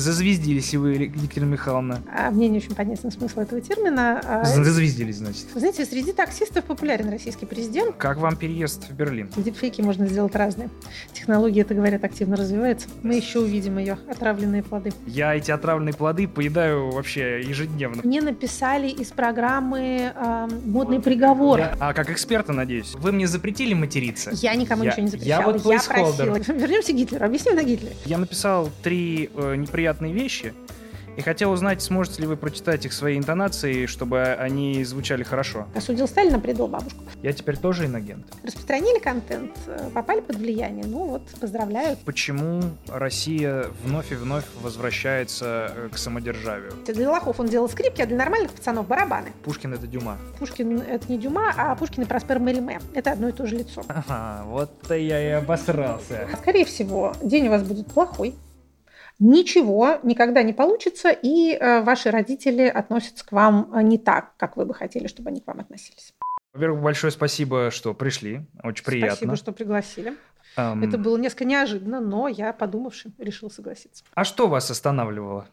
[0.00, 2.00] зазвездились вы, Екатерина Михайловна.
[2.16, 4.20] А мне не очень понятен смысл этого термина.
[4.24, 5.46] А, Зазвездились, значит.
[5.54, 7.96] Вы знаете, среди таксистов популярен российский президент.
[7.96, 9.28] Как вам переезд в Берлин?
[9.36, 10.68] Дипфейки можно сделать разные.
[11.12, 12.88] Технология, это говорят, активно развивается.
[13.02, 14.92] Мы еще увидим ее отравленные плоды.
[15.06, 18.02] Я эти отравленные плоды поедаю вообще ежедневно.
[18.04, 21.58] Мне написали из программы э, «Модный приговор».
[21.58, 22.94] Я- а как эксперта, надеюсь.
[22.94, 24.30] Вы мне запретили материться?
[24.34, 25.52] Я никому Я- ничего не я запрещала.
[25.52, 26.26] вот placeholder.
[26.40, 26.56] просила.
[26.58, 27.24] Вернемся к Гитлеру.
[27.26, 27.94] Объясним на Гитлере.
[28.06, 29.54] Я написал три э,
[29.90, 30.54] неприятные вещи
[31.16, 35.66] и хотел узнать, сможете ли вы прочитать их своей интонацией, чтобы они звучали хорошо.
[35.74, 37.04] Осудил Сталина, предал бабушку.
[37.22, 38.24] Я теперь тоже инагент.
[38.44, 40.84] Распространили контент, э, попали под влияние.
[40.86, 41.96] Ну вот, поздравляю.
[42.04, 46.72] Почему Россия вновь и вновь возвращается э, к самодержавию?
[46.86, 49.32] Для лохов он делал скрипки, а для нормальных пацанов барабаны.
[49.44, 50.16] Пушкин это Дюма.
[50.38, 52.80] Пушкин— это не Дюма, а Пушкин и Проспер Мериме.
[52.94, 53.82] Это одно и то же лицо.
[53.88, 56.28] Ага, вот-то я и обосрался.
[56.40, 58.34] Скорее всего, день у вас будет плохой.
[59.20, 64.56] Ничего никогда не получится, и э, ваши родители относятся к вам э, не так, как
[64.56, 66.14] вы бы хотели, чтобы они к вам относились.
[66.54, 68.46] Во-первых, большое спасибо, что пришли.
[68.62, 69.16] Очень приятно.
[69.16, 70.14] Спасибо, что пригласили.
[70.56, 74.04] Эм, Это было несколько неожиданно, но я, подумавши, решил согласиться.
[74.14, 75.46] А что вас останавливало?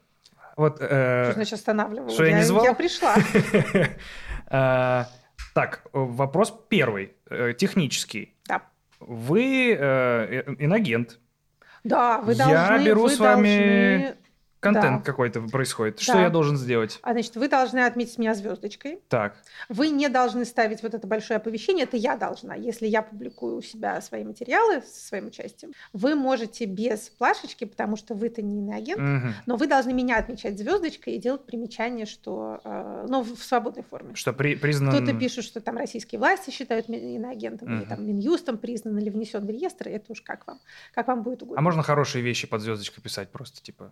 [0.56, 2.10] Вот, э, Что значит останавливала?
[2.10, 2.64] что, я не звал?
[2.64, 3.16] Я пришла.
[4.50, 5.04] э,
[5.54, 7.16] так, вопрос первый,
[7.58, 8.34] технический.
[8.48, 8.62] Да.
[9.02, 11.20] Вы инагент,
[11.88, 12.86] Да, вы Я должны...
[12.86, 14.18] беру вы с вами должны-
[14.60, 15.04] контент Да.
[15.04, 16.00] какой-то происходит.
[16.00, 16.22] Что Да.
[16.24, 17.00] я должен сделать?
[17.04, 19.00] А, значит, вы должны отметить меня звездочкой.
[19.10, 19.36] Так,
[19.70, 22.56] Вы не должны ставить вот это большое оповещение, это я должна.
[22.56, 27.96] Если я публикую у себя свои материалы со своим участием, вы можете без плашечки, потому
[27.98, 29.34] что вы-то не иноагент, мгм.
[29.46, 34.16] но вы должны меня отмечать звездочкой и делать примечание, что, э, ну, в свободной форме.
[34.16, 34.94] что при, признан...
[34.96, 37.88] Кто-то пишет, что там российские власти считают иноагентом, или Мгм.
[37.90, 40.60] там Минюстом признан, или внесен в реестр, это уж как вам,
[40.94, 41.60] как вам будет угодно.
[41.60, 43.92] А можно хорошие вещи под звездочкой писать просто, типа...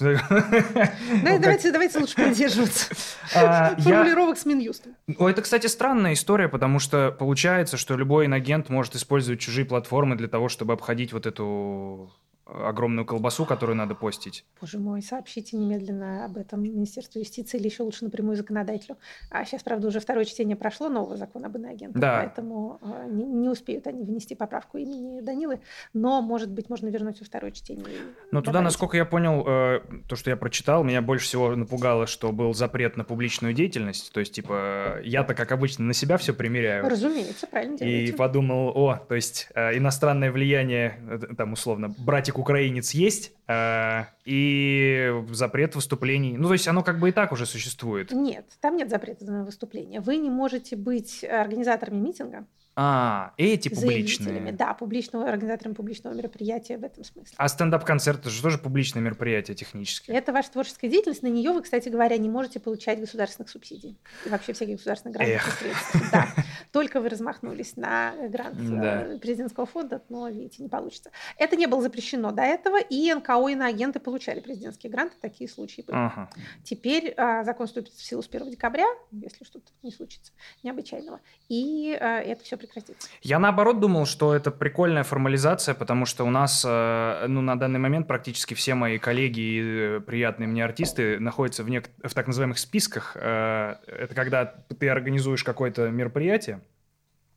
[0.00, 2.86] Да, Ну, как- давайте, давайте лучше придерживаться
[3.34, 4.94] А, я- формулировок с Минюстом.
[5.18, 10.28] Это, кстати, странная история, потому что получается, что любой инагент может использовать чужие платформы для
[10.28, 12.12] того, чтобы обходить вот эту
[12.44, 14.44] огромную колбасу, которую надо постить.
[14.60, 18.96] Боже мой, сообщите немедленно об этом Министерству юстиции или еще лучше напрямую законодателю.
[19.30, 22.18] А сейчас, правда, уже второе чтение прошло нового закона об иноагентах, Да.
[22.20, 25.60] поэтому э, не, не успеют они внести поправку имени Данилы,
[25.94, 27.84] но, может быть, можно вернуть во второе чтение.
[27.88, 27.98] и
[28.32, 28.64] Но туда, добавить.
[28.64, 32.96] насколько я понял, э, то, что я прочитал, меня больше всего напугало, что был запрет
[32.96, 34.12] на публичную деятельность.
[34.12, 36.88] То есть, типа, я-то, как обычно, на себя все примеряю.
[36.88, 38.12] Разумеется, правильно И делаете.
[38.14, 40.98] подумал, о, то есть э, иностранное влияние,
[41.38, 41.94] там условно,
[42.32, 46.36] братик-украинец есть, э, и запрет выступлений.
[46.36, 48.12] Ну, то есть оно как бы и так уже существует.
[48.12, 50.00] Нет, там нет запрета на выступление.
[50.00, 54.28] Вы не можете быть организаторами митинга, А, эти заявителями.
[54.38, 54.52] публичные.
[54.52, 57.34] Да, публичного, организаторами публичного мероприятия в этом смысле.
[57.36, 60.10] А стендап-концерт это же тоже публичное мероприятие технически.
[60.10, 61.22] Это ваша творческая деятельность.
[61.22, 63.98] На нее вы, кстати говоря, не можете получать государственных субсидий.
[64.24, 66.10] И вообще всяких государственных грантов средств.
[66.12, 66.28] Да.
[66.72, 69.02] Только вы размахнулись на грант Да.
[69.02, 71.10] э, президентского фонда, но, видите, не получится.
[71.36, 75.82] Это не было запрещено до этого, и НКО и иноагенты получали президентские гранты, такие случаи
[75.82, 75.96] были.
[75.96, 76.30] Ага.
[76.64, 80.32] Теперь а, закон вступит в силу с 1 декабря, если что-то не случится
[80.62, 83.08] необычайного, и а, это все прекратится.
[83.22, 87.78] Я наоборот думал, что это прикольная формализация, потому что у нас, э, ну, на данный
[87.78, 92.26] момент практически все мои коллеги и э, приятные мне артисты находятся в, нек- в так
[92.26, 93.16] называемых списках.
[93.16, 96.60] Э, Это когда ты организуешь какое-то мероприятие,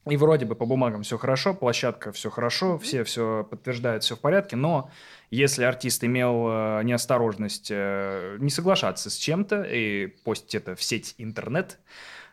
[0.08, 4.20] и вроде бы по бумагам все хорошо, площадка все хорошо, все все подтверждают, все в
[4.20, 4.92] порядке, но
[5.32, 11.80] если артист имел неосторожность не соглашаться с чем-то и постить это в сеть интернет,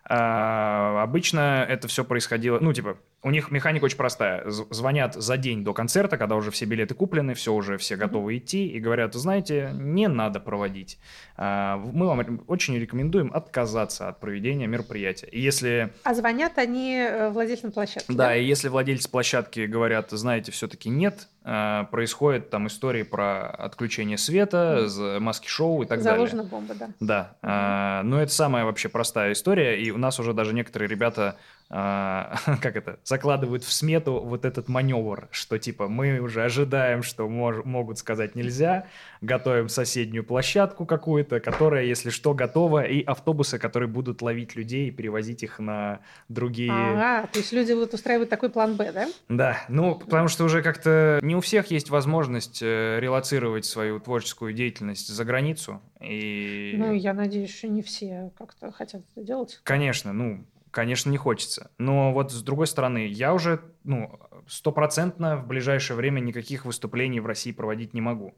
[0.05, 4.45] а, обычно это все происходило, ну, типа, у них механика очень простая.
[4.49, 8.67] Звонят за день до концерта, когда уже все билеты куплены, все уже все готовы идти,
[8.67, 10.99] и говорят, знаете, не надо проводить.
[11.37, 15.27] А, Мы вам очень рекомендуем отказаться от проведения мероприятия.
[15.29, 18.13] И если А звонят они э, владельцам площадки.
[18.13, 24.19] да, и если владельцы площадки говорят, знаете, все-таки нет, э, происходит там истории про отключение
[24.19, 24.89] света,
[25.21, 26.27] маски-шоу и так далее.
[26.27, 26.89] Заложена бомба, да.
[27.01, 31.37] Да, а, ну это самая вообще простая история, и у нас уже даже некоторые ребята,
[31.62, 31.62] а,
[32.61, 37.63] как это, закладывают в смету вот этот маневр, что типа мы уже ожидаем, что мож-
[37.65, 38.87] могут сказать нельзя,
[39.23, 44.91] готовим соседнюю площадку какую-то, которая, если что, готова, и автобусы, которые будут ловить людей и
[44.91, 46.71] перевозить их на другие...
[46.71, 49.09] Ага, то есть люди будут устраивать такой план Б, да?
[49.31, 54.53] Да, ну, потому что уже как-то не у всех есть возможность э, релацировать свою творческую
[54.53, 56.75] деятельность за границу, и...
[56.77, 59.61] Ну, я надеюсь, что не все как-то хотят это делать.
[59.65, 61.71] Конечно, ну, конечно, не хочется.
[61.79, 67.27] Но вот с другой стороны, я уже, ну, стопроцентно в ближайшее время никаких выступлений в
[67.27, 68.35] России проводить не могу.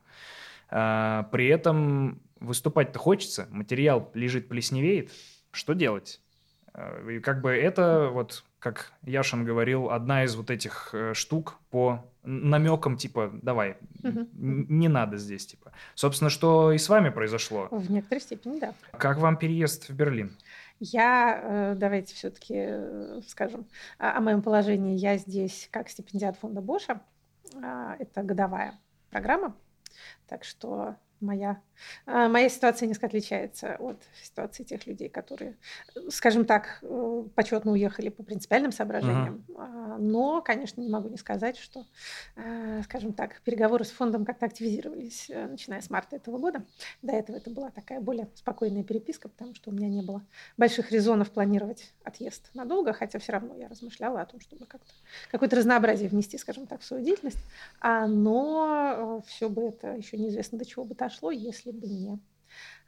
[0.69, 5.11] А, при этом выступать-то хочется, материал лежит, плесневеет.
[5.53, 6.21] Что делать?
[6.75, 11.59] А, и как бы это вот, как Яшин говорил, одна из вот этих э, штук
[11.71, 14.27] по намекам типа давай, угу.
[14.33, 15.73] не надо здесь типа.
[15.95, 17.69] Собственно, что и с вами произошло.
[17.71, 18.75] В некоторой степени, да.
[18.99, 20.37] Как вам переезд в Берлин?
[20.81, 23.67] Я, э, давайте все-таки э, скажем
[23.99, 24.97] о моем положении.
[24.97, 27.01] Я здесь как стипендиат фонда Боша.
[27.63, 28.75] А, это годовая
[29.11, 29.57] программа.
[30.27, 31.61] Так что моя,
[32.07, 35.57] моя ситуация несколько отличается от ситуации тех людей, которые,
[36.11, 39.45] скажем так, э, почетно уехали по принципиальным соображениям.
[39.49, 39.99] Uh-huh.
[39.99, 41.87] Но, конечно, не могу не сказать, что,
[42.37, 46.65] э, скажем так, переговоры с фондом как-то активизировались, э, начиная с марта этого года.
[47.03, 50.23] До этого это была такая более спокойная переписка, потому что у меня не было
[50.57, 54.93] больших резонов планировать отъезд надолго, хотя все равно я размышляла о том, чтобы как-то
[55.31, 57.39] какое-то разнообразие внести, скажем так, в свою деятельность.
[57.81, 62.19] А, но все бы это еще неизвестно до чего бы дошло, если бы не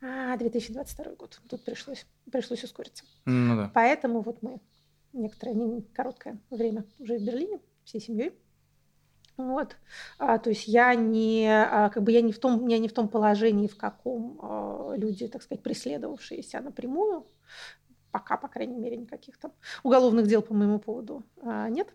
[0.01, 1.41] 2022 а, год.
[1.49, 3.05] Тут пришлось, пришлось ускориться.
[3.25, 3.71] Ну, да.
[3.75, 4.61] Поэтому вот мы
[5.13, 8.33] некоторое, не короткое время уже в Берлине всей семьей.
[9.37, 9.77] Вот,
[10.19, 12.95] а, то есть я не, а, как бы я не в том, я не в
[12.95, 17.27] том положении, в каком а, люди, так сказать, преследовавшиеся напрямую,
[18.13, 19.53] пока, по крайней мере, никаких там
[19.83, 21.89] уголовных дел по моему поводу а, нет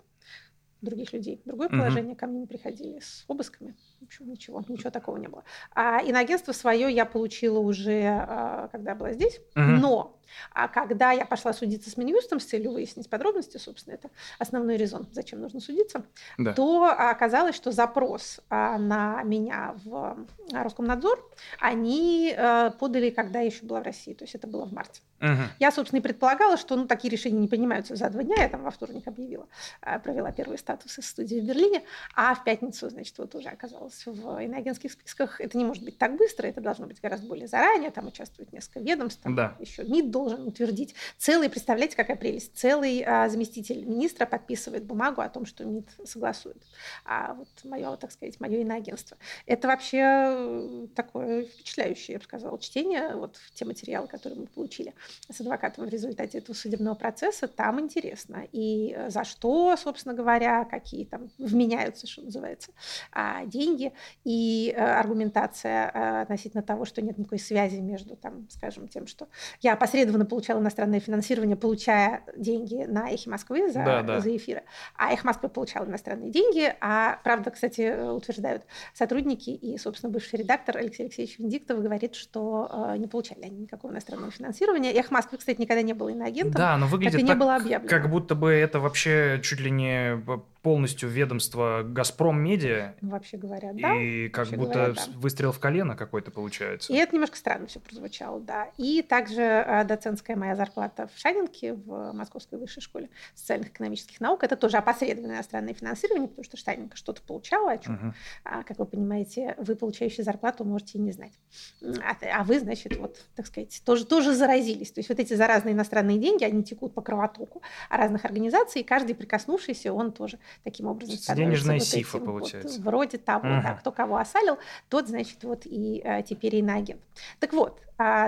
[0.81, 1.41] других людей.
[1.45, 1.77] Другое угу.
[1.77, 3.75] положение ко мне не приходили с обысками.
[4.03, 5.43] Общем, ничего, ничего такого не было.
[5.73, 9.39] А иноагентство свое я получила уже, а, когда была здесь.
[9.55, 9.61] Угу.
[9.61, 10.21] Но
[10.53, 14.09] а когда я пошла судиться с Минюстом с целью выяснить подробности, собственно, это
[14.39, 16.03] основной резон, зачем нужно судиться,
[16.37, 16.53] да.
[16.53, 21.19] то оказалось, что запрос а, на меня в Роскомнадзор
[21.59, 25.01] они э, подали, когда я еще была в России, то есть это было в марте.
[25.21, 25.41] Угу.
[25.59, 28.63] Я, собственно, и предполагала, что ну, такие решения не принимаются за два дня, я там
[28.63, 29.47] во вторник объявила,
[29.81, 31.83] э, провела первый статус из студии в Берлине,
[32.15, 33.49] а в пятницу, значит, вот уже
[33.91, 35.41] оказалась в иноагентских списках.
[35.41, 38.79] Это не может быть так быстро, это должно быть гораздо более заранее, там участвует несколько
[38.79, 39.55] ведомств, там да.
[39.59, 40.95] еще МИД должен утвердить.
[41.17, 46.61] Целый, представляете, какая прелесть, целый а, заместитель министра подписывает бумагу о том, что МИД согласует.
[47.05, 49.17] А вот мое, так сказать, мое иноагентство.
[49.45, 54.93] Это вообще э, такое впечатляющее, я бы сказала, чтение, вот те материалы, которые мы получили
[55.29, 58.47] с адвокатом в результате этого судебного процесса, там интересно.
[58.51, 62.71] И э, за что, собственно говоря, какие там вменяются, что называется,
[63.11, 63.45] а,
[63.81, 63.93] деньги
[64.23, 69.27] и э, аргументация относительно того, что нет никакой связи между, там, скажем, тем, что
[69.61, 74.19] я опосредованно активно получал иностранное финансирование, получая деньги на Эхе Москвы за, да, да.
[74.19, 74.63] за эфиры.
[74.95, 76.73] А Эхо Москвы получал иностранные деньги.
[76.79, 78.63] А правда, кстати, утверждают
[78.93, 83.91] сотрудники и, собственно, бывший редактор Алексей Алексеевич Венедиктов говорит, что э, не получали они никакого
[83.91, 84.91] иностранного финансирования.
[84.93, 86.53] Эхо Москвы, кстати, никогда не было иноагентом.
[86.53, 87.89] Да, но выглядит так, не было объявлено.
[87.89, 90.15] как будто бы это вообще чуть ли не
[90.61, 92.93] полностью ведомство «Газпром Медиа».
[93.01, 93.95] Ну, вообще говоря, да.
[93.99, 95.03] И как вообще будто говоря, да.
[95.15, 96.93] выстрел в колено какой-то получается.
[96.93, 98.69] И это немножко странно все прозвучало, да.
[98.77, 104.43] И также э, доцентская моя зарплата в Шанинке, в Московской высшей школе социальных экономических наук,
[104.43, 108.13] это тоже опосредованное иностранное финансирование, потому что Шанинка что-то получала, о чем, угу.
[108.43, 111.33] а, как вы понимаете, вы, получающие зарплату, можете и не знать.
[111.81, 114.91] А, а вы, значит, вот, так сказать, тоже, тоже заразились.
[114.91, 119.15] То есть вот эти заразные иностранные деньги, они текут по кровотоку разных организаций, и каждый
[119.15, 122.77] прикоснувшийся, он тоже таким образом Денежная вот сифа, этим, получается.
[122.77, 123.61] Вот, вроде того, угу.
[123.61, 124.57] да, кто кого осалил,
[124.89, 127.01] тот, значит, вот и а, теперь иноагент.
[127.39, 127.79] Так вот,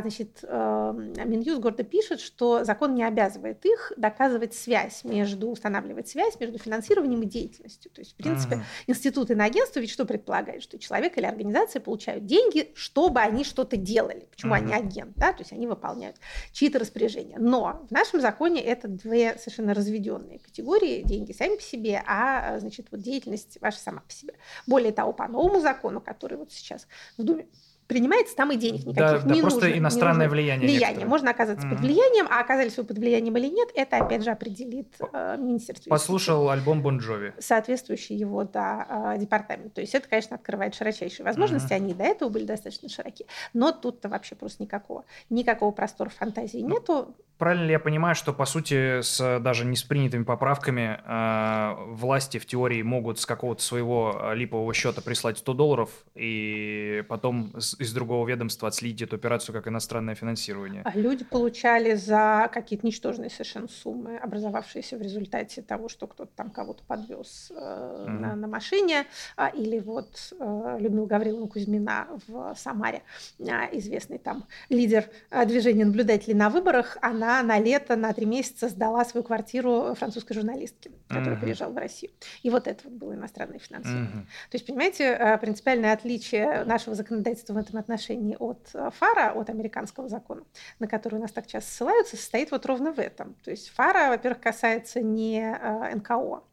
[0.02, 0.94] значит, э,
[1.26, 7.22] Минюст гордо пишет, что закон не обязывает их доказывать связь между, устанавливать связь между финансированием
[7.22, 7.92] и деятельностью.
[7.92, 8.62] То есть, в принципе, uh-huh.
[8.88, 10.64] институт иноагентства ведь что предполагает?
[10.64, 14.28] Что человек или организация получают деньги, чтобы они что-то делали.
[14.32, 14.58] Почему uh-huh.
[14.58, 15.14] они агент?
[15.16, 15.34] Да?
[15.34, 16.18] То есть они выполняют
[16.52, 17.38] чьи-то распоряжения.
[17.40, 21.04] Но в нашем законе это две совершенно разведенные категории.
[21.04, 24.34] Деньги сами по себе, а значит, вот деятельность ваша сама по себе.
[24.68, 26.88] Более того, по новому закону, который вот сейчас
[27.18, 27.48] в Думе
[27.88, 29.78] принимается, там и денег никаких да, не да, просто нужно.
[29.78, 30.42] иностранное нужно.
[30.42, 30.68] влияние.
[30.68, 30.88] Влияние.
[30.88, 31.10] Некоторые.
[31.10, 31.70] Можно оказаться mm-hmm.
[31.72, 35.90] под влиянием, а оказались вы под влиянием или нет, это опять же определит э, Министерство
[35.90, 37.34] Послушал альбом Бон Джови.
[37.40, 39.74] Соответствующий его да, э, департамент.
[39.74, 41.72] То есть это, конечно, открывает широчайшие возможности.
[41.72, 41.76] Mm-hmm.
[41.76, 43.26] Они до этого были достаточно широки.
[43.54, 47.16] Но тут-то вообще просто никакого, никакого простора фантазии ну, нету.
[47.44, 52.38] Правильно ли я понимаю, что, по сути, с даже не с принятыми поправками э, власти
[52.38, 57.94] в теории могут с какого-то своего э, липового счета прислать 100 долларов и потом из
[57.94, 60.84] другого ведомства отследить эту операцию как иностранное финансирование?
[60.86, 66.50] А люди получали за какие-то ничтожные совершенно суммы, образовавшиеся в результате того, что кто-то там
[66.50, 68.20] кого-то подвез э, mm-hmm.
[68.20, 73.02] на, на машине, э, или вот э, Людмила Гавриловна Кузьмина в Самаре,
[73.38, 78.26] э, известный там лидер э, движения наблюдателей на выборах, она она на лето, на три
[78.26, 81.42] месяца сдала свою квартиру французской журналистке, которая mm-hmm.
[81.42, 82.12] приезжала в Россию.
[82.42, 84.08] И вот это вот было иностранное финансирование.
[84.08, 84.50] Mm-hmm.
[84.52, 89.50] То есть, понимаете, э, принципиальное отличие нашего законодательства в этом отношении от э, ФАРа, от
[89.50, 90.44] американского закона,
[90.80, 93.36] на который у нас так часто ссылаются, состоит вот ровно в этом.
[93.44, 96.44] То есть ФАРа, во-первых, касается не э, НКО,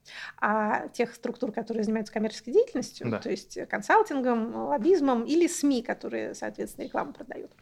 [0.41, 3.19] а тех структур, которые занимаются коммерческой деятельностью, да.
[3.19, 7.53] то есть консалтингом, лоббизмом или СМИ, которые, соответственно, рекламу продают.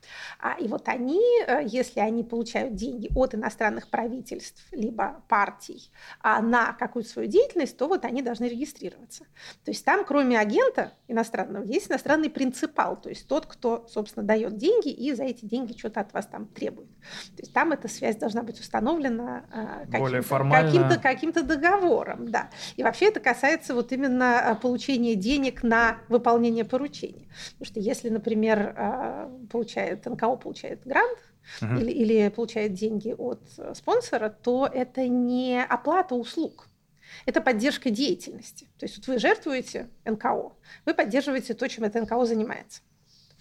[0.41, 1.21] А, и вот они,
[1.65, 5.90] если они получают деньги от иностранных правительств либо партий
[6.21, 9.25] а, на какую-то свою деятельность, то вот они должны регистрироваться.
[9.64, 14.57] То есть там, кроме агента иностранного, есть иностранный принципал, то есть тот, кто, собственно, дает
[14.57, 16.88] деньги и за эти деньги что-то от вас там требует.
[17.37, 22.31] То есть там эта связь должна быть установлена а, каким-то, каким-то, каким-то договором.
[22.31, 22.50] Да.
[22.76, 27.28] И вообще это касается вот именно а, получения денег на выполнение поручения.
[27.52, 31.19] Потому что если, например, а, получает, НКО получает грант,
[31.61, 31.81] uh-huh.
[31.81, 36.69] или, или получает деньги от э, спонсора, то это не оплата услуг.
[37.26, 38.69] Это поддержка деятельности.
[38.78, 40.52] То есть вот вы жертвуете НКО,
[40.85, 42.83] вы поддерживаете то, чем это НКО занимается.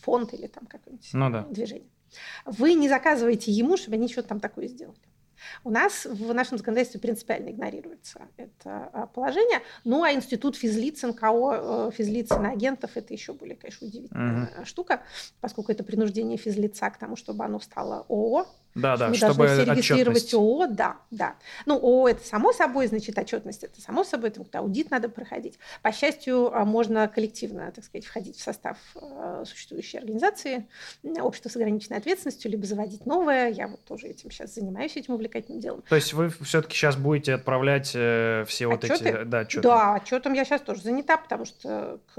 [0.01, 1.43] Фонд или там какое-нибудь ну, да.
[1.49, 1.89] движение.
[2.45, 4.97] Вы не заказываете ему, чтобы они что-то там такое сделали.
[5.63, 9.61] У нас в нашем законодательстве принципиально игнорируется это а, положение.
[9.83, 14.65] Ну, а институт физлиц, НКО, э, физлиц на агентов– это еще более, конечно, удивительная uh-huh.
[14.65, 15.03] штука,
[15.41, 18.47] поскольку это принуждение физлица к тому, чтобы оно стало ООО,
[18.77, 20.33] да, да, мы чтобы должны все регистрировать.
[20.33, 21.35] ООО, да, да.
[21.65, 25.59] Ну, ООО это само собой, значит, отчетность это само собой, это аудит надо проходить.
[25.81, 30.67] По счастью, а, можно коллективно, так сказать, входить в состав э, существующей организации,
[31.03, 33.49] общества с ограниченной ответственностью, либо заводить новое.
[33.49, 35.83] Я вот тоже этим сейчас занимаюсь, этим увлекательным делом.
[35.87, 38.93] То есть вы все-таки сейчас будете отправлять э, все отчеты?
[38.93, 39.63] вот эти да, отчеты?
[39.63, 42.17] Да, отчетом я сейчас тоже занята, потому что к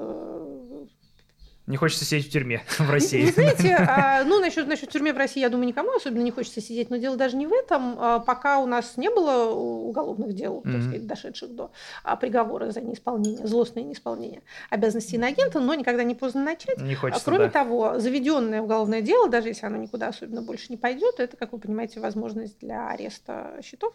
[1.68, 3.26] не хочется сидеть в тюрьме в России.
[3.26, 6.60] Вы знаете, а, ну, насчет, насчет тюрьмы в России, я думаю, никому особенно не хочется
[6.60, 7.96] сидеть, но дело даже не в этом.
[7.98, 11.70] А, пока у нас не было уголовных дел, так сказать, дошедших до
[12.02, 16.80] а, приговора за неисполнение, злостное неисполнение обязанностей иноагента, но никогда не поздно начать.
[16.80, 17.50] Не хочется, Кроме да.
[17.50, 21.58] того, заведенное уголовное дело, даже если оно никуда особенно больше не пойдет, это, как вы
[21.58, 23.92] понимаете, возможность для ареста счетов.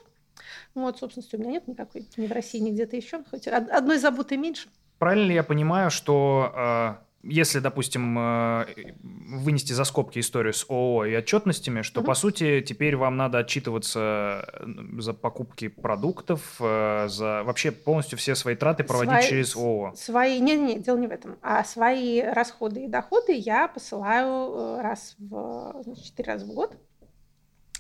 [0.76, 3.98] Ну, вот, собственности у меня нет никакой, ни в России, ни где-то еще, хоть одной
[3.98, 4.70] заботы меньше.
[5.00, 8.66] Правильно ли я понимаю, что если, допустим, э,
[9.02, 12.08] вынести за скобки историю с ООО и отчетностями, что, угу.
[12.08, 14.66] по сути, теперь вам надо отчитываться э,
[15.00, 19.94] за покупки продуктов, э, за вообще полностью все свои траты проводить свои, через ООО.
[19.96, 21.38] Свои, нет, нет, дело не в этом.
[21.42, 26.78] А свои расходы и доходы я посылаю раз в, значит, 4 раза в год.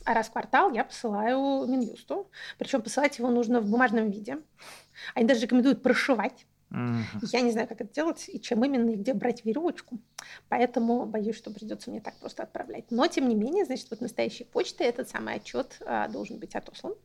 [0.05, 2.29] А раз в квартал я посылаю Минюсту.
[2.57, 4.37] Причем посылать его нужно в бумажном виде.
[5.15, 7.27] Они даже рекомендуют прошивать Угу.
[7.31, 9.99] Я не знаю, как это делать и чем именно, и где брать веревочку.
[10.49, 12.85] Поэтому боюсь, что придется мне так просто отправлять.
[12.89, 16.95] Но, тем не менее, значит, вот настоящей почты этот самый отчет а, должен быть отослан.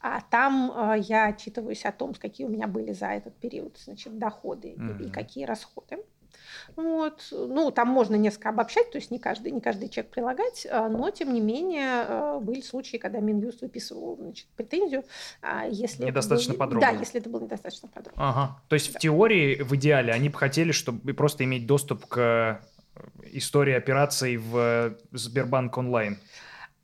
[0.00, 4.18] А там а, я отчитываюсь о том, какие у меня были за этот период значит,
[4.18, 5.04] доходы угу.
[5.04, 5.98] и какие расходы.
[6.76, 7.28] Вот.
[7.30, 11.10] Ну, там можно несколько обобщать, то есть не каждый, не каждый чек прилагать, а, но,
[11.10, 15.04] тем не менее, а, были случаи, когда Минюст выписывал значит, претензию.
[15.42, 16.92] А, если недостаточно был, подробно.
[16.92, 18.28] Да, если это было недостаточно подробно.
[18.28, 18.62] Ага.
[18.68, 18.98] То есть да.
[18.98, 22.60] в теории, в идеале, они бы хотели, чтобы просто иметь доступ к
[22.96, 23.00] э,
[23.32, 26.18] истории операций в Сбербанк онлайн.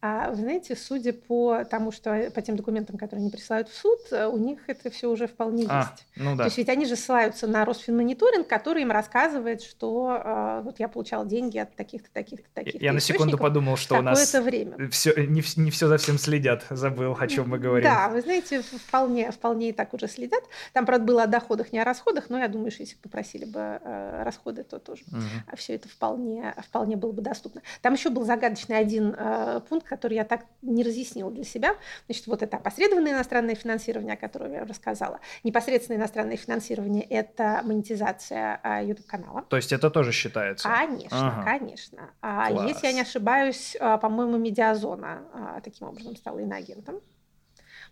[0.02, 3.98] А вы знаете, судя по тому, что по тем документам, которые они присылают в суд,
[4.10, 6.06] э, у них это все уже вполне а, есть.
[6.16, 6.44] Ну да.
[6.44, 10.88] То есть ведь они же ссылаются на Росфинмониторинг, который им рассказывает, что э, вот я
[10.88, 12.84] получал деньги от таких-то, таких-то, таких-то.
[12.84, 14.90] Я на секунду подумал, что у нас время.
[14.90, 16.66] Все, не, не все за всем следят.
[16.68, 17.88] Забыл, о чем мы говорим.
[17.88, 20.44] Да, вы знаете, вполне, вполне и так уже следят.
[20.74, 23.46] Там, правда, было о доходах, не о расходах, но я думаю, что если бы попросили
[23.46, 25.56] бы э, расходы, то тоже угу.
[25.56, 27.62] все это вполне, вполне было бы доступно.
[27.80, 31.74] Там еще был загадочный один э, пункт, который я так не разъяснила для себя.
[32.06, 35.20] Значит, вот это опосредованное иностранное финансирование, о котором я рассказала.
[35.44, 39.42] Непосредственное иностранное финансирование– это монетизация а, YouTube-канала.
[39.48, 40.68] То есть это тоже считается?
[40.68, 41.42] Конечно, ага.
[41.44, 42.10] конечно.
[42.20, 47.00] А если я не ошибаюсь, а, по-моему, Медиазона а, таким образом стала иноагентом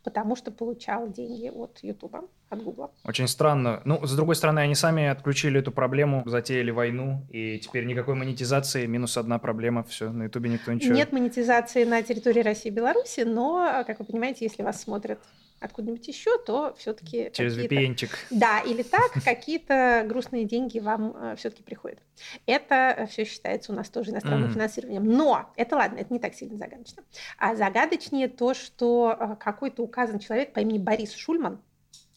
[0.04, 2.90] потому что получал деньги от Ютуба, от Гугла.
[3.04, 3.80] Очень странно.
[3.84, 8.86] Ну, с другой стороны, они сами отключили эту проблему, затеяли войну, и теперь никакой монетизации,
[8.86, 10.94] минус одна проблема, все, на Ютубе никто ничего...
[10.94, 15.18] Нет монетизации на территории России и Беларуси, но, как вы понимаете, если вас смотрят
[15.64, 17.30] откуда-нибудь еще, то все-таки...
[17.32, 18.10] Через VPN-чик.
[18.30, 21.98] Да, или так какие-то грустные деньги вам э, все-таки приходят.
[22.46, 24.54] Это все считается у нас тоже иностранным mm-hmm.
[24.54, 25.04] финансированием.
[25.04, 27.02] Но это ладно, это не так сильно загадочно.
[27.38, 31.60] А загадочнее то, что э, какой-то указан человек по имени Борис Шульман,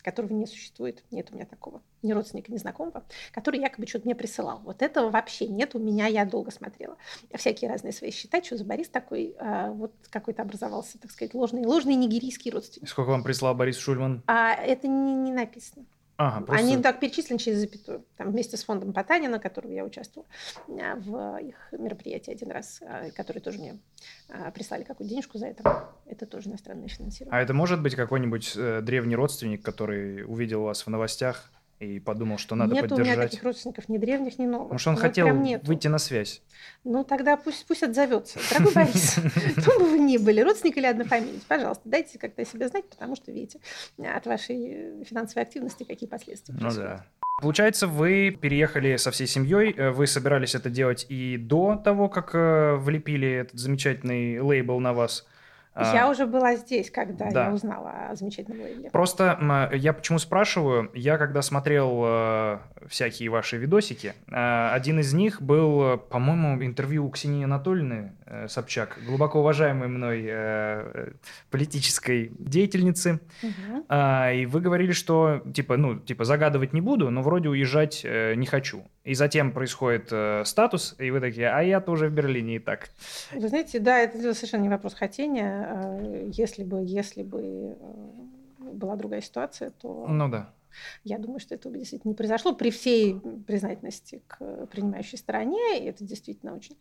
[0.07, 4.15] которого не существует, нет у меня такого, ни родственника, ни знакомого, который якобы что-то мне
[4.15, 4.61] присылал.
[4.63, 6.95] Вот этого вообще нет у меня, я долго смотрела.
[7.33, 11.65] Всякие разные свои счета, что за Борис такой, а, вот какой-то образовался, так сказать, ложный,
[11.65, 12.87] ложный нигерийский родственник.
[12.87, 14.23] Сколько вам прислал Борис Шульман?
[14.27, 15.85] А это не, не написано.
[16.17, 16.65] Ага, просто...
[16.65, 18.03] Они так перечислены через запятую.
[18.17, 20.27] Там вместе с фондом Потанина, которого я участвовала
[20.67, 23.79] а, в их мероприятии один раз, а, которые тоже мне
[24.29, 25.89] а, прислали какую-то денежку за это.
[26.07, 27.39] Это тоже иностранное финансирование.
[27.39, 32.37] А это может быть какой-нибудь э, древний родственник, который увидел вас в новостях и подумал,
[32.37, 33.05] что надо нет поддержать.
[33.05, 34.67] Нет у меня таких родственников, ни древних, ни новых.
[34.67, 35.27] Потому что он ну, хотел
[35.63, 36.41] выйти на связь.
[36.83, 38.39] Ну, тогда пусть, пусть отзовется.
[38.51, 39.19] Дорогой Борис,
[39.57, 43.31] кто бы вы ни были, родственник или однофамилец, пожалуйста, дайте как-то себя знать, потому что,
[43.31, 43.59] видите,
[43.99, 47.05] от вашей финансовой активности какие последствия Ну да.
[47.39, 52.33] Получается, вы переехали со всей семьей, э, вы собирались это делать и до того, как
[52.33, 55.27] э, влепили этот замечательный лейбл на вас–
[55.79, 57.47] я а, уже была здесь, когда да.
[57.47, 58.89] я узнала о замечательном лейбле.
[58.89, 62.57] Просто я почему спрашиваю, я когда смотрел э,
[62.87, 68.99] всякие ваши видосики, э, один из них был, по-моему, интервью у Ксении Анатольевны э, Собчак,
[69.05, 71.11] глубоко уважаемой мной э,
[71.49, 73.85] политической деятельницы, угу.
[73.89, 78.35] э, и вы говорили, что типа, ну, типа загадывать не буду, но вроде уезжать э,
[78.35, 78.83] не хочу.
[79.03, 82.89] И затем происходит э, статус, и вы такие, а я тоже в Берлине и так.
[83.31, 88.95] Вы знаете, да, это совершенно не вопрос хотения Э, если бы, если бы э, была
[88.95, 90.05] другая ситуация, то...
[90.07, 90.49] Ну да.
[91.03, 95.79] Я думаю, что этого действительно не произошло при всей признательности к принимающей стороне.
[95.79, 96.77] И это действительно очень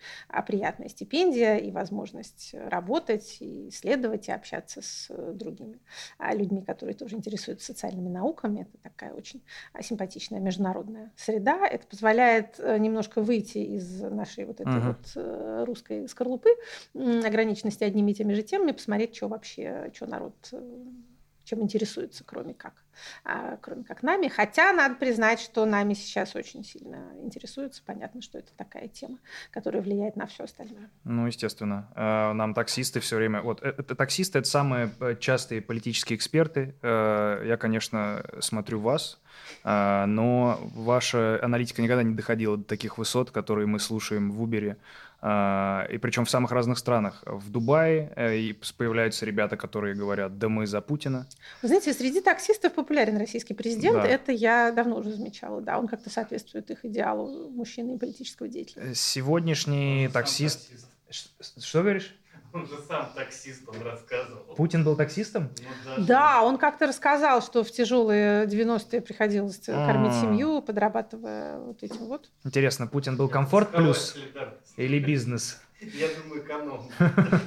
[0.46, 5.80] приятная стипендия и возможность работать, и исследовать, и общаться с другими
[6.18, 8.62] а, людьми, которые тоже интересуются социальными науками.
[8.62, 9.42] Это такая очень
[9.80, 11.66] симпатичная международная среда.
[11.66, 14.88] Это позволяет э, немножко выйти из нашей вот этой uh-huh.
[14.88, 16.50] вот э, русской скорлупы,
[16.94, 20.84] ограниченности одними и теми же темами, посмотреть, что вообще, что народ э,
[21.46, 22.74] чем интересуется, кроме как,
[23.24, 24.28] а, кроме как нами.
[24.28, 27.82] Хотя надо признать, что нами сейчас очень сильно интересуются.
[27.86, 29.18] Понятно, что это такая тема,
[29.52, 30.90] которая влияет на все остальное.
[31.04, 31.88] Ну, естественно.
[31.94, 33.42] А, нам таксисты все время...
[33.42, 36.74] Вот это, таксисты— это самые э, частые политические эксперты.
[36.82, 39.20] Э, я, конечно, смотрю вас,
[39.64, 44.76] но ваша аналитика никогда не доходила до таких высот, которые мы слушаем в Убере
[45.28, 47.22] а, и причем в самых разных странах.
[47.26, 51.26] В Дубае э, появляются ребята, которые говорят, да мы за Путина.
[51.62, 53.96] Вы знаете, среди таксистов популярен российский президент.
[53.96, 54.06] Да.
[54.06, 55.60] Это я давно уже замечала.
[55.62, 58.90] Да, он как-то соответствует их идеалу мужчины и политического деятеля.
[58.90, 60.70] Э, сегодняшний таксист...
[61.08, 61.64] таксист.
[61.64, 62.14] Что говоришь?
[62.56, 64.54] Он же сам таксист, он рассказывал.
[64.56, 65.50] Путин был таксистом?
[65.98, 69.86] Ну, да, он как-то рассказал, что в тяжелые 90-е приходилось А-а-а.
[69.86, 72.30] кормить семью, подрабатывая вот этим вот.
[72.44, 74.16] Интересно, Путин был комфорт плюс
[74.76, 75.60] или бизнес?
[75.80, 76.88] Я думаю, эконом.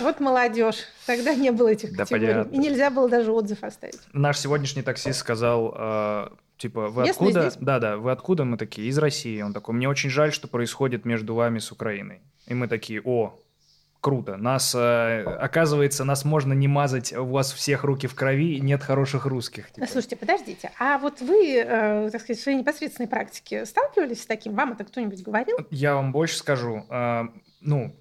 [0.00, 0.84] Вот молодежь.
[1.06, 2.48] Тогда не было этих категорий.
[2.50, 4.00] И нельзя было даже отзыв оставить.
[4.12, 7.50] Наш сегодняшний таксист сказал, э, типа, вы откуда?
[7.58, 8.44] Да-да, вы откуда?
[8.44, 9.40] Мы такие, из России.
[9.40, 12.20] Он такой, мне очень жаль, что происходит между вами с Украиной.
[12.46, 13.38] И мы такие, о,
[14.00, 14.36] круто.
[14.36, 19.26] Нас, э, оказывается, нас можно не мазать, у вас всех руки в крови, нет хороших
[19.26, 19.70] русских.
[19.70, 19.86] Типа.
[19.86, 24.54] Слушайте, подождите, а вот вы, э, так сказать, в своей непосредственной практике сталкивались с таким?
[24.54, 25.58] Вам это кто-нибудь говорил?
[25.70, 26.86] Я вам больше скажу.
[26.90, 27.28] Э,
[27.60, 27.94] ну,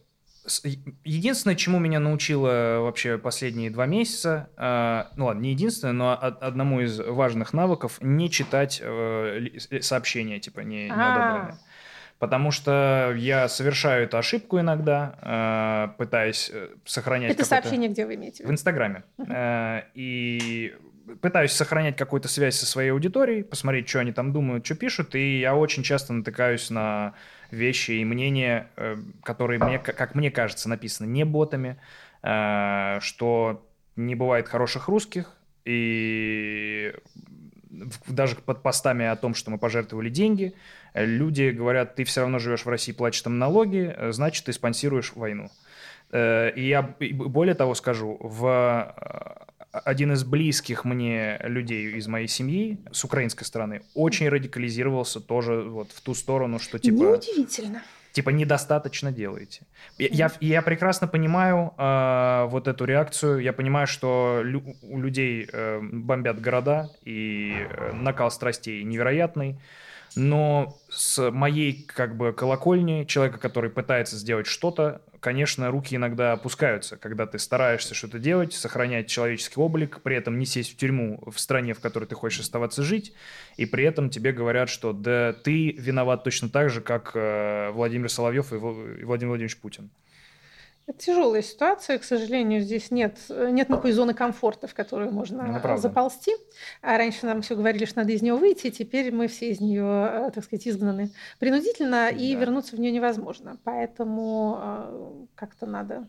[1.04, 6.82] единственное, чему меня научило вообще последние два месяца, э, ну ладно, не единственное, но одному
[6.82, 9.50] из важных навыков, не читать э,
[9.82, 11.58] сообщения, типа, не, не одобренные.
[12.20, 17.32] Потому что я совершаю эту ошибку иногда, э, пытаясь э, сохранять...
[17.32, 18.46] Это сообщение где вы имеете?
[18.46, 19.04] В Инстаграме.
[19.18, 20.76] Э, и
[21.22, 25.40] пытаюсь сохранять какую-то связь со своей аудиторией, посмотреть, что они там думают, что пишут, и
[25.40, 27.14] я очень часто натыкаюсь на
[27.52, 28.68] вещи и мнения,
[29.24, 31.78] которые, мне, как мне кажется, написаны не ботами,
[32.22, 36.94] что не бывает хороших русских, и
[38.08, 40.54] даже под постами о том, что мы пожертвовали деньги,
[40.94, 45.50] люди говорят, ты все равно живешь в России, платишь там налоги, значит, ты спонсируешь войну.
[46.12, 52.28] Э, и я более того скажу, в э, один из близких мне людей из моей
[52.28, 56.96] семьи с украинской стороны очень радикализировался тоже вот в ту сторону, что типа...
[56.96, 59.62] Неудивительно типа недостаточно делаете.
[59.98, 63.40] Я, я прекрасно понимаю э, вот эту реакцию.
[63.40, 69.60] Я понимаю, что лю, у людей э, бомбят города и э, накал страстей невероятный.
[70.16, 76.98] Но с моей как бы колокольни человека, который пытается сделать что-то, конечно, руки иногда опускаются,
[76.98, 81.40] когда ты стараешься что-то делать, сохранять человеческий облик, при этом не сесть в тюрьму в
[81.40, 83.14] стране, в которой ты хочешь оставаться жить,
[83.58, 88.10] и при этом тебе говорят, что да ты виноват точно так же, как э, Владимир
[88.10, 89.90] Соловьев и Владимир Владимирович Путин.
[90.90, 95.78] Это тяжелая ситуация, к сожалению, здесь нет, нет никакой зоны комфорта, в которую можно Ну,
[95.78, 96.32] заползти.
[96.82, 99.84] А раньше нам все говорили, что надо из нее выйти, теперь мы все из нее,
[99.84, 102.40] э, так сказать, изгнаны принудительно, и Да.
[102.42, 103.58] вернуться в нее невозможно.
[103.64, 106.08] Поэтому э, как-то надо,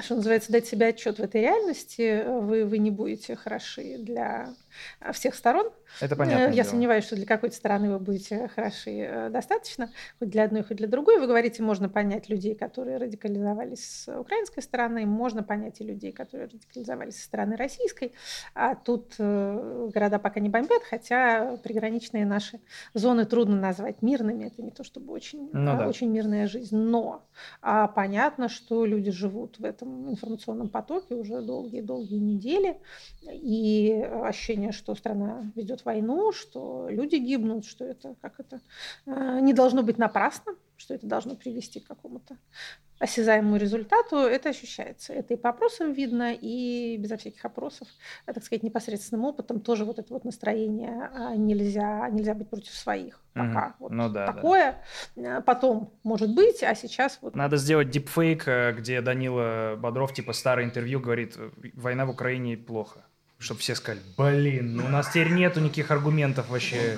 [0.00, 2.22] что называется, дать себе отчет в этой реальности.
[2.24, 4.50] Вы, вы не будете хороши для
[5.12, 5.70] всех сторон.
[6.00, 6.54] Это Э, понятно.
[6.54, 10.76] Я сомневаюсь, что для какой-то стороны вы будете хороши э, достаточно, хоть для одной, хоть
[10.76, 11.18] для другой.
[11.18, 16.48] Вы говорите, можно понять людей, которые радикализовались с украинской стороны, можно понять и людей, которые
[16.48, 18.12] радикализовались со стороны российской.
[18.54, 22.60] А тут э, города пока не бомбят, хотя приграничные наши
[22.94, 24.46] зоны трудно назвать мирными.
[24.46, 25.88] Это не то чтобы очень, Ну э, да.
[25.88, 26.76] очень мирная жизнь.
[26.76, 27.24] Но
[27.62, 32.78] а, понятно, что люди живут в этом информационном потоке уже долгие-долгие недели.
[33.30, 38.60] И ощущение, что страна ведет войну, что люди гибнут, что это как это
[39.06, 42.36] э, не должно быть напрасно, что это должно привести к какому-то
[43.00, 45.14] осязаемому результату, это ощущается.
[45.14, 47.88] Это и по опросам видно, и безо всяких опросов,
[48.26, 52.72] э, так сказать, непосредственным опытом тоже вот это вот настроение а, нельзя, нельзя быть против
[52.72, 53.20] своих.
[53.32, 54.32] Пока вот Ну да, да.
[54.32, 54.82] такое.
[55.16, 60.34] Э, Потом может быть, а сейчас вот Надо сделать дипфейк, э, где Данила Бодров, типа,
[60.34, 61.38] старое интервью говорит,
[61.74, 63.06] война в Украине плохо.
[63.40, 66.96] Чтобы все сказали, блин, ну у нас теперь нету никаких аргументов вообще.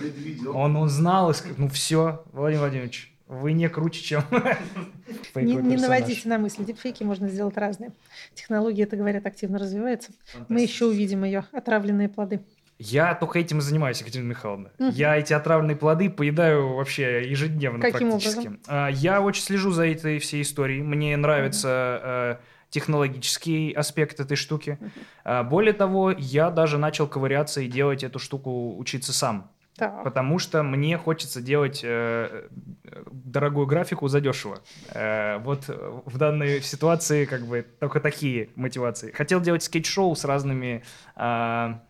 [0.53, 4.23] Он, он знал, и ск- ну все, Владимир Владимирович, вы не круче, чем
[5.35, 6.65] Не, не наводите на мысли.
[6.65, 7.93] Дипфейки можно сделать разные.
[8.35, 10.11] Технология, это говорят, активно развивается.
[10.49, 12.41] Мы еще увидим ее отравленные плоды.
[12.79, 14.73] Я только этим и занимаюсь, Екатерина Михайловна.
[14.79, 14.91] Мгм.
[14.91, 18.39] Я эти отравленные плоды поедаю вообще ежедневно Каким практически.
[18.39, 18.61] образом?
[18.67, 20.83] А, Я очень слежу за этой всей историей.
[20.83, 22.37] Мне нравится э,
[22.73, 24.79] технологический аспект этой штуки.
[25.25, 29.51] А, Более того, я даже начал ковыряться и делать эту штуку, учиться сам.
[29.77, 30.05] Так.
[30.05, 32.49] Потому что мне хочется делать э,
[32.85, 34.59] э, дорогую графику задешево.
[34.91, 39.13] Э, вот э, в данной ситуации как бы только такие мотивации.
[39.13, 40.83] Хотел делать скетч-шоу с разными
[41.17, 41.81] а,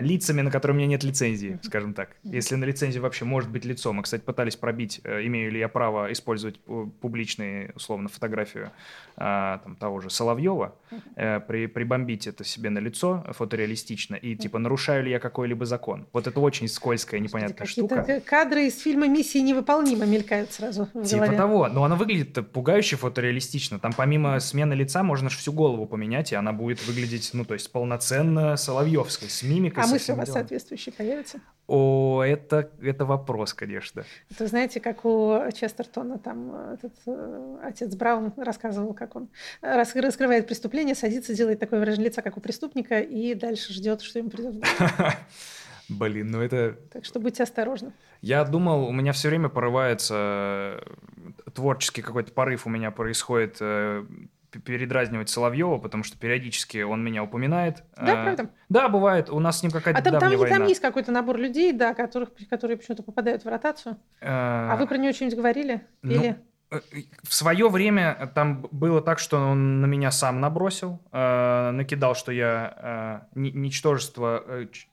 [0.00, 2.16] лицами, на которые у меня нет лицензии, скажем так.
[2.22, 3.92] Если на лицензии вообще может быть лицо.
[3.92, 8.70] Мы, кстати, пытались пробить, э, имею ли я право использовать пу- публичные, условно, фотографию
[9.16, 10.74] а, там, того же Соловьева,
[11.16, 16.06] э, при, прибомбить это себе на лицо фотореалистично и типа нарушаю ли я какой-либо закон.
[16.12, 18.20] Вот это очень скользкая, непонятная Какие-то штука.
[18.20, 21.36] кадры из фильма «Миссия невыполнима» мелькают сразу в Типа голове.
[21.36, 23.78] того, но она выглядит пугающе фотореалистично.
[23.78, 27.54] Там помимо смены лица можно ж всю голову поменять, и она будет выглядеть, ну, то
[27.54, 30.40] есть полноценно Соловьевской, с мимикой, А мысли у вас делами.
[30.40, 31.40] соответствующие появятся?
[31.66, 34.04] О, это, это вопрос, конечно.
[34.30, 39.28] Это, знаете, как у Честертона, там э, этот э, отец Браун рассказывал, как он
[39.62, 44.18] рас- раскрывает преступление, садится, делает такое выражение лица, как у преступника, и дальше ждет, что
[44.18, 44.64] ему придет.
[45.88, 46.76] Блин, ну это...
[46.92, 47.92] Так что будьте осторожны.
[48.20, 54.04] Я думал, у меня все время порывается э, творческий какой-то порыв у меня происходит э,
[54.50, 57.82] передразнивать Соловьева, потому что периодически он меня упоминает.
[57.96, 58.50] Да, Э, правда?
[58.68, 59.30] Да, бывает.
[59.30, 60.64] У нас с ним какая-то А там, там, давняя там война.
[60.66, 63.96] есть какой-то набор людей, да, которых, которые почему-то попадают в ротацию.
[64.20, 65.80] А вы про него что-нибудь говорили?
[66.02, 66.36] ну, Или...
[66.70, 66.80] Э,
[67.22, 72.32] В свое время там было так, что он на меня сам набросил, э, накидал, что
[72.32, 74.42] я э, ни- ничтожество,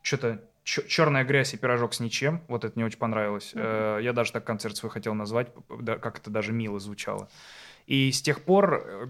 [0.02, 2.42] что-то черная грязь и пирожок с ничем.
[2.48, 3.52] Вот это мне очень понравилось.
[3.54, 5.48] Э, я даже так концерт свой хотел назвать,
[6.02, 7.28] как это даже мило звучало.
[7.86, 9.08] И с тех пор э,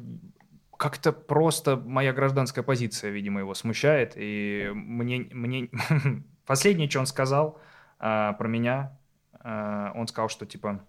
[0.78, 4.14] как-то просто моя гражданская позиция, видимо, его смущает.
[4.16, 5.70] И мне, мне...
[6.46, 7.60] последнее, что он сказал
[8.00, 8.98] э, про меня,
[9.44, 10.84] э, он сказал, что типа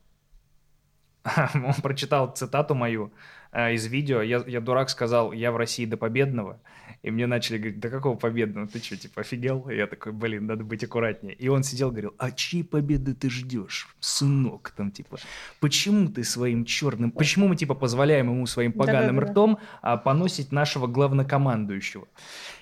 [1.54, 3.12] он прочитал цитату мою
[3.54, 4.22] из видео.
[4.22, 6.60] Я, я дурак сказал, я в России до победного.
[7.04, 8.66] И мне начали говорить, да какого победного?
[8.66, 9.68] Ты что, типа, офигел?
[9.68, 11.34] И я такой, блин, надо быть аккуратнее.
[11.34, 14.72] И он сидел, говорил, а чьей победы ты ждешь, сынок?
[14.74, 15.18] Там, типа,
[15.60, 17.10] почему ты своим черным...
[17.10, 19.32] Почему мы, типа, позволяем ему своим поганым Да-да-да.
[19.32, 22.08] ртом а, поносить нашего главнокомандующего?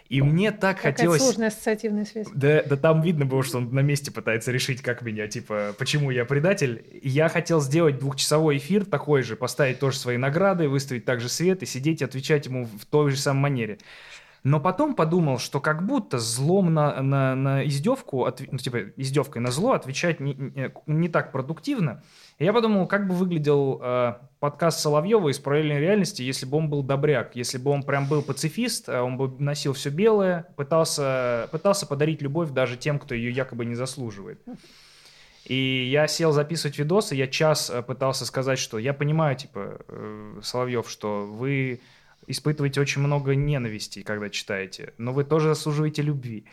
[0.09, 1.23] И мне так Какая хотелось...
[1.23, 2.27] сложная ассоциативная связь.
[2.35, 6.11] Да, да там видно было, что он на месте пытается решить, как меня, типа, почему
[6.11, 6.85] я предатель.
[7.01, 11.63] И Я хотел сделать двухчасовой эфир такой же, поставить тоже свои награды, выставить также свет
[11.63, 13.79] и сидеть и отвечать ему в той же самой манере.
[14.45, 19.41] Но потом подумал, что как будто злом на, на, на издевку, отв- ну, типа, издевкой
[19.41, 22.03] на зло отвечать не, не- не так продуктивно.
[22.39, 26.69] И я подумал, как бы выглядел э, подкаст Соловьева из параллельной реальности, если бы он
[26.69, 31.49] был добряк, если бы он прям был пацифист, а он бы носил все белое, пытался,
[31.53, 34.43] пытался подарить любовь даже тем, кто ее якобы не заслуживает.
[35.45, 40.41] И я сел записывать видосы, я час э, пытался сказать, что я понимаю, типа, э,
[40.43, 41.81] Соловьев, что вы
[42.27, 46.45] испытываете очень много ненависти, когда читаете, но вы тоже заслуживаете любви.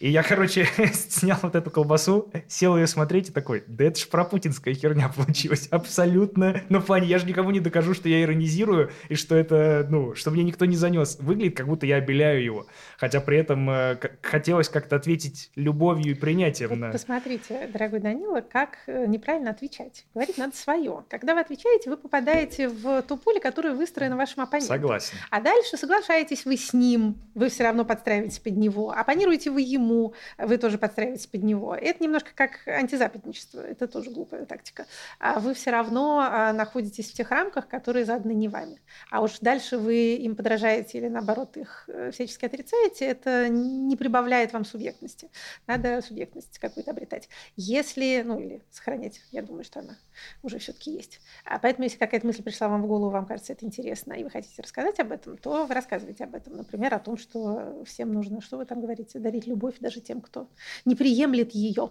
[0.00, 4.08] И я, короче, снял вот эту колбасу, сел ее смотреть и такой, да это ж
[4.08, 5.68] про путинская херня получилась.
[5.70, 6.62] Абсолютно.
[6.68, 10.14] Ну, в плане, я же никому не докажу, что я иронизирую, и что это, ну,
[10.14, 11.18] что мне никто не занес.
[11.20, 12.66] Выглядит, как будто я обеляю его.
[12.96, 16.70] Хотя при этом э, хотелось как-то ответить любовью и принятием.
[16.70, 16.90] Вот на...
[16.90, 20.06] Посмотрите, дорогой Данила, как э, неправильно отвечать.
[20.14, 21.04] Говорить надо свое.
[21.08, 24.76] Когда вы отвечаете, вы попадаете в ту поле, которая выстроена вашим оппонентом.
[24.76, 25.17] Согласен.
[25.30, 28.90] А дальше соглашаетесь вы с ним, вы все равно подстраиваетесь под него.
[28.90, 31.74] Оппонируете вы ему, вы тоже подстраиваетесь под него.
[31.74, 34.86] Это немножко как антизападничество, это тоже глупая тактика.
[35.18, 38.80] А вы все равно а, находитесь в тех рамках, которые заданы не вами.
[39.10, 44.52] А уж дальше вы им подражаете или наоборот их э, всячески отрицаете, это не прибавляет
[44.52, 45.30] вам субъектности.
[45.66, 47.28] Надо субъектность какую-то обретать.
[47.56, 49.96] Если, ну или сохранять, я думаю, что она
[50.42, 51.20] уже все-таки есть.
[51.44, 54.30] А поэтому, если какая-то мысль пришла вам в голову, вам кажется это интересно, и вы
[54.30, 56.56] хотите рассказать об этом, то вы рассказываете об этом.
[56.56, 60.48] Например, о том, что всем нужно, что вы там говорите, дарить любовь даже тем, кто
[60.84, 61.90] не приемлет ее.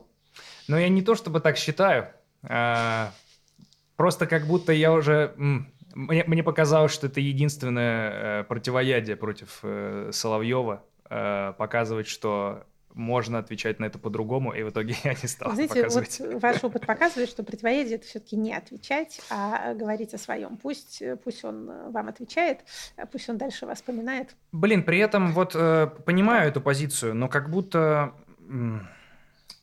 [0.67, 2.09] Но я не то чтобы так считаю.
[2.43, 3.11] А,
[3.95, 5.33] просто как будто я уже...
[5.37, 10.83] Мне, мне показалось, что это единственное э, противоядие против э, Соловьева.
[11.09, 12.65] Э, показывать, что
[12.97, 16.19] можно отвечать на это по-другому, и в итоге я не стал Знаете, показывать.
[16.19, 20.57] вот ваш опыт показывает, что противоядие это все-таки не отвечать, а говорить о своем.
[20.57, 22.59] Пусть, пусть он вам отвечает,
[23.11, 24.35] пусть он дальше вас вспоминает.
[24.51, 28.13] Блин, при этом вот э, понимаю эту позицию, но как будто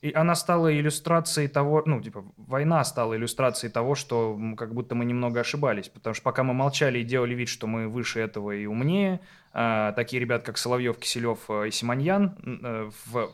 [0.04, 5.06] и она стала иллюстрацией того, ну, типа, война стала иллюстрацией того, что как будто мы
[5.06, 5.88] немного ошибались.
[5.88, 9.20] Потому что пока мы молчали и делали вид, что мы выше этого и умнее,
[9.54, 13.32] а, такие ребята, как Соловьев, Киселев э, и Симоньян, э, в,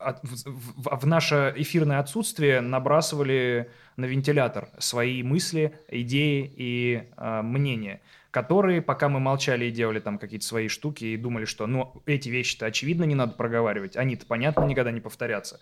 [0.00, 8.00] в, в, в наше эфирное отсутствие набрасывали на вентилятор свои мысли, идеи и э, мнения
[8.30, 12.28] которые, пока мы молчали и делали там какие-то свои штуки и думали, что, ну, эти
[12.28, 15.58] вещи-то очевидно не надо проговаривать, они-то, понятно, никогда не повторятся, э,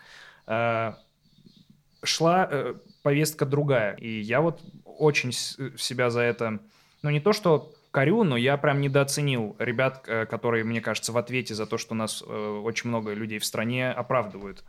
[2.02, 3.94] шла э, повестка другая.
[3.96, 6.60] И я вот очень себя за это,
[7.02, 11.18] ну, не то что корю, но я прям недооценил ребят, э, которые, мне кажется, в
[11.18, 14.64] ответе за то, что у нас очень много людей в стране оправдывают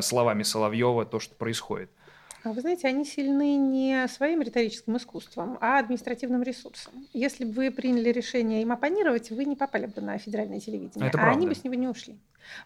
[0.00, 1.90] словами Соловьева то, что происходит.
[2.42, 6.92] А вы знаете, они сильны не своим риторическим искусством, а административным ресурсом.
[7.12, 11.18] Если бы вы приняли решение им оппонировать, вы не попали бы на федеральное телевидение, Это
[11.18, 11.36] а правда.
[11.36, 12.18] они бы с него не ушли.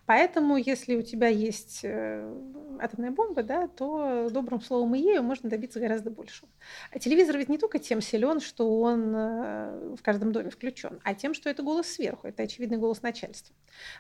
[0.06, 2.34] Поэтому, если у тебя есть э,
[2.80, 6.48] атомная бомба, да, то добрым словом и ею можно добиться гораздо большего.
[6.90, 11.14] А телевизор ведь не только тем силен, что он э, в каждом доме включен, а
[11.14, 13.54] тем, что это голос сверху, это очевидный голос начальства.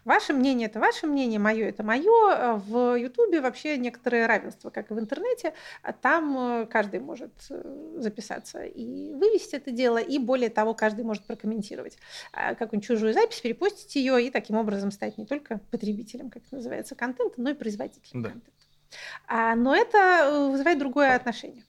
[0.04, 2.56] Ваше мнение– это ваше мнение, мое– это мое.
[2.56, 5.54] В Ютубе вообще некоторое равенство, как и в интернете.
[6.00, 7.32] Там э, каждый может
[7.96, 11.98] записаться и вывести это дело, и более того, каждый может прокомментировать
[12.32, 16.56] а какую-нибудь чужую запись, перепостить ее и таким образом стать не только потребителем, как это
[16.56, 18.30] называется, контента, но и производителем да.
[18.30, 18.50] контента.
[19.26, 21.64] А, но это э, вызывает другое отношение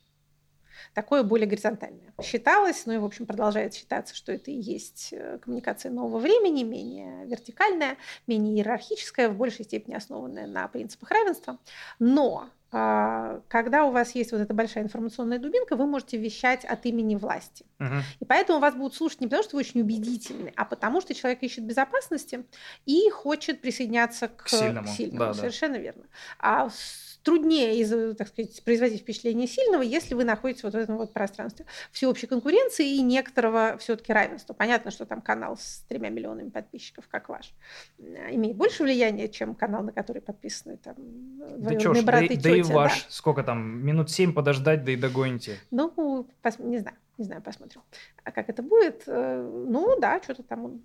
[0.96, 2.14] такое более горизонтальное.
[2.24, 6.64] Считалось, ну и, в общем, продолжает считаться, что это и есть э, коммуникация нового времени,
[6.64, 11.60] менее вертикальная, менее иерархическая, в большей степени основанная на принципах равенства.
[12.00, 17.16] Но когда у вас есть вот эта большая информационная дубинка, вы можете вещать от имени
[17.16, 17.66] власти.
[17.80, 17.96] Угу.
[18.20, 21.42] И поэтому вас будут слушать не потому, что вы очень убедительны, а потому, что человек
[21.44, 22.46] ищет безопасности
[22.86, 24.88] и хочет присоединяться к, к сильному.
[24.88, 25.20] К сильному.
[25.20, 25.82] Да, Совершенно да.
[25.82, 26.04] верно.
[26.40, 26.70] А
[27.26, 32.28] труднее, так сказать, производить впечатление сильного, если вы находитесь вот в этом вот пространстве всеобщей
[32.28, 34.54] конкуренции и некоторого все-таки равенства.
[34.54, 37.54] Понятно, что там канал с тремя миллионами подписчиков, как ваш,
[37.98, 40.96] имеет больше влияния, чем канал, на который подписаны там
[41.58, 42.50] да ж, брат да, и тетя.
[42.50, 43.10] Да и ваш, да.
[43.10, 45.60] сколько там, минут семь подождать, да и догоните.
[45.72, 47.82] Ну, пос, не знаю, не знаю, посмотрим.
[48.24, 49.04] А как это будет?
[49.08, 50.82] Э, ну, да, что-то там он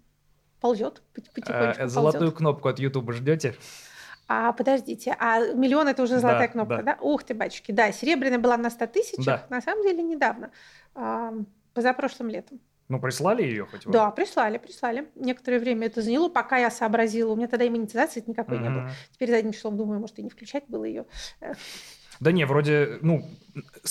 [0.60, 1.82] ползет потихонечку.
[1.82, 2.38] А, золотую ползет.
[2.38, 3.54] кнопку от Ютуба ждете?
[4.28, 6.82] А подождите, а миллион это уже золотая да, кнопка, да.
[6.82, 6.98] да?
[7.00, 9.46] Ух ты, батюшки, да, серебряная была на 100 тысячах, да.
[9.50, 10.52] на самом деле недавно,
[11.74, 12.60] позапрошлым летом.
[12.90, 13.92] Ну, прислали ее хоть вам?
[13.92, 15.08] Да, прислали, прислали.
[15.14, 17.32] Некоторое время это заняло, пока я сообразила.
[17.32, 18.62] У меня тогда и монетизации никакой mm-hmm.
[18.62, 18.90] не было.
[19.12, 21.04] Теперь задним числом думаю, может, и не включать было ее.
[22.18, 23.26] Да не, вроде, ну,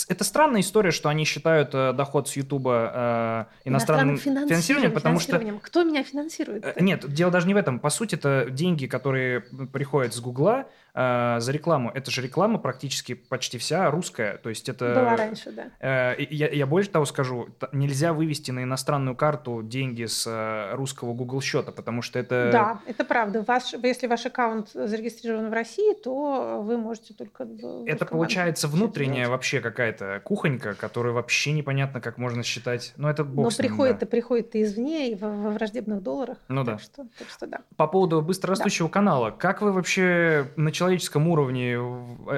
[0.08, 5.20] это странная история, что они считают э, доход с Ютуба э, иностранным, иностранным финансированием, потому
[5.20, 5.40] что...
[5.64, 6.64] Кто меня финансирует?
[6.64, 7.80] Э, нет, дело даже не в этом.
[7.80, 9.42] По сути, это деньги, которые
[9.74, 11.92] приходят с Гугла э, за рекламу.
[11.94, 14.38] Это же реклама практически почти вся русская.
[14.38, 14.94] То есть это...
[14.96, 15.68] Была раньше, да.
[15.80, 21.14] Э, я, я больше того скажу, нельзя вывести на иностранную карту деньги с э, русского
[21.14, 22.50] Google счета, потому что это...
[22.52, 23.44] Да, это правда.
[23.48, 27.48] Ваш, если ваш аккаунт зарегистрирован в России, то вы можете только...
[27.86, 29.32] Это получается внутренняя делать.
[29.32, 32.94] вообще какая-то кухонька, которую вообще непонятно, как можно считать.
[32.98, 34.10] Ну, это бог Но приходит-то, да.
[34.10, 36.38] приходит-то извне и во, во враждебных долларах.
[36.48, 36.84] Ну так да.
[36.84, 37.62] Что, так что да.
[37.76, 41.78] По поводу быстрорастущего канала, как вы вообще на человеческом уровне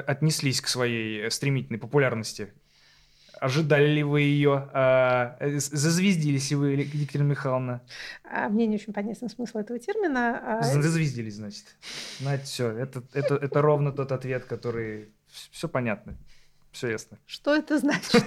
[0.06, 2.52] отнеслись к своей стремительной популярности?
[3.40, 4.68] Ожидали ли вы ее?
[4.72, 7.80] А, э, Зазвездились ли вы, Екатерина Михайловна?
[8.24, 10.58] А мне не очень понятен смысл этого термина.
[10.58, 11.64] а, Зазвездились, значит.
[12.20, 15.08] Знаете, все, это, это, это ровно тот ответ, который...
[15.50, 16.14] Все понятно,
[16.72, 17.18] все ясно.
[17.26, 18.24] Что это значит?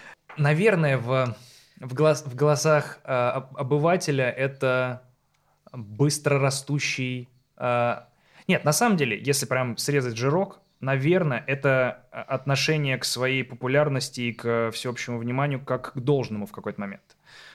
[0.36, 1.34] Наверное, в,
[1.80, 5.02] в, глаз, в глазах об- обывателя это
[5.72, 7.28] быстро растущий...
[8.48, 14.22] Нет, на самом деле, если прям срезать жирок, наверное, это а, отношение к своей популярности
[14.22, 17.02] и к всеобщему вниманию как к должному в какой-то момент.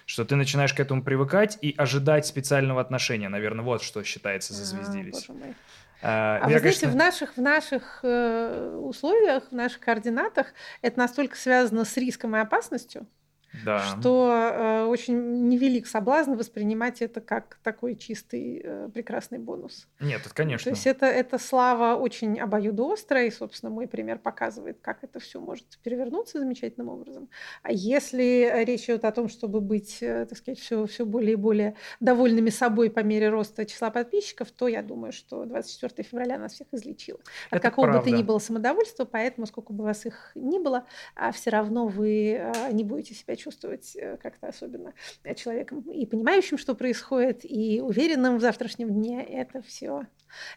[0.06, 3.30] Что ты начинаешь к этому привыкать и ожидать специального отношения.
[3.30, 5.28] Наверное, вот что считается зазвездились.
[5.30, 5.34] А.
[6.06, 10.48] А, А я, вы знаете, конечно, в наших, в наших э, условиях, в наших координатах
[10.82, 13.08] это настолько связано с риском и опасностью,
[13.66, 13.80] да.
[13.80, 19.88] что э, очень невелик соблазн воспринимать это как такой чистый э, прекрасный бонус.
[20.00, 20.70] Нет, это То конечно.
[20.70, 25.78] есть это, это слава очень обоюдоострая, и, собственно, мой пример показывает, как это все может
[25.84, 27.30] перевернуться замечательным образом.
[27.62, 31.36] А если речь идет о том, чтобы быть, э, так сказать, все, все более и
[31.36, 36.54] более довольными собой по мере роста числа подписчиков, то я думаю, что 24 февраля нас
[36.54, 37.20] всех излечило.
[37.50, 38.18] От Это какого бы то правда.
[38.18, 40.86] ни было самодовольства, поэтому, сколько бы вас их ни было,
[41.16, 43.43] а все равно вы э, не будете себя чувствовать
[43.96, 49.24] э, как-то особенно э, человеком и понимающим, что происходит, и уверенным в завтрашнем дне.
[49.24, 50.04] Это все,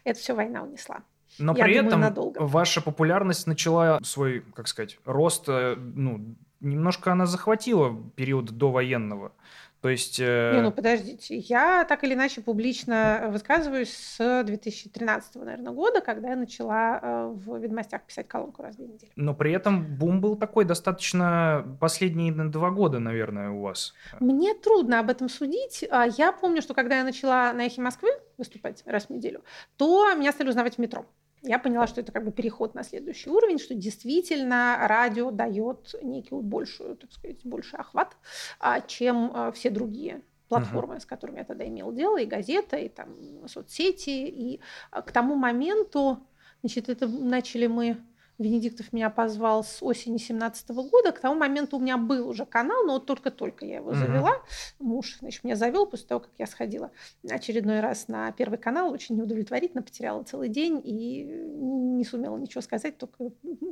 [0.03, 1.03] это все война унесла.
[1.39, 2.39] Но Я при думаю, этом надолго.
[2.39, 9.33] ваша популярность начала свой, как сказать, рост, э, ну, немножко она захватила период довоенного.
[9.81, 10.19] То есть...
[10.19, 16.29] э, Не, ну подождите, я так или иначе публично высказываюсь с 2013, наверное, года, когда
[16.29, 19.11] я начала э, в «Ведомостях» писать колонку раз в две недели.
[19.15, 23.93] Но при этом бум был такой достаточно последние два года, наверное, у вас.
[24.19, 25.85] Мне трудно об этом судить.
[25.89, 29.43] А Я помню, что когда я начала на «Эхе Москвы» выступать раз в неделю,
[29.77, 31.05] то меня стали узнавать в метро.
[31.43, 36.35] Я поняла, что это как бы переход на следующий уровень, что действительно радио дает некий
[36.35, 38.17] большую, так сказать, больший охват,
[38.59, 42.89] а, чем а, все другие платформы, с которыми я тогда имела дело, и газета, и
[42.89, 43.09] там
[43.47, 44.09] соцсети.
[44.09, 44.59] И
[44.91, 46.25] а, к тому моменту,
[46.61, 47.97] значит, это начали мы
[48.37, 51.11] Венедиктов меня позвал с осени 17 года.
[51.11, 53.99] К тому моменту у меня был уже канал, но вот только-только я его Мгм.
[53.99, 54.31] завела.
[54.79, 56.91] Муж, значит, меня завел после того, как я сходила
[57.27, 58.91] очередной раз на Первый канал.
[58.91, 63.31] Очень неудовлетворительно, потеряла целый день и не сумела ничего сказать, только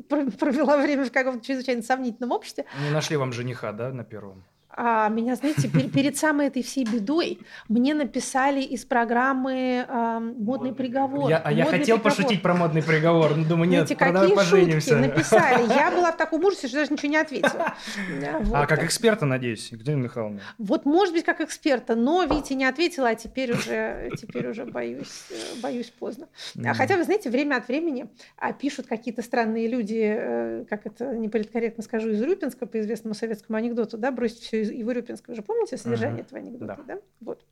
[0.09, 2.65] про- провела время в каком-то чрезвычайно сомнительном обществе.
[2.83, 4.43] Не нашли вам жениха, да, на первом?
[4.77, 10.73] А меня, знаете, пер- перед самой этой всей бедой мне написали из программы ам, «Модный
[10.73, 11.29] приговор».
[11.29, 12.17] Я- а я «Модный хотел приговор».
[12.17, 14.89] пошутить про модный приговор, но думаю, нет, Знаете, какие поженимся.
[14.97, 15.63] шутки написали.
[15.75, 17.73] Я была в таком ужасе, что даже ничего не ответила.
[18.21, 20.41] Да, А вот как эксперта, надеюсь, Екатерина Михайловна?
[20.57, 25.23] Вот, может быть, как эксперта, но, видите, не ответила, а теперь уже, теперь уже боюсь,
[25.31, 26.27] э, боюсь поздно.
[26.55, 26.73] Мгм.
[26.73, 28.07] Хотя, вы знаете, время от времени
[28.37, 33.57] а, пишут какие-то странные люди, э, как это неполиткорректно скажу, из Урюпинска, по известному советскому
[33.57, 35.27] анекдоту, да, бросить все и в Урюпинск.
[35.27, 36.25] Вы же помните содержание Мгм.
[36.25, 36.95] этого анекдота, Да.
[36.95, 37.01] да?
[37.21, 37.45] Вот.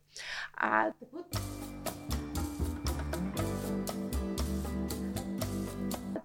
[0.56, 1.26] А, вот,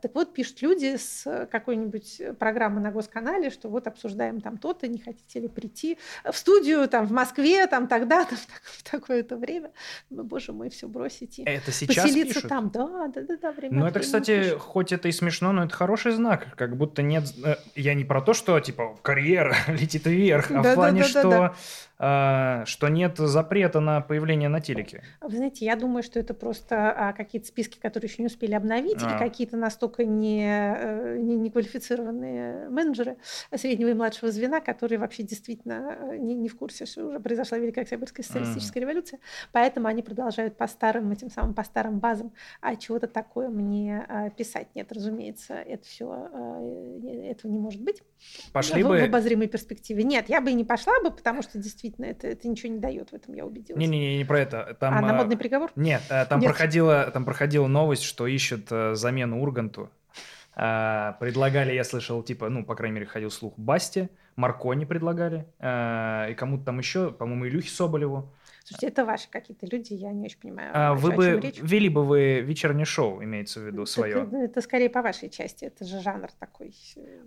[0.02, 5.00] Так вот, пишут люди с какой-нибудь программы на госканале, что вот обсуждаем там то-то, не
[5.00, 5.98] хотите ли прийти
[6.30, 9.72] в студию там в Москве, там тогда-то, в, так- в такое-то время.
[10.10, 12.50] Ну, боже мой, все бросить и Это сейчас поселиться пишут?
[12.50, 12.70] там.
[12.72, 14.60] Да, да, да, да, время Ну, это, кстати, пишут.
[14.60, 16.56] хоть это и смешно, но это хороший знак.
[16.56, 17.24] Как будто нет...
[17.44, 20.76] э, Я не про то, что, типа, карьера летит вверх, а в Да-да-да-да-да.
[20.76, 21.56] плане, что,
[22.02, 25.04] а, что нет запрета на появление на телеке.
[25.22, 29.02] Вы знаете, я думаю, что это просто а, какие-то списки, которые еще не успели обновить,
[29.02, 29.18] или А.
[29.18, 33.18] какие-то настолько не, э, не, неквалифицированные менеджеры
[33.56, 37.58] среднего и младшего звена, которые вообще действительно э, не, не в курсе, что уже произошла
[37.58, 39.20] Великая Октябрьская социалистическая революция.
[39.52, 44.30] Поэтому они продолжают по старым, этим самым по старым базам а чего-то такое мне а,
[44.30, 44.68] писать.
[44.76, 46.30] Нет, разумеется, это все,
[47.30, 48.02] этого не может быть.
[48.52, 49.02] Пошли в, в бы...
[49.02, 50.04] обозримой перспективе.
[50.04, 53.10] Нет, я бы и не пошла бы, потому что действительно это, это ничего не дает,
[53.10, 53.80] в этом я убедилась.
[53.80, 54.78] Не-не-не, не про это.
[54.80, 55.72] Там, а на а, модный приговор?
[55.76, 56.50] Нет, э, там, Нет.
[56.50, 59.79] Проходила, там проходила новость, что ищут э, замену Урганту.
[60.62, 66.28] А, предлагали, я слышал, типа, ну, по крайней мере, ходил слух Басте, Маркони предлагали, а,
[66.28, 68.30] и кому-то там еще, по-моему, Илюхе Соболеву.
[68.70, 70.70] Слушайте, это ваши какие-то люди, я не очень понимаю.
[70.74, 74.24] А, вы бы вели бы вы вечернее шоу, имеется в виду, Так свое.
[74.24, 76.74] Это, это скорее по вашей части, это же жанр такой.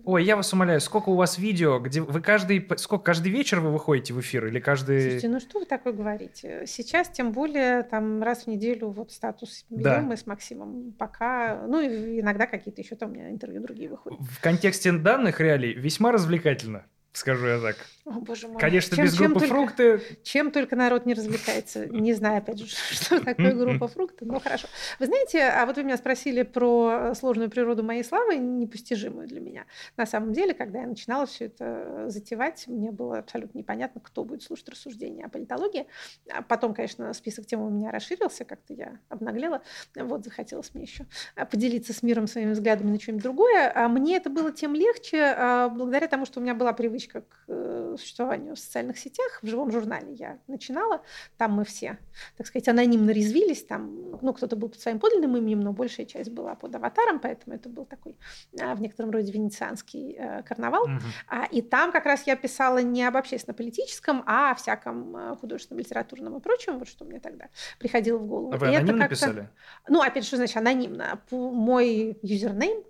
[0.05, 3.71] Ой, я вас умоляю, сколько у вас видео, где вы каждый, сколько, каждый вечер вы
[3.73, 5.01] выходите в эфир или каждый...
[5.01, 6.63] Слушайте, ну что вы такое говорите?
[6.65, 10.01] Сейчас, тем более, там раз в неделю вот статус берем Да.
[10.01, 10.93] мы с Максимом.
[10.97, 14.17] Пока, ну иногда какие-то еще там у меня интервью другие выходят.
[14.21, 17.77] В контексте данных реалий весьма развлекательно, скажу я так.
[18.05, 18.59] О, боже мой.
[18.59, 20.01] Конечно, Чем- без чем группы только- фрукты.
[20.23, 21.85] Чем только народ не развлекается.
[21.85, 24.67] Не знаю, опять же, что такое группа фрукты, но хорошо.
[24.99, 29.65] Вы знаете, а вот вы меня спросили про сложную природу моей славы, непостижимую для меня.
[29.95, 34.43] На самом деле, когда я начинала все это затевать, мне было абсолютно непонятно, кто будет
[34.43, 35.85] слушать рассуждения о политологии.
[36.29, 39.61] А потом, конечно, список тем у меня расширился, как-то я обнаглела.
[39.95, 41.05] Вот, захотелось мне еще
[41.51, 43.71] поделиться с миром своими взглядами на что-нибудь другое.
[43.73, 47.27] А мне это было тем легче, а, благодаря тому, что у меня была привычка к
[47.47, 49.39] э, существованию в социальных сетях.
[49.41, 51.01] В живом журнале я начинала.
[51.37, 51.97] Там мы все,
[52.37, 53.63] так сказать, анонимно резвились.
[53.65, 57.55] Там, ну, кто-то был под своим подлинным именем, но большая часть была под аватаром, поэтому
[57.55, 58.17] это был такой
[58.59, 60.87] а, в некотором роде венецианский э, карнавал.
[61.27, 65.79] А, и там как раз я писала не об общественно-политическом, а о всяком э, художественном,
[65.79, 67.49] литературном и прочем, вот что мне тогда
[67.79, 68.53] приходило в голову.
[68.53, 69.49] А Вы анонимно писали?
[69.87, 71.21] ну, опять же, что значит анонимно?
[71.31, 72.83] Мой юзернейм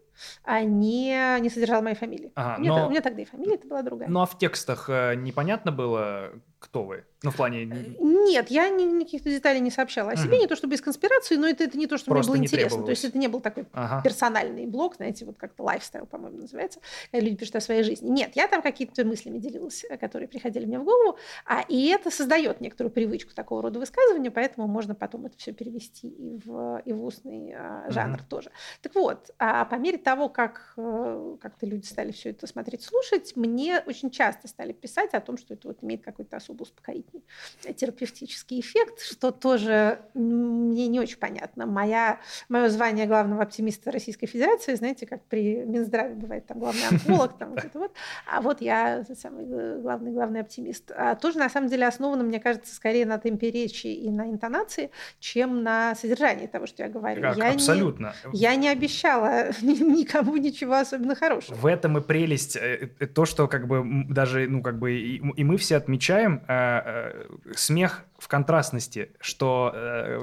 [0.43, 2.31] а, не, не содержал моей фамилии.
[2.35, 4.09] Ага, у, меня, но- у меня тогда и фамилия это была другая.
[4.09, 6.31] Ну а в текстах э, непонятно было,
[6.63, 7.03] кто вы?
[7.23, 7.63] Ну, в плане...
[7.63, 7.95] н-
[8.25, 10.41] Нет, я ни- никаких деталей не сообщала о себе, Мгм.
[10.41, 12.83] не то чтобы без конспирации, но это, это не то, что Просто мне было интересно.
[12.83, 14.01] То есть это не был такой Ага.
[14.01, 16.79] персональный блог, знаете, вот как-то лайфстайл, по-моему, называется,
[17.11, 18.09] когда люди пишут о своей жизни.
[18.09, 22.09] Нет, я там какие-то мыслями делилась, э, которые приходили мне в голову, а, и это
[22.11, 26.93] создает некоторую привычку такого рода высказывания, поэтому можно потом это все перевести и в, и
[26.93, 28.27] в устный а, жанр Мгм.
[28.29, 28.51] тоже.
[28.81, 33.33] Так вот, а по мере того, как э, как-то люди стали все это смотреть, слушать,
[33.35, 37.23] мне очень часто стали писать о том, что это вот имеет какой-то особо успокоительный
[37.65, 41.65] э, терапевтический эффект, что тоже мне не очень понятно.
[41.65, 47.37] Моя, мое звание главного оптимиста Российской Федерации, знаете, как при Минздраве бывает там главный онколог,
[47.37, 47.91] там вот это вот,
[48.31, 49.45] а вот я самый
[49.81, 50.91] главный, главный оптимист.
[50.95, 54.91] А тоже на самом деле основано, мне кажется, скорее на темпе речи и на интонации,
[55.19, 57.21] чем на содержании того, что я говорю.
[57.21, 58.13] Как, я не- абсолютно.
[58.31, 61.55] я не обещала никому ничего особенно хорошего.
[61.55, 65.15] В этом и прелесть, э, э, то, что как бы даже, ну, как бы и,
[65.17, 67.25] и мы все отмечаем, э, э,
[67.55, 70.21] смех в контрастности, что э,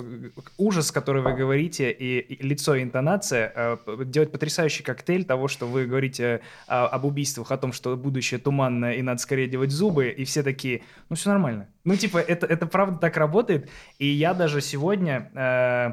[0.59, 5.67] ужас, который вы говорите, и, и лицо, и интонация э, делают потрясающий коктейль того, что
[5.67, 10.09] вы говорите о- об убийствах, о том, что будущее туманное, и надо скорее делать зубы,
[10.09, 11.69] и все такие, ну, все нормально.
[11.85, 13.69] Ну, типа, это, это правда так работает,
[13.99, 15.31] и я даже сегодня...
[15.35, 15.93] э,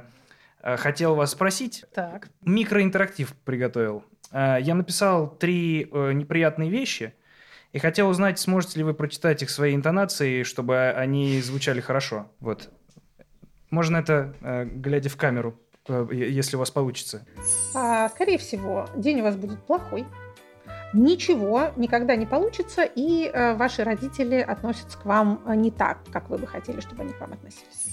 [0.63, 2.27] э, Хотел вас спросить, Так.
[2.41, 4.03] микроинтерактив приготовил.
[4.31, 7.13] Э, Я написал три э, неприятные вещи
[7.77, 12.25] и хотел узнать, сможете ли вы прочитать их своей интонацией, чтобы они звучали хорошо.
[12.39, 12.69] Вот.
[13.69, 17.23] Можно это, э, глядя в камеру, э, если у вас получится.
[17.75, 20.07] А, скорее всего, день у вас будет плохой.
[20.91, 26.39] Ничего никогда не получится, и э, ваши родители относятся к вам не так, как вы
[26.39, 27.85] бы хотели, чтобы они к вам относились.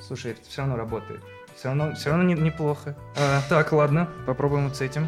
[0.00, 1.20] Слушай, это все равно работает.
[1.54, 2.96] Все равно, все равно не- неплохо.
[3.14, 5.06] А, так, ладно, попробуем вот с этим.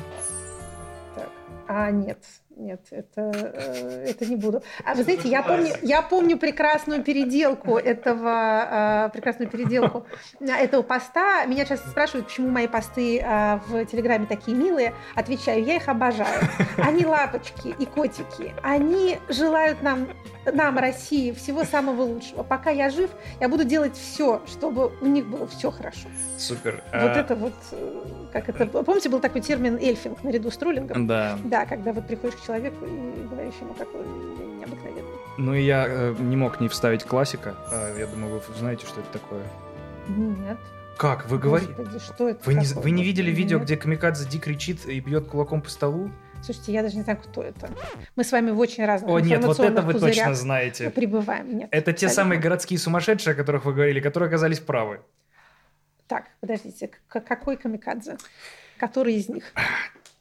[1.14, 1.30] Так.
[1.68, 2.22] А нет,
[2.60, 4.62] нет, это, э, это не буду.
[4.84, 10.06] А вы знаете, я помню, я помню прекрасную переделку этого, э, прекрасную переделку
[10.40, 11.46] э, этого поста.
[11.46, 13.24] Меня часто спрашивают, почему мои посты
[13.66, 14.94] в Телеграме такие милые.
[15.14, 16.40] Отвечаю, я их обожаю.
[16.76, 18.54] Они лапочки и котики.
[18.62, 20.08] Они желают нам,
[20.52, 22.42] нам, России, всего самого лучшего.
[22.42, 26.08] Пока я жив, я буду делать все, чтобы у них было все хорошо.
[26.36, 26.82] Супер.
[26.92, 27.54] Вот А, это вот,
[28.32, 31.06] как это, помните, был такой термин эльфинг наряду с троллингом?
[31.06, 31.38] Да.
[31.44, 34.00] Да, когда вот приходишь к человеку и говоришь ему, какой
[34.58, 35.10] необыкновенный.
[35.38, 37.54] Ну и я э, не мог не вставить классика.
[37.70, 39.42] А, я думаю, вы знаете, что это такое.
[40.08, 40.58] Нет.
[40.96, 41.28] Как?
[41.28, 41.72] Вы говорите?
[41.98, 43.66] Что это Вы не, вы не видели Господи, видео, нет.
[43.66, 46.10] где Камикадзе Ди кричит и бьет кулаком по столу?
[46.42, 47.70] Слушайте, я даже не знаю, кто это.
[48.16, 50.90] Мы с вами в очень разных О, нет, вот это вы точно знаете.
[50.90, 51.56] пребываем.
[51.56, 52.14] Нет, Это те абсолютно.
[52.14, 55.00] самые городские сумасшедшие, о которых вы говорили, которые оказались правы.
[56.10, 58.16] Так, подождите, какой камикадзе?
[58.80, 59.44] Который из них?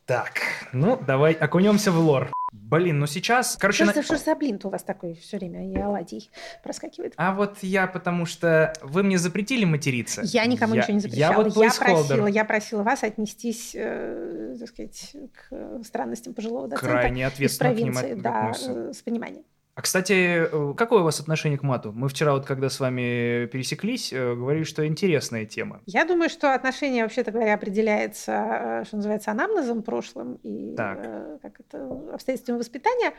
[0.06, 0.34] Так,
[0.72, 2.32] ну давай окунемся в лор.
[2.52, 5.68] Блин, ну сейчас, короче, Что, на- за- что за блин у вас такой все время?
[5.72, 6.30] И оладий
[6.64, 7.14] проскакивает.
[7.18, 10.22] а вот я, потому что вы мне запретили материться.
[10.26, 11.32] Я никому Я- ничего не запрещала.
[11.32, 12.32] Я вот просила, placeholder.
[12.32, 17.78] я просила вас отнестись, э, так сказать, к странностям пожилого доцента Крайне из ответственно к
[17.78, 19.44] ним провинции, да, э, с пониманием.
[19.76, 21.94] А, кстати, э, какое у вас отношение к мату?
[21.94, 25.82] Мы вчера вот, когда с вами пересеклись, э, говорили, что интересная тема.
[25.86, 31.42] Я думаю, что отношение, вообще-то говоря, определяется, э, что называется, анамнезом прошлым и Так.
[31.42, 33.14] как это, обстоятельствами воспитания.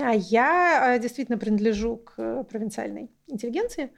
[0.00, 3.90] А Я действительно принадлежу к провинциальной интеллигенции.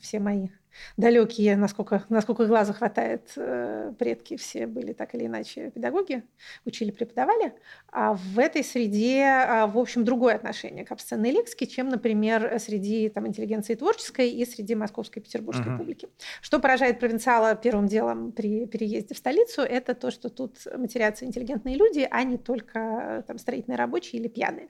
[0.00, 0.48] Все мои
[0.96, 6.22] далекие, насколько, насколько глаза хватает, э, предки все были так или иначе педагоги,
[6.64, 7.54] учили, преподавали.
[7.90, 13.08] А в этой среде, а, в общем, другое отношение к обсценной лексике, чем, например, среди
[13.08, 15.78] там, интеллигенции творческой и среди московской и петербургской uh-huh.
[15.78, 16.08] публики.
[16.40, 21.76] Что поражает провинциала первым делом при переезде в столицу, это то, что тут матерятся интеллигентные
[21.76, 24.68] люди, а не только там, строительные рабочие или пьяные.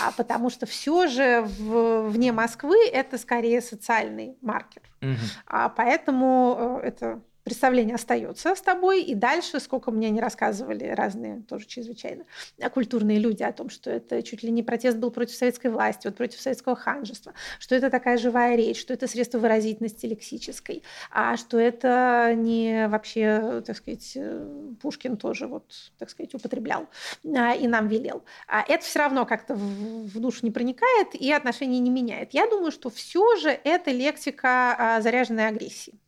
[0.00, 4.82] А потому что все же в, вне Москвы это скорее социальный маркер.
[5.00, 5.16] Uh-huh.
[5.46, 11.42] А поэтому э, это представление остается с тобой, и дальше, сколько мне не рассказывали разные,
[11.48, 12.24] тоже чрезвычайно,
[12.72, 16.16] культурные люди о том, что это чуть ли не протест был против советской власти, вот
[16.16, 21.58] против советского ханжества, что это такая живая речь, что это средство выразительности лексической, а что
[21.58, 26.88] это не вообще, так сказать, э, Пушкин тоже вот, так сказать, употреблял
[27.24, 28.24] а, и нам велел.
[28.46, 32.34] А это все равно как-то в, в душу не проникает и отношения не меняет.
[32.34, 35.98] Я думаю, что все же это лексика а, заряженной агрессии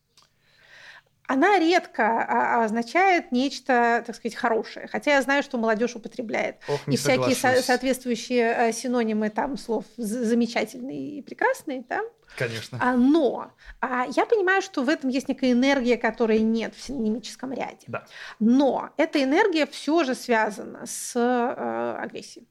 [1.33, 4.87] она редко а, означает нечто, так сказать, хорошее.
[4.87, 6.57] Хотя я знаю, что молодежь употребляет.
[6.69, 12.03] Ох, и всякие со- соответствующие э, синонимы там слов замечательные и прекрасные, да?
[12.37, 12.79] Конечно.
[12.81, 17.53] А, но а, я понимаю, что в этом есть некая энергия, которой нет в синонимическом
[17.53, 17.87] ряде.
[17.87, 18.05] Да.
[18.39, 22.47] Но эта энергия все же связана с э, агрессией.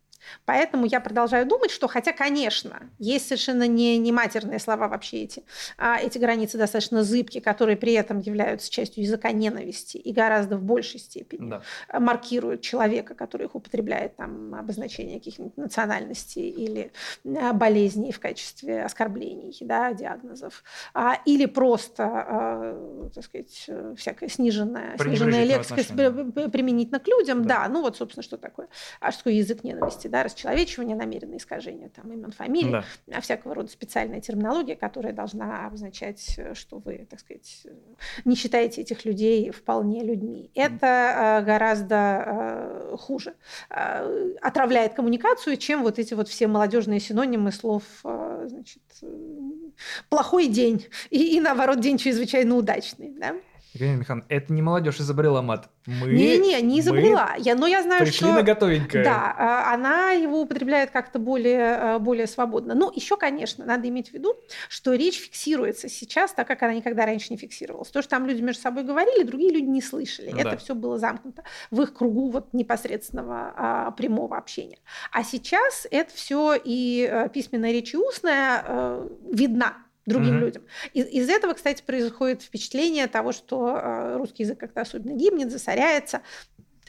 [0.46, 5.44] Поэтому я продолжаю думать, что, хотя, конечно, есть совершенно не, не матерные слова вообще эти,
[5.78, 10.64] а эти границы достаточно зыбкие, которые при этом являются частью языка ненависти и гораздо в
[10.64, 12.00] большей степени да.
[12.00, 16.92] маркируют человека, который их употребляет, там, обозначение каких-нибудь национальностей или
[17.26, 20.64] а, болезней в качестве оскорблений, да, диагнозов,
[20.94, 25.84] а, или просто, а, так сказать, всякая сниженная, сниженная лексика
[26.50, 27.64] применительно к людям, да.
[27.64, 28.68] да, ну вот, собственно, что такое,
[29.00, 32.84] а что такое язык ненависти, да, расчеловечивание, намеренное искажение там, имен, фамилий, да.
[33.12, 37.66] А всякого рода специальная терминология, которая должна обозначать, что вы, так сказать,
[38.26, 40.52] не считаете этих людей вполне людьми.
[40.56, 43.36] Это э, гораздо э, хуже.
[43.70, 48.82] Э, отравляет коммуникацию, чем вот эти вот все молодежные синонимы слов, значит,
[50.10, 53.14] плохой день и, и наоборот, день чрезвычайно удачный.
[53.18, 53.36] Да?
[53.74, 55.70] Екатерина Михайловна, это не молодежь изобрела мат.
[55.86, 57.36] Мы, Не-не, не изобрела.
[57.38, 58.34] Я, но я знаю, пришли что...
[58.34, 59.04] на готовенькое.
[59.04, 62.76] Да, а, она его употребляет как-то более, а, более свободно.
[62.76, 64.36] Ну, еще, конечно, надо иметь в виду,
[64.68, 67.90] что речь фиксируется сейчас, так как она никогда раньше не фиксировалась.
[67.90, 70.32] То, что там люди между собой говорили, другие люди не слышали.
[70.32, 70.58] Ну, это да.
[70.58, 74.80] все было замкнуто в их кругу вот непосредственного а, прямого общения.
[75.14, 80.40] А сейчас это все и а, письменная речь, и устная а, видна другим mm-hmm.
[80.40, 80.64] людям.
[80.94, 86.22] Из, из этого, кстати, происходит впечатление того, что э, русский язык как-то особенно гибнет, засоряется,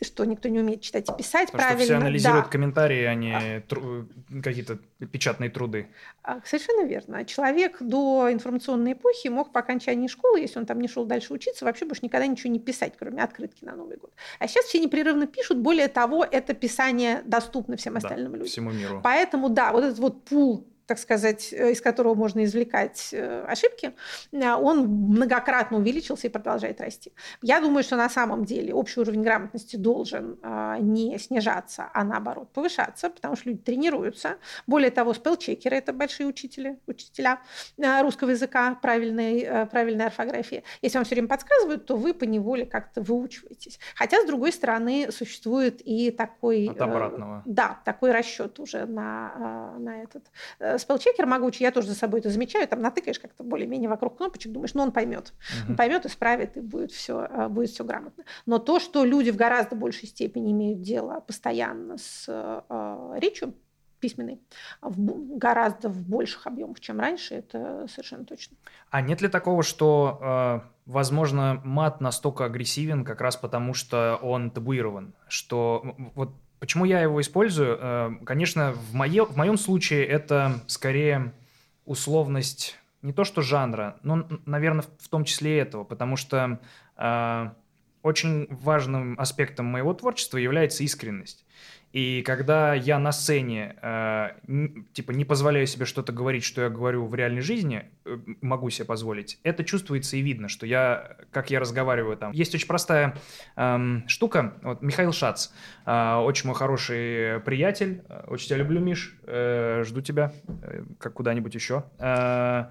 [0.04, 1.84] что никто не умеет читать и писать Потому правильно.
[1.84, 2.50] Что все анализируют да.
[2.50, 3.60] комментарии, а не а.
[3.60, 4.08] тру-
[4.42, 4.78] какие-то
[5.12, 5.88] печатные труды.
[6.22, 7.24] А, совершенно верно.
[7.24, 11.64] Человек до информационной эпохи мог по окончании школы, если он там не шел дальше учиться,
[11.64, 14.12] вообще больше никогда ничего не писать, кроме открытки на Новый год.
[14.38, 15.58] А сейчас все непрерывно пишут.
[15.58, 18.50] Более того, это писание доступно всем остальным да, людям.
[18.50, 19.00] Всему миру.
[19.04, 23.92] Поэтому, да, вот этот вот пул так сказать, э, из которого можно извлекать э, ошибки,
[24.32, 27.12] э, он многократно увеличился и продолжает расти.
[27.40, 30.38] Я думаю, что на самом деле общий уровень грамотности должен
[30.80, 34.36] не снижаться, а наоборот повышаться, потому что люди тренируются.
[34.66, 37.40] Более того, спелчекеры– это большие учители, учителя
[37.78, 40.64] русского языка, правильной, правильной орфографии.
[40.82, 43.78] Если вам все время подсказывают, то вы по неволе как-то выучиваетесь.
[43.94, 46.68] Хотя, с другой стороны, существует и такой...
[46.68, 47.42] От обратного.
[47.44, 50.24] Да, такой расчет уже на, на этот
[50.78, 54.74] спелчекер могучий, я тоже за собой это замечаю, там натыкаешь как-то более-менее вокруг кнопочек, думаешь,
[54.74, 55.70] ну он поймет, угу.
[55.70, 58.24] он поймет, исправит, и будет все, э, будет все грамотно.
[58.46, 63.54] Но то, что люди в гораздо большей степени имеют дело постоянно с э, речью,
[64.02, 64.40] письменной
[64.82, 68.56] в, гораздо в больших объемах, чем раньше, это совершенно точно.
[68.90, 74.50] А нет ли такого, что, э, возможно, мат настолько агрессивен как раз потому, что он
[74.50, 77.76] табуирован, что вот Почему я его использую?
[77.76, 81.32] Э, конечно, в, мое, в моем случае это скорее
[81.86, 86.60] условность не то что жанра, но, наверное, в том числе и этого, потому что
[86.96, 87.50] э,
[88.04, 91.44] очень важным аспектом моего творчества является искренность.
[91.92, 94.30] И когда я на сцене, э,
[94.92, 98.86] типа, не позволяю себе что-то говорить, что я говорю в реальной жизни, э, могу себе
[98.86, 102.32] позволить, это чувствуется и видно, что я, как я разговариваю там.
[102.32, 103.16] Есть очень простая
[103.56, 105.50] э, штука, вот Михаил Шац,
[105.84, 110.32] э, очень мой хороший приятель, э, очень тебя люблю, Миш, э, жду тебя,
[110.62, 111.84] э, как куда-нибудь еще.
[111.98, 112.66] Э,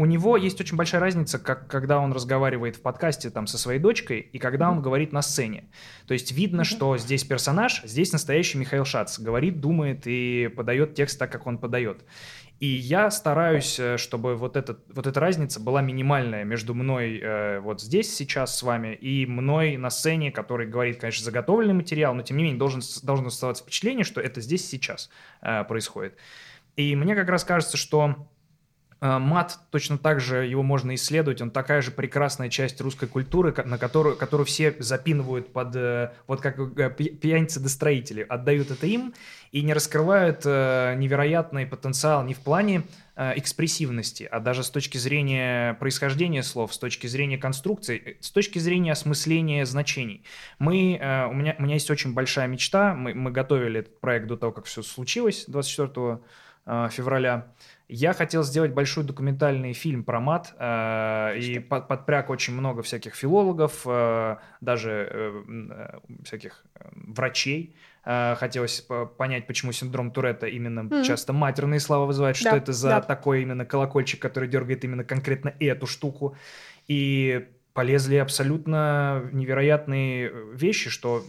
[0.00, 3.78] у него есть очень большая разница, как когда он разговаривает в подкасте там со своей
[3.78, 4.72] дочкой и когда mm-hmm.
[4.72, 5.64] он говорит на сцене.
[6.06, 6.64] То есть видно, mm-hmm.
[6.64, 11.58] что здесь персонаж, здесь настоящий Михаил Шац говорит, думает и подает текст так, как он
[11.58, 12.02] подает.
[12.60, 17.60] И я стараюсь, э, чтобы вот, этот, вот эта разница была минимальная между мной э,
[17.60, 22.22] вот здесь сейчас с вами и мной на сцене, который говорит, конечно, заготовленный материал, но
[22.22, 25.10] тем не менее должен, должно оставаться впечатление, что это здесь сейчас
[25.42, 26.16] э, происходит.
[26.76, 28.28] И мне как раз кажется, что
[29.00, 33.78] Мат точно так же его можно исследовать, он такая же прекрасная часть русской культуры, на
[33.78, 39.14] которую, которую все запинывают под, э, вот как э, пьяницы-достроители, отдают это им
[39.52, 42.84] и не раскрывают невероятный потенциал не в плане
[43.16, 48.92] экспрессивности, а даже с точки зрения происхождения слов, с точки зрения конструкции, с точки зрения
[48.92, 50.24] осмысления значений.
[50.58, 54.36] Мы, у, меня, у меня есть очень большая мечта, мы, мы готовили этот проект до
[54.36, 56.20] того, как все случилось 24
[56.90, 57.52] февраля.
[57.92, 63.16] Я хотел сделать большой документальный фильм про мат, э, и под, подпряг очень много всяких
[63.16, 67.74] филологов, э, даже э, э всяких э, врачей.
[68.04, 68.86] Э, хотелось
[69.18, 71.02] понять, почему синдром Туретта именно mm-hmm.
[71.02, 73.00] часто матерные слова вызывает, что да, это за да.
[73.00, 76.36] такой именно колокольчик, который дергает именно конкретно эту штуку.
[76.86, 81.24] И полезли абсолютно невероятные вещи, что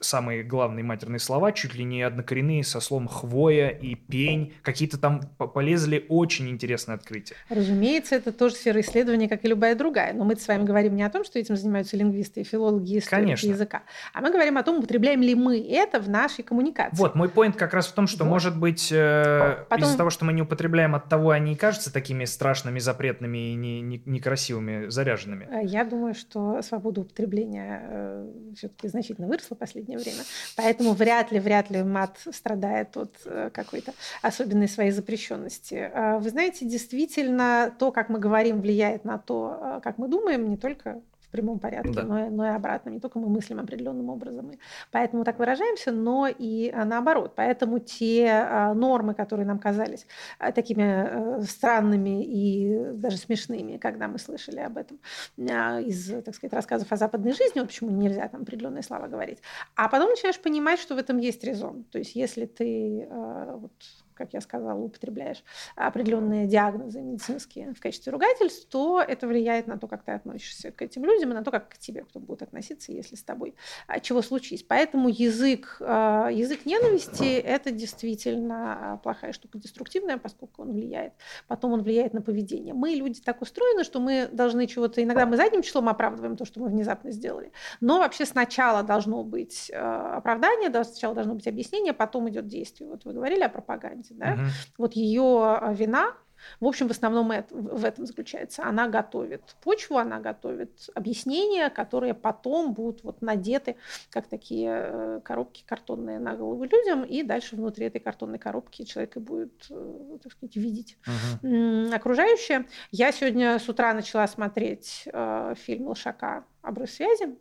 [0.00, 4.54] самые главные матерные слова, чуть ли не однокоренные со словом хвоя и пень.
[4.62, 5.20] Какие-то там
[5.54, 7.34] полезли очень интересные открытия.
[7.48, 10.12] Разумеется, это тоже сфера исследования, как и любая другая.
[10.12, 13.26] Но мы с вами говорим не о том, что этим занимаются лингвисты и филологи, историки
[13.26, 13.48] Конечно.
[13.48, 13.82] языка,
[14.12, 16.96] а мы говорим о том, употребляем ли мы это в нашей коммуникации.
[16.96, 18.30] Вот, мой поинт как раз в том, что, вот.
[18.30, 19.84] может быть, э, Потом...
[19.86, 23.54] из-за того, что мы не употребляем, от того они и кажутся такими страшными, запретными и
[23.54, 25.48] не, не, некрасивыми, заряженными.
[25.50, 30.24] Э, я думаю, что свобода употребления э, все-таки значительно выросла в последнее время.
[30.56, 35.90] Поэтому вряд ли, вряд ли мат страдает от э, какой-то особенной своей запрещенности.
[35.94, 40.50] А вы знаете, действительно, то, как мы говорим, влияет на то, э, как мы думаем,
[40.50, 42.02] не только в прямом порядке, да.
[42.02, 42.90] но, но и обратно.
[42.90, 44.58] Не только мы мыслим определенным образом, и
[44.92, 47.34] поэтому так выражаемся, но и а, наоборот.
[47.36, 50.06] Поэтому те а, нормы, которые нам казались
[50.38, 54.98] а, такими а, странными и даже смешными, когда мы слышали об этом
[55.36, 59.38] из, так сказать, рассказов о западной жизни, вот почему нельзя там определенные слова говорить.
[59.74, 61.84] А потом начинаешь понимать, что в этом есть резон.
[61.84, 63.72] То есть если ты вот,
[64.16, 65.44] как я сказала, употребляешь
[65.76, 70.82] определенные диагнозы медицинские в качестве ругательств, то это влияет на то, как ты относишься к
[70.82, 73.54] этим людям и на то, как к тебе кто будет относиться, если с тобой
[73.86, 74.62] а, чего случись.
[74.62, 81.12] Поэтому язык, а, язык ненависти– это действительно плохая штука, деструктивная, поскольку он влияет.
[81.46, 82.74] Потом он влияет на поведение.
[82.74, 85.02] Мы, люди, так устроены, что мы должны чего-то…
[85.02, 87.52] Иногда мы задним числом оправдываем то, что мы внезапно сделали.
[87.80, 92.88] Но вообще сначала должно быть а, оправдание, сначала должно быть объяснение, потом идет действие.
[92.88, 94.14] Вот вы говорили о пропаганде команде.
[94.18, 94.32] Да?
[94.32, 94.50] Угу.
[94.78, 96.14] Вот ее а, вина,
[96.60, 98.64] в общем, в основном это, в этом заключается.
[98.64, 103.76] Она готовит почву, она готовит объяснения, которые потом будут вот надеты,
[104.10, 109.16] как такие э, коробки картонные на голову людям, и дальше внутри этой картонной коробки человек
[109.16, 112.66] и будет, э, так сказать, видеть uh окружающее.
[112.90, 117.36] Я сегодня с утра начала смотреть э, фильм Лошака «Обрыв связи»,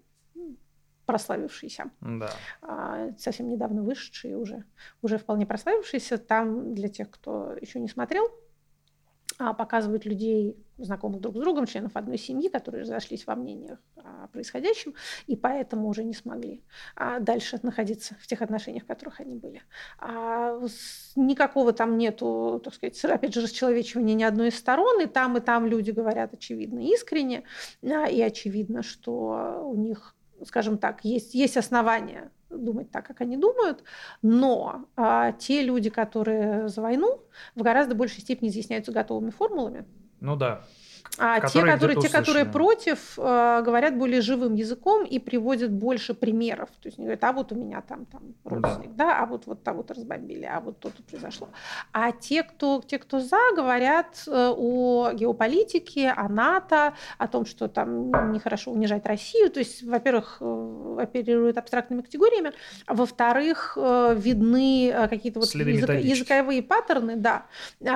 [1.06, 1.92] прославившийся.
[2.02, 2.30] Да.
[2.62, 4.64] А, совсем недавно вышедший уже,
[5.02, 6.18] уже вполне прославившийся.
[6.18, 8.30] Там для тех, кто еще не смотрел,
[9.38, 14.28] а, показывают людей, знакомых друг с другом, членов одной семьи, которые разошлись во мнениях о
[14.28, 14.94] происходящем,
[15.28, 16.64] и поэтому уже не смогли
[16.96, 19.62] а, дальше находиться в тех отношениях, в которых они были.
[20.00, 20.58] А,
[21.18, 25.42] никакого там нету, так сказать, опять же, расчеловечивания ни одной из сторон, и там, и
[25.42, 27.44] там люди говорят очевидно искренне,
[27.82, 30.16] и очевидно, что у них
[30.48, 33.84] скажем так, есть, есть основания думать так, как они думают,
[34.22, 37.22] но а, те люди, которые за войну,
[37.56, 39.86] в гораздо большей степени изъясняются готовыми формулами.
[40.22, 40.64] Ну да.
[41.18, 46.70] А те, которые, те, которые против, э, говорят более живым языком и приводят больше примеров.
[46.82, 49.06] То есть они говорят, а вот у меня там, там родственник, да.
[49.06, 51.50] да, а вот, вот того-то разбомбили, а вот то-то произошло.
[51.94, 57.68] А те, кто, те, кто за, говорят э, о геополитике, о НАТО, о том, что
[57.68, 59.50] там нехорошо унижать Россию.
[59.50, 62.52] То есть, во-первых, э, оперируют абстрактными категориями,
[62.86, 67.46] а во-вторых, видны какие-то вот язык, языковые паттерны, да,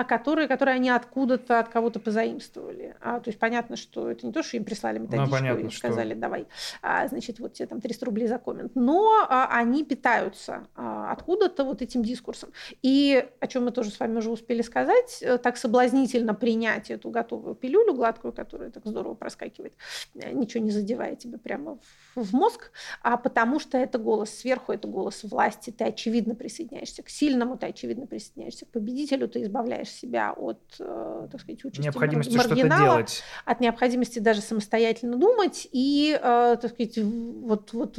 [0.08, 2.96] которые, которые они откуда-то, от кого-то позаимствовали.
[3.10, 5.68] А, то есть понятно, что это не то, что им прислали ну, методичку ну, понятно,
[5.68, 6.22] и сказали, что...
[6.22, 6.48] давай,
[6.84, 8.74] а, значит, вот тебе там 300 рублей за коммент.
[8.76, 12.52] Но а, они питаются а, откуда-то вот этим дискурсом.
[12.84, 17.10] И о чем мы тоже с вами уже успели сказать, э, так соблазнительно принять эту
[17.10, 19.74] готовую пилюлю гладкую, которая так здорово проскакивает,
[20.14, 21.80] э, ничего не задевая тебе прямо
[22.16, 27.02] в, в мозг, а потому что это голос сверху, это голос власти, ты очевидно присоединяешься
[27.02, 31.82] к сильному, ты очевидно присоединяешься к победителю, ты избавляешь себя от, э, так сказать, участи
[31.82, 32.56] необходимости что-то
[33.00, 33.24] делать.
[33.46, 37.98] От необходимости даже самостоятельно думать и, э, так сказать, вот, вот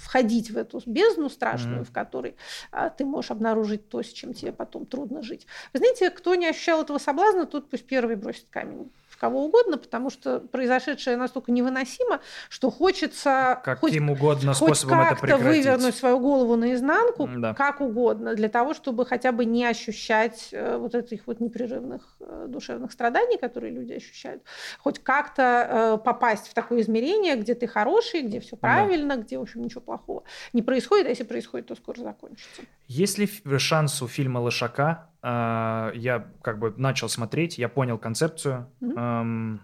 [0.00, 1.84] входить в эту бездну страшную, mm-hmm.
[1.84, 2.36] в которой
[2.72, 5.46] э, ты можешь обнаружить то, с чем тебе потом трудно жить.
[5.72, 8.90] Вы знаете, кто не ощущал этого соблазна, тот пусть первый бросит камень
[9.20, 14.80] кого угодно, потому что произошедшее настолько невыносимо, что хочется каким хоть, угодно хоть
[15.20, 15.44] прекратить.
[15.44, 17.52] вывернуть свою голову наизнанку, да.
[17.52, 22.46] как угодно, для того, чтобы хотя бы не ощущать э, вот этих вот непрерывных э,
[22.48, 24.42] душевных страданий, которые люди ощущают,
[24.78, 29.22] хоть как-то э, попасть в такое измерение, где ты хороший, где все правильно, да.
[29.22, 32.62] где, в общем, ничего плохого не происходит, а если происходит, то скоро закончится.
[32.88, 38.70] Есть ли шанс у фильма «Лошака» Uh, я как бы начал смотреть, я понял концепцию.
[38.80, 38.94] Mm-hmm.
[38.94, 39.58] Um,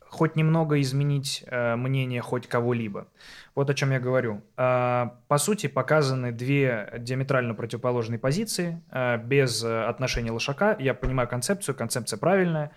[0.00, 3.06] хоть немного изменить uh, мнение хоть кого-либо.
[3.54, 4.42] Вот о чем я говорю.
[4.56, 8.82] Uh, по сути, показаны две диаметрально противоположные позиции,
[9.24, 10.76] без отношения лошака.
[10.80, 12.72] Я понимаю концепцию, концепция правильная,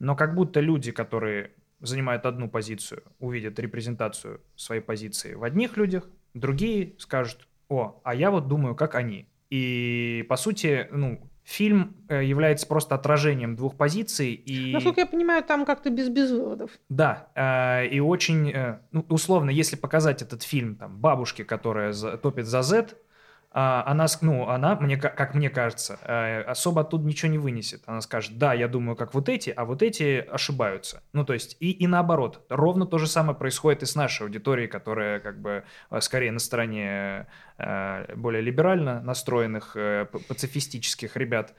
[0.00, 6.08] но как будто люди, которые занимают одну позицию, увидят репрезентацию своей позиции в одних людях,
[6.34, 9.28] другие скажут, о, а я вот думаю, как они.
[9.50, 14.34] И, по сути, ну, фильм э, является просто отражением двух позиций.
[14.34, 14.72] И...
[14.72, 16.72] Насколько я понимаю, там как-то без, без выводов.
[16.88, 22.46] Да, э, и очень, э, ну, условно, если показать этот фильм там, бабушке, которая топит
[22.46, 22.88] за Z,
[23.58, 27.82] она, ну, она, мне, как мне кажется, э, особо оттуда ничего не вынесет.
[27.86, 31.02] Она скажет, да, я думаю, как вот эти, а вот эти ошибаются.
[31.14, 32.44] Ну, то есть, и, и наоборот.
[32.50, 36.38] Ровно то же самое происходит и с нашей аудиторией, которая как бы э, скорее на
[36.38, 39.74] стороне э, более либерально настроенных,
[40.28, 41.54] пацифистических ребят.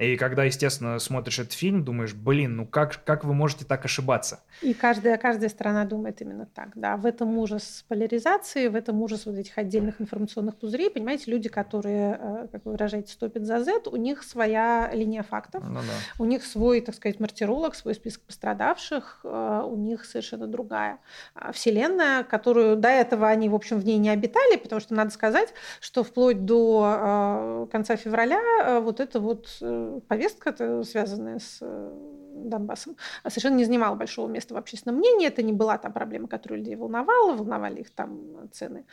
[0.00, 4.40] И когда, естественно, смотришь этот фильм, думаешь, блин, ну как, как вы можете так ошибаться?
[4.62, 6.96] И каждая, каждая страна думает именно так, да.
[6.96, 10.88] В этом ужас поляризации, в этом ужас вот этих отдельных информационных пузырей.
[10.88, 15.62] Понимаете, люди, которые, э, как вы выражаете, стопят за Z, у них своя линия фактов,
[15.68, 15.82] ну, да.
[16.18, 20.98] у них свой, так сказать, мартиролог, свой список пострадавших, э, у них совершенно другая
[21.34, 25.10] а, вселенная, которую до этого они, в общем, в ней не обитали, потому что надо
[25.10, 29.60] сказать, что вплоть до э, конца февраля вот это вот
[30.08, 31.92] повестка, связанная с э,
[32.34, 35.26] Донбассом, совершенно не занимала большого места в общественном мнении.
[35.26, 37.36] Это не была та проблема, которая людей волновала.
[37.36, 38.84] Волновали их там цены,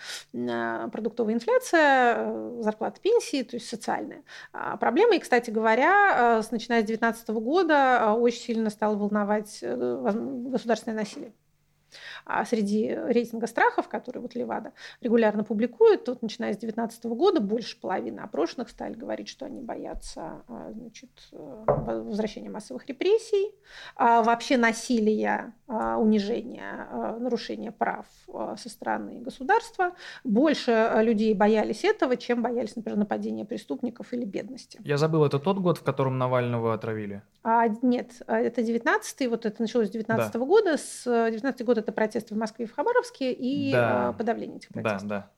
[0.91, 4.23] продуктовая инфляция, э, зарплаты, пенсии, то есть социальная
[4.53, 5.15] а проблема.
[5.15, 11.33] И, кстати говоря, э, начиная с 2019 года очень сильно стало волновать государственное насилие.
[12.25, 17.79] А среди рейтинга страхов, который вот Левада регулярно публикует, вот начиная с 2019 года больше
[17.79, 23.53] половины опрошенных стали говорить, что они боятся а, значит, э, возвращения массовых репрессий,
[23.95, 26.87] а вообще насилия, унижения,
[27.19, 28.05] нарушения прав
[28.57, 29.93] со стороны государства.
[30.23, 34.79] Больше людей боялись этого, чем боялись, например, нападения преступников или бедности.
[34.83, 37.21] Я забыл, это тот год, в котором Навального отравили?
[37.43, 40.45] А, нет, это 19-й, вот это началось с 19 -го да.
[40.45, 40.77] года.
[40.77, 44.13] С 19 год это протесты в Москве и в Хабаровске и да.
[44.17, 45.07] подавление этих протестов.
[45.07, 45.31] Да, да.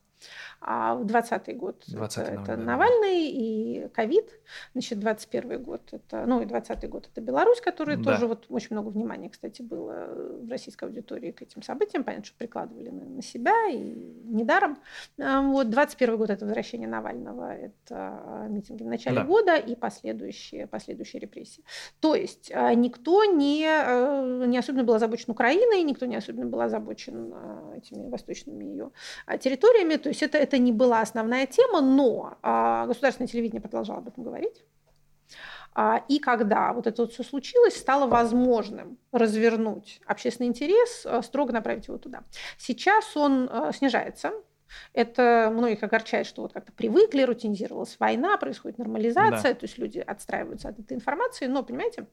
[0.62, 4.30] А в 20 год 20 это, это Навальный и ковид.
[4.74, 8.04] Значит, 21 год это, ну и 20 год это Беларусь, которая да.
[8.04, 10.08] тоже вот очень много внимания, кстати, было
[10.42, 12.04] в российской аудитории к этим событиям.
[12.04, 13.80] Понятно, что прикладывали на, на себя и
[14.26, 14.80] недаром.
[15.20, 19.24] А, вот 21 год это возвращение Навального, это а, митинги в начале да.
[19.24, 21.64] года и последующие, последующие репрессии.
[22.00, 23.62] То есть а, никто не,
[24.48, 27.34] не особенно был озабочен Украиной, никто не особенно был озабочен
[27.76, 28.92] этими восточными ее
[29.40, 29.96] территориями.
[29.96, 34.24] То есть это это не была основная тема, но а, государственное телевидение продолжало об этом
[34.24, 34.66] говорить.
[35.74, 41.54] А, и когда вот это вот все случилось, стало возможным развернуть общественный интерес, а, строго
[41.54, 42.24] направить его туда.
[42.58, 44.34] Сейчас он снижается,
[44.94, 49.60] это многих огорчает, что вот как-то привыкли, рутинизировалась война, происходит нормализация, да.
[49.60, 52.08] то есть люди отстраиваются от этой информации, но, понимаете,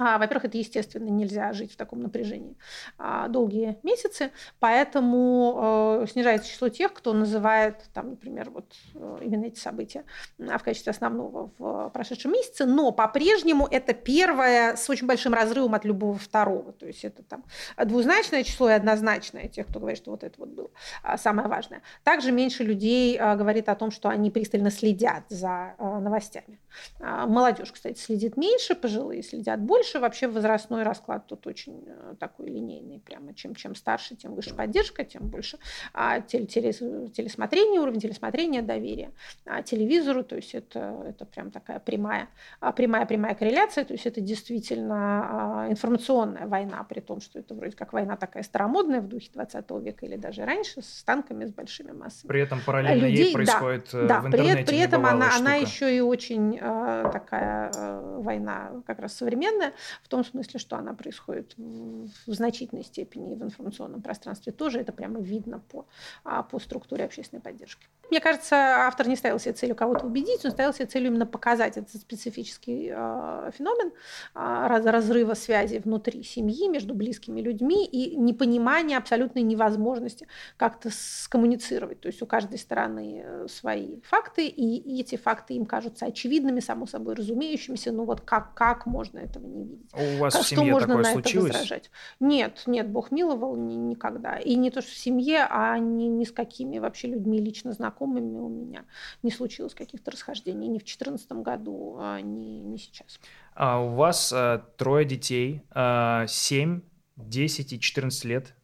[0.00, 2.56] во-первых, это естественно, нельзя жить в таком напряжении
[2.96, 9.44] а, долгие месяцы, поэтому э, снижается число тех, кто называет, там, например, вот э, именно
[9.44, 10.04] эти события
[10.38, 15.74] а, в качестве основного в прошедшем месяце, но по-прежнему это первое с очень большим разрывом
[15.74, 17.44] от любого второго, то есть это там
[17.76, 20.70] двузначное число и однозначное тех, кто говорит, что вот это вот было
[21.18, 21.82] самое важное.
[22.04, 26.58] Также меньше людей говорит о том, что они пристально следят за новостями.
[26.98, 30.00] Молодежь, кстати, следит меньше, пожилые следят больше, больше.
[30.00, 35.04] Вообще возрастной расклад тут очень э, такой линейный, прямо чем, чем старше, тем выше поддержка,
[35.04, 35.58] тем больше
[35.92, 39.10] а, теле, теле, телесмотрение, уровень телесмотрения, доверие
[39.46, 42.28] а, телевизору, то есть это, это прям такая прямая,
[42.60, 47.54] а, прямая, прямая корреляция, то есть это действительно а, информационная война, при том, что это
[47.54, 51.52] вроде как война такая старомодная в духе 20 века или даже раньше, с танками, с
[51.52, 52.28] большими массами.
[52.28, 55.36] При этом параллельно людей, ей происходит да, э, в да, интернете при, при этом она,
[55.36, 59.72] она еще и очень э, такая э, война как раз современная,
[60.02, 64.80] в том смысле, что она происходит в, значительной степени в информационном пространстве тоже.
[64.80, 65.86] Это прямо видно по,
[66.24, 67.86] а, по структуре общественной поддержки.
[68.10, 71.76] Мне кажется, автор не ставил себе целью кого-то убедить, он ставил себе целью именно показать
[71.76, 73.92] этот специфический э, феномен э,
[74.34, 80.26] раз, разрыва связи внутри семьи между близкими людьми и непонимания абсолютной невозможности
[80.56, 82.00] как-то скоммуницировать.
[82.00, 86.86] То есть у каждой стороны э, свои факты, и эти факты им кажутся очевидными, само
[86.86, 87.92] собой разумеющимися.
[87.92, 89.90] Ну вот как, как можно этого не видеть?
[89.94, 91.50] У вас как, в семье что можно такое на случилось?
[91.50, 91.90] это возражать?
[92.20, 94.38] Нет, нет, Бог миловал ни, никогда.
[94.38, 98.38] И не то, что в семье, а ни, ни с какими вообще людьми лично знакомыми
[98.38, 98.84] у меня
[99.22, 103.20] не случилось каких-то расхождений ни в 2014 году, а ни, ни сейчас.
[103.54, 106.80] А у вас э, трое детей, э, 7,
[107.16, 108.54] 10 и 14 лет.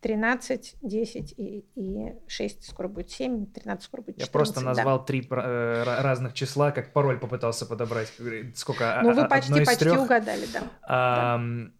[0.00, 4.28] 13, 10 и, и 6, скоро будет 7, 13 скоро будет 14.
[4.28, 4.66] Я просто да.
[4.66, 8.12] назвал три э, ра- разных числа, как пароль попытался подобрать.
[8.54, 9.00] Сколько?
[9.02, 10.00] Ну, А- вы а- почти, почти трех?
[10.00, 10.62] угадали, да.
[10.82, 11.72] Ам,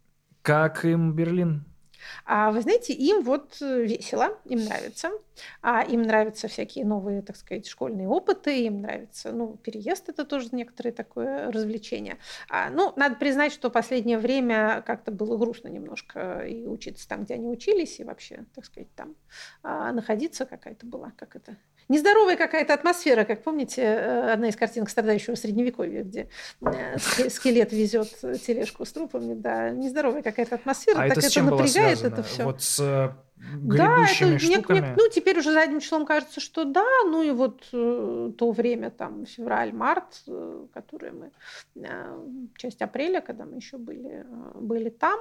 [0.42, 1.64] Как им Берлин?
[2.24, 5.11] А вы знаете, им вот э, весело, им нравится.
[5.62, 10.48] А им нравятся всякие новые, так сказать, школьные опыты, им нравится, ну, переезд это тоже
[10.53, 12.18] некоторое такое развлечение.
[12.48, 17.34] А, ну, надо признать, что последнее время как-то было грустно немножко и учиться там, где
[17.34, 19.16] они учились, и вообще, так сказать, там
[19.62, 21.57] а, находиться какая-то была, как это,
[21.91, 26.28] нездоровая какая-то атмосфера, как помните, э, одна из картинок страдающего средневековья, где
[26.62, 28.09] э, скелет везет
[28.47, 32.12] тележку с трупами, да, нездоровая какая-то атмосфера, А так это это напрягает связано?
[32.14, 32.45] это все.
[32.45, 33.11] Вот с э,
[33.57, 34.80] Да, это штуками?
[34.80, 38.91] мне- ну, теперь уже задним числом кажется, что да, ну и вот э, то время,
[38.91, 41.30] там, февраль, март, э, которые мы,
[41.74, 42.18] э,
[42.57, 45.18] часть апреля, когда мы еще были, э, были там.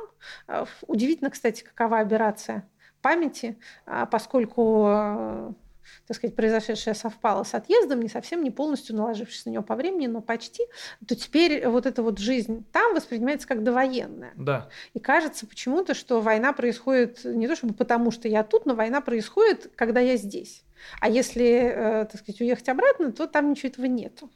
[0.47, 2.69] Э, удивительно, кстати, какова операция
[3.01, 5.55] памяти, а, поскольку
[6.07, 10.07] так сказать, произошедшее совпало с отъездом, не совсем, не полностью наложившись на него по времени,
[10.07, 10.63] но почти,
[11.07, 14.33] то теперь вот эта вот жизнь там воспринимается как довоенная.
[14.35, 14.69] Да.
[14.93, 19.01] И кажется почему-то, что война происходит не то чтобы потому, что я тут, но война
[19.01, 20.63] происходит, когда я здесь.
[20.99, 24.29] А если, э, так сказать, уехать обратно, то там ничего этого нету.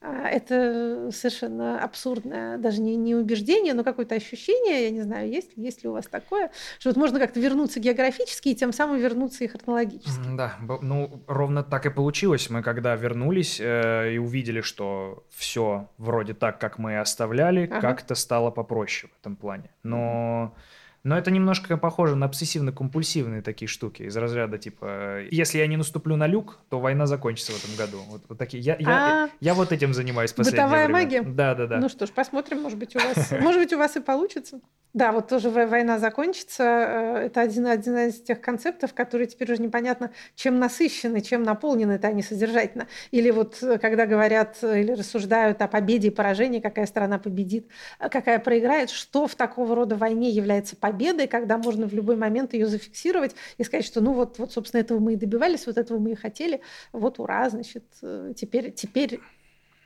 [0.00, 5.56] А, Это совершенно абсурдное, даже не, не убеждение, но какое-то ощущение, я не знаю, есть,
[5.56, 8.98] ли- есть ли у вас такое, что вот можно как-то вернуться географически и тем самым
[8.98, 10.20] вернуться и хронологически.
[10.36, 12.50] Да, ну ровно так и получилось.
[12.50, 17.80] Мы когда вернулись э, и увидели, что все вроде так, как мы и оставляли, Ага.
[17.80, 19.70] как-то стало попроще в этом плане.
[19.82, 20.54] Но,
[21.04, 26.16] но это немножко похоже на обсессивно-компульсивные такие штуки из разряда типа, если я не наступлю
[26.16, 27.98] на люк, то война закончится в этом году.
[28.08, 28.62] Вот, вот такие.
[28.62, 31.00] Я, я, А, я вот этим занимаюсь в последнее Бытовая время.
[31.02, 31.22] магия?
[31.22, 31.76] Да, да, да.
[31.78, 34.60] Ну что ж, посмотрим, может быть, у вас, может быть, у вас и получится.
[34.94, 36.62] Да, вот тоже во- война закончится.
[36.62, 41.92] э, Это один, один из тех концептов, которые теперь уже непонятно, чем насыщены, чем наполнены
[41.92, 42.86] это они содержательно.
[43.10, 47.66] Или вот э, когда говорят э, или рассуждают о победе и поражении, какая страна победит,
[47.98, 50.93] какая проиграет, что в такого рода войне является победой,
[51.26, 54.98] когда можно в любой момент ее зафиксировать и сказать, что ну вот, вот собственно, этого
[54.98, 56.60] мы и добивались, вот этого мы и хотели,
[56.92, 59.20] вот ура, значит, э, теперь, теперь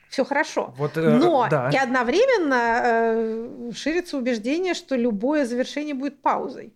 [0.08, 0.74] все хорошо.
[0.76, 1.70] Вот, э, Но да.
[1.72, 6.72] и одновременно э, ширится убеждение, что любое завершение будет паузой.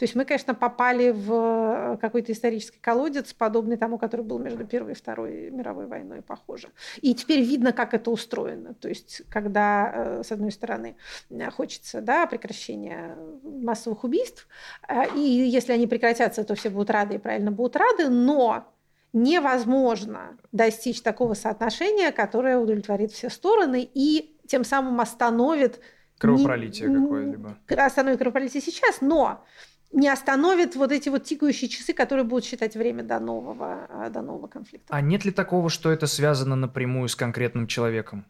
[0.00, 4.92] То есть мы, конечно, попали в какой-то исторический колодец, подобный тому, который был между Первой
[4.92, 6.70] и Второй мировой войной, похоже.
[7.02, 8.72] И теперь видно, как это устроено.
[8.72, 10.96] То есть когда, э, с одной стороны,
[11.28, 14.48] э, хочется да, прекращения массовых убийств,
[14.88, 18.72] э, и если они прекратятся, то все будут рады и правильно будут рады, но
[19.12, 25.78] невозможно достичь такого соотношения, которое удовлетворит все стороны и тем самым остановит
[26.18, 27.58] Кровопролитие не- какое-либо.
[27.76, 29.44] остановит кровопролитие сейчас, но
[29.92, 34.22] не остановит вот эти вот тикающие часы, которые будут считать время до нового, а, до
[34.22, 34.94] нового конфликта.
[34.94, 38.24] А нет ли такого, что это связано напрямую с конкретным человеком?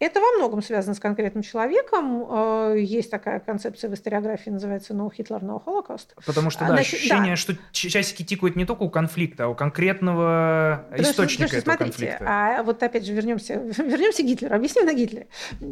[0.00, 2.26] Это во многом связано с конкретным человеком.
[2.28, 6.08] Э, Есть такая концепция в историографии, называется «No Hitler, no Holocaust».
[6.24, 7.36] Потому что, да, значит, ощущение, да.
[7.36, 11.70] что часики тикают не только у конфликта, а у конкретного Потому что- источника потому что,
[11.72, 12.24] этого смотрите, конфликта.
[12.28, 15.28] А вот опять же вернемся, вернемся к Гитлеру, объясним на Гитлере.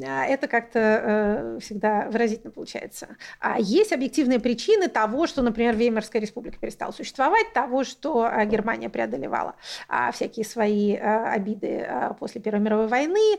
[0.06, 3.08] А, Это как-то э, всегда выразительно получается.
[3.40, 8.90] А есть объективные причины того, что, например, Веймарская республика перестала существовать, того, что а, Германия
[8.90, 9.54] преодолевала
[9.88, 11.88] а, всякие свои а, обиды
[12.20, 13.38] после Первой мировой войны,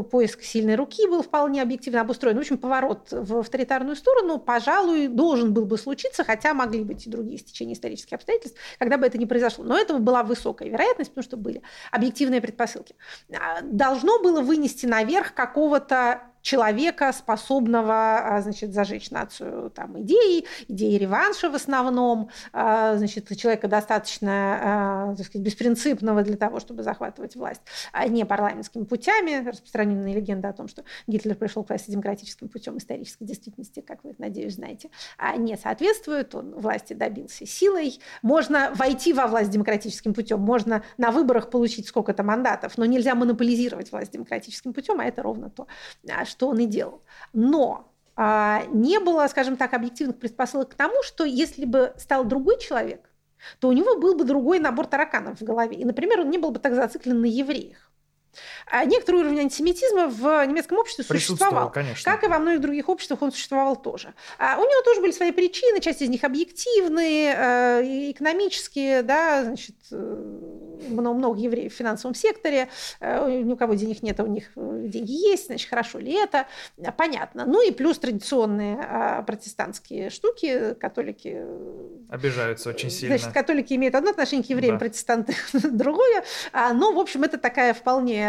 [0.00, 2.36] поиск сильной руки был вполне объективно обустроен.
[2.36, 7.10] В общем, поворот в авторитарную сторону, пожалуй, должен был бы случиться, хотя могли быть и
[7.10, 9.64] другие стечения исторических обстоятельств, когда бы это не произошло.
[9.64, 12.94] Но этого была высокая вероятность, потому что были объективные предпосылки.
[13.32, 20.98] А, Должно было вынести наверх какого-то человека, способного, а, значит, зажечь нацию там идеей, идеей
[20.98, 27.62] реванша в основном, а, значит, человека достаточно, так сказать, беспринципного для того, чтобы захватывать власть
[28.08, 33.24] не парламентскими путями, распространенная легенда о том, что Гитлер пришел к власти демократическим путем исторической
[33.24, 34.90] действительности, как вы, надеюсь, знаете,
[35.36, 37.98] не соответствует, он власти добился силой.
[38.22, 43.90] Можно войти во власть демократическим путем, можно на выборах получить сколько-то мандатов, но нельзя монополизировать
[43.92, 45.66] власть демократическим путем, а это ровно то,
[46.24, 47.02] что он и делал.
[47.32, 52.58] Но а, не было, скажем так, объективных предпосылок к тому, что если бы стал другой
[52.58, 53.08] человек,
[53.58, 55.76] то у него был бы другой набор тараканов в голове.
[55.76, 57.91] И, например, он не был бы так зациклен на евреях.
[58.70, 61.70] А некоторый уровень антисемитизма в немецком обществе существовал.
[61.70, 62.10] Конечно.
[62.10, 64.14] Как и во многих других обществах он существовал тоже.
[64.38, 69.76] А у него тоже были свои причины, часть из них объективные, э, экономические, да, значит,
[70.88, 72.68] много, много евреев в финансовом секторе,
[73.00, 76.12] э, ни у кого денег нет, а у них э, деньги есть, значит, хорошо ли
[76.12, 76.46] это,
[76.96, 77.44] понятно.
[77.46, 81.44] Ну и плюс традиционные а, протестантские штуки, католики...
[82.08, 83.16] Обижаются очень сильно.
[83.16, 84.80] Значит, католики имеют одно отношение к евреям, да.
[84.80, 86.24] протестанты другое.
[86.52, 88.22] А, но, в общем, это такая вполне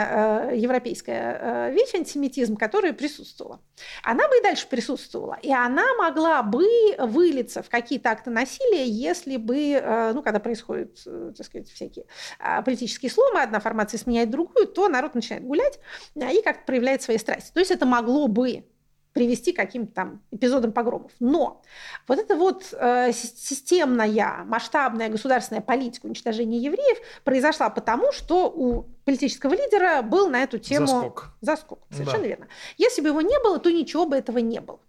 [0.53, 3.61] европейская вещь, антисемитизм, которая присутствовала.
[4.03, 5.37] Она бы и дальше присутствовала.
[5.41, 6.65] И она могла бы
[6.99, 12.05] вылиться в какие-то акты насилия, если бы, ну, когда происходит, так сказать, всякие
[12.39, 15.79] а, политические сломы, одна формация сменяет другую, то народ начинает гулять
[16.15, 17.51] а, и как-то проявляет свои страсти.
[17.53, 18.65] То есть это могло бы
[19.13, 21.11] привести к каким-то там эпизодам погромов.
[21.19, 21.61] Но
[22.07, 29.53] вот эта вот э, системная, масштабная государственная политика уничтожения евреев произошла потому, что у политического
[29.53, 31.29] лидера был на эту тему заскок.
[31.41, 32.27] Заскок, совершенно да.
[32.27, 32.47] верно.
[32.77, 34.79] Если бы его не было, то ничего бы этого не было.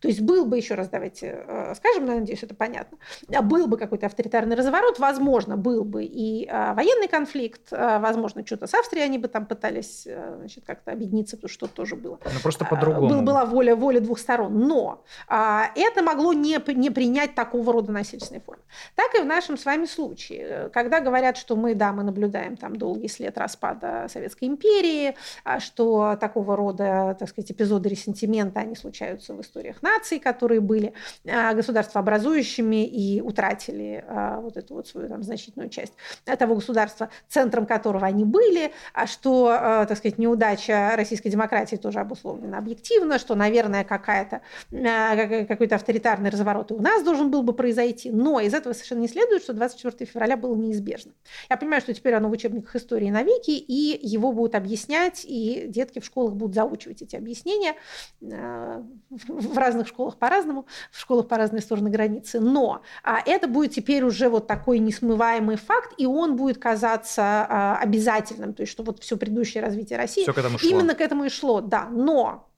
[0.00, 2.98] То есть был бы, еще раз давайте э, скажем, я надеюсь, это понятно,
[3.32, 8.44] а был бы какой-то авторитарный разворот, возможно, был бы и а, военный конфликт, а, возможно,
[8.46, 12.18] что-то с Австрией они бы там пытались э, значит, как-то объединиться, потому что тоже было.
[12.24, 13.08] Но ну, просто по-другому.
[13.08, 14.58] Был, была воля, воля двух сторон.
[14.58, 18.62] Но это могло не, не принять такого рода насильственной формы.
[18.94, 20.70] Так и в нашем с вами случае.
[20.72, 25.16] Когда говорят, что мы, да, мы наблюдаем там долгий след распада Советской империи,
[25.58, 30.92] что такого рода, так сказать, эпизоды ресентимента, они случаются в истории всех наций, которые были
[31.28, 35.92] а, государствообразующими и утратили а, вот эту вот свою там, значительную часть
[36.24, 42.58] того государства, центром которого они были, а что, так сказать, неудача российской демократии тоже обусловлена
[42.58, 48.40] объективно, что, наверное, какая-то, какой-то авторитарный разворот и у нас должен был бы произойти, но
[48.40, 51.12] из этого совершенно не следует, что 24 февраля было неизбежно.
[51.48, 56.00] Я понимаю, что теперь оно в учебниках истории навеки, и его будут объяснять, и детки
[56.00, 57.74] в школах будут заучивать эти объяснения
[58.20, 64.04] в разных школах по-разному, в школах по разные стороны границы, но а, это будет теперь
[64.04, 69.02] уже вот такой несмываемый факт, и он будет казаться а, обязательным, то есть что вот
[69.02, 70.70] все предыдущее развитие России к этому шло.
[70.70, 72.48] именно к этому и шло, да, но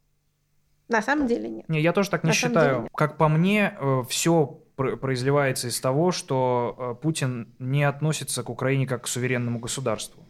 [0.88, 1.68] на самом деле нет.
[1.68, 2.88] Не, я тоже так не на считаю.
[2.94, 8.86] Как по мне, э, все произливается из того, что э, Путин не относится к Украине
[8.86, 10.22] как к суверенному государству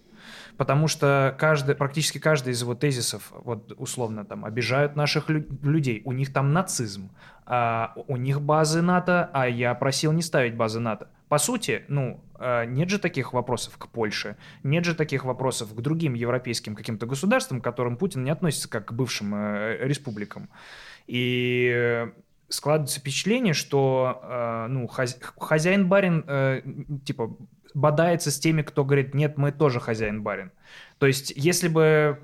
[0.56, 6.02] потому что каждый, практически каждый из его тезисов, вот условно там, обижают наших лю- людей,
[6.04, 7.10] у них там нацизм,
[7.44, 11.08] а у них базы НАТО, а я просил не ставить базы НАТО.
[11.28, 15.80] По сути, ну, а, нет же таких вопросов к Польше, нет же таких вопросов к
[15.80, 20.48] другим европейским каким-то государствам, к которым Путин не относится как к бывшим э, республикам.
[21.06, 22.06] И
[22.48, 26.62] складывается впечатление, что э, ну, хозяин-барин э,
[27.04, 27.36] типа
[27.76, 30.50] бодается с теми, кто говорит, нет, мы тоже хозяин-барин.
[30.98, 32.18] То есть, если бы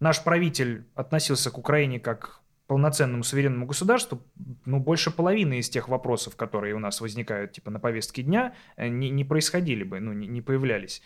[0.00, 4.22] наш правитель относился к Украине как полноценному суверенному государству,
[4.64, 8.86] ну, больше половины из тех вопросов, которые у нас возникают, типа, на повестке дня, э,
[8.86, 11.02] не, не происходили бы, ну, не, не появлялись.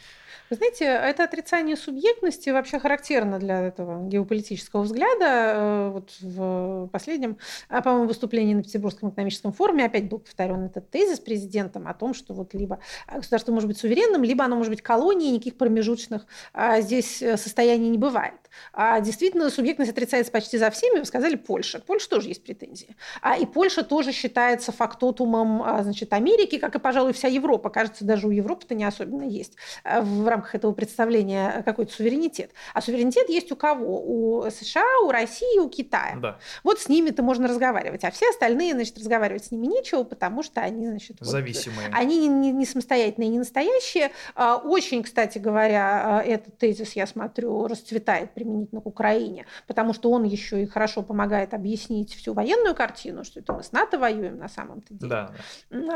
[0.51, 5.25] Вы знаете, это отрицание субъектности вообще характерно для этого геополитического взгляда.
[5.25, 7.39] Э, вот в последнем,
[7.71, 12.13] а, по-моему, выступлении на Петербургском экономическом форуме опять был повторен этот тезис президентом о том,
[12.13, 16.83] что вот либо государство может быть суверенным, либо оно может быть колонией, никаких промежуточных а,
[16.83, 18.44] здесь э, состояний не бывает.
[18.73, 20.99] А действительно, субъектность отрицается почти за всеми.
[20.99, 21.81] Вы сказали Польша.
[21.81, 22.97] К Польше тоже есть претензии.
[23.21, 27.71] А и Польша тоже считается фактотумом а, значит, Америки, как и, пожалуй, вся Европа.
[27.71, 32.51] Кажется, даже у Европы-то не особенно есть в рамках этого представления какой-то суверенитет.
[32.73, 34.01] А суверенитет есть у кого?
[34.05, 36.17] У США, у России, у Китая.
[36.21, 36.39] Да.
[36.63, 38.05] Вот с ними-то можно разговаривать.
[38.05, 41.17] А все остальные, значит, разговаривать с ними нечего, потому что они, значит...
[41.21, 41.89] Зависимые.
[41.89, 44.11] Вот, они не, не, не самостоятельные, не настоящие.
[44.35, 50.25] А, очень, кстати говоря, этот тезис, я смотрю, расцветает применительно к Украине, потому что он
[50.25, 54.49] еще и хорошо помогает объяснить всю военную картину, что это мы с НАТО воюем на
[54.49, 55.09] самом-то деле.
[55.09, 55.31] Да.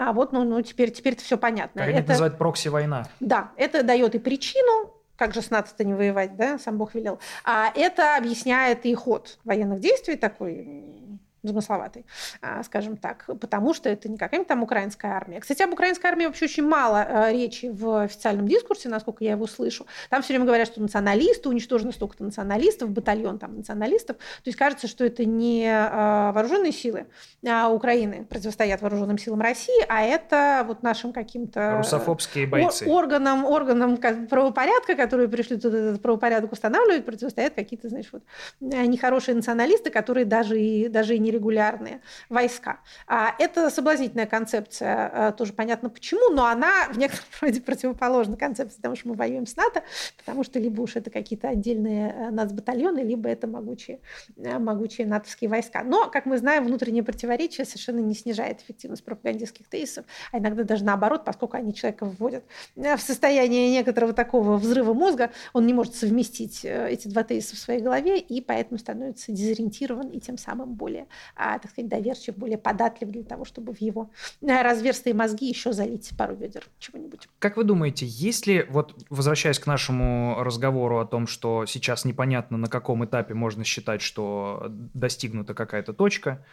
[0.01, 1.85] А вот, ну, ну теперь, теперь это все понятно.
[1.85, 3.07] Как это называют прокси-война.
[3.21, 7.19] Да, это дает и причину как же с НАТО-то не воевать, да, сам Бог велел.
[7.45, 12.05] А это объясняет и ход военных действий такой замысловатый,
[12.43, 15.41] а, скажем так, потому что это не какая-нибудь там украинская армия.
[15.41, 19.47] Кстати, об украинской армии вообще очень мало э, речи в официальном дискурсе, насколько я его
[19.47, 19.87] слышу.
[20.11, 24.17] Там все время говорят, что националисты, уничтожено столько-то националистов, батальон там националистов.
[24.17, 27.07] То есть кажется, что это не э, вооруженные силы
[27.47, 31.61] а Украины противостоят вооруженным силам России, а это вот нашим каким-то...
[31.61, 32.87] Э, Русофобские бойцы.
[32.89, 38.23] Органам, органам правопорядка, которые пришли тут этот правопорядок устанавливать, противостоят какие-то, знаешь, вот
[38.61, 42.81] нехорошие националисты, которые даже и, даже и не нерегулярные войска.
[43.07, 48.77] А это соблазнительная концепция, э, тоже понятно почему, но она в некотором роде противоположна концепции,
[48.77, 49.83] потому что мы воюем с НАТО,
[50.17, 54.01] потому что либо уж это какие-то отдельные э, нацбатальоны, либо это могучие,
[54.37, 55.83] э, могучие натовские войска.
[55.83, 60.85] Но, как мы знаем, внутреннее противоречие совершенно не снижает эффективность пропагандистских тезисов, а иногда даже
[60.85, 66.65] наоборот, поскольку они человека вводят в состояние некоторого такого взрыва мозга, он не может совместить
[66.65, 71.07] эти два тезиса в своей голове, и поэтому становится дезориентирован и тем самым более а,
[71.37, 74.11] так сказать, доверчив, более податлив для того, чтобы в его
[74.41, 77.29] э, разверстые мозги еще залить пару ведер чего-нибудь.
[77.39, 82.69] Как вы думаете, если, вот возвращаясь к нашему разговору о том, что сейчас непонятно, на
[82.69, 86.45] каком этапе можно считать, что достигнута какая-то точка,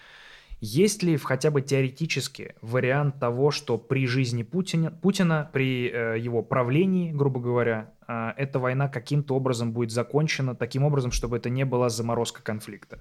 [0.62, 6.42] есть ли хотя бы теоретически вариант того, что при жизни Путина, Путина при э, его
[6.44, 11.66] правлении, грубо говоря, э, эта война каким-то образом будет закончена, таким образом, чтобы это не
[11.66, 13.00] была заморозка конфликта?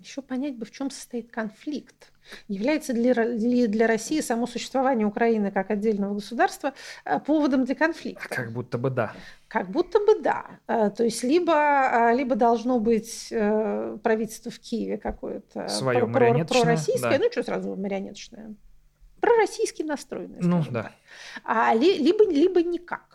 [0.00, 2.12] Еще понять бы, в чем состоит конфликт.
[2.46, 6.74] Является ли для России само существование Украины как отдельного государства
[7.04, 8.28] э, поводом для конфликта?
[8.28, 9.12] Как будто бы да.
[9.48, 10.46] Как будто бы да.
[10.66, 13.28] Э, то есть либо, э, либо должно быть
[14.02, 17.24] правительство в Киеве какое-то Свое про- пророссийское, да.
[17.24, 18.54] ну что сразу марионеточное,
[19.20, 20.40] пророссийски настроенное.
[20.42, 20.82] Ну да.
[20.82, 20.92] Так.
[21.44, 23.07] А, либо, либо никак.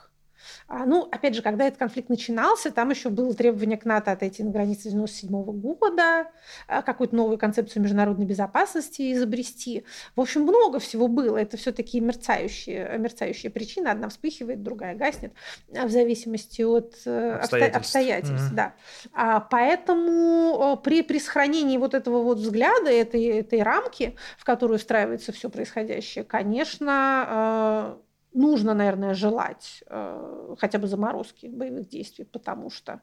[0.67, 4.43] А, ну, опять же, когда этот конфликт начинался, там еще было требование к НАТО отойти
[4.43, 6.27] на границе 97 года,
[6.67, 9.85] а, какую-то новую концепцию международной безопасности изобрести.
[10.15, 11.37] В общем, много всего было.
[11.37, 13.87] Это все такие мерцающие, мерцающие причины.
[13.87, 15.33] Одна вспыхивает, другая гаснет,
[15.75, 17.77] а, в зависимости от э, обстоятельств.
[17.77, 18.55] обстоятельств mm-hmm.
[18.55, 18.73] да.
[19.13, 25.31] а, поэтому при, при сохранении вот этого вот взгляда, этой, этой рамки, в которую встраивается
[25.31, 27.97] все происходящее, конечно,
[28.33, 33.01] нужно, наверное, желать э, хотя бы заморозки боевых действий, потому что,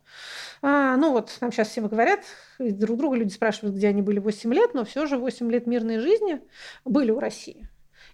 [0.62, 2.20] э, ну вот, нам сейчас всем говорят,
[2.58, 5.98] друг друга люди спрашивают, где они были 8 лет, но все же 8 лет мирной
[5.98, 6.40] жизни
[6.84, 7.68] были у России.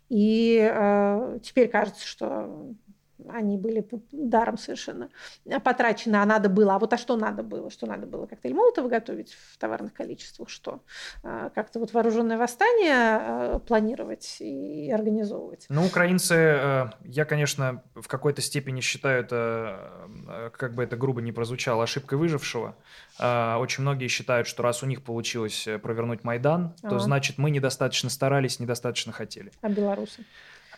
[0.08, 2.74] И э, теперь кажется, что
[3.30, 5.10] они были даром совершенно
[5.64, 6.74] потрачены, а надо было.
[6.74, 7.70] А вот а что надо было?
[7.70, 8.26] Что надо было?
[8.26, 10.48] Коктейль Молотова готовить в товарных количествах?
[10.48, 10.80] Что?
[11.22, 15.66] А, как-то вот вооруженное восстание а, планировать и организовывать?
[15.68, 21.20] Ну, украинцы, э, я, конечно, в какой-то степени считаю это, э, как бы это грубо
[21.20, 22.76] не прозвучало, ошибкой выжившего.
[23.18, 27.50] А, очень многие считают, что раз у них получилось э, провернуть Майдан, то значит мы
[27.50, 29.50] недостаточно старались, недостаточно хотели.
[29.60, 30.24] А белорусы?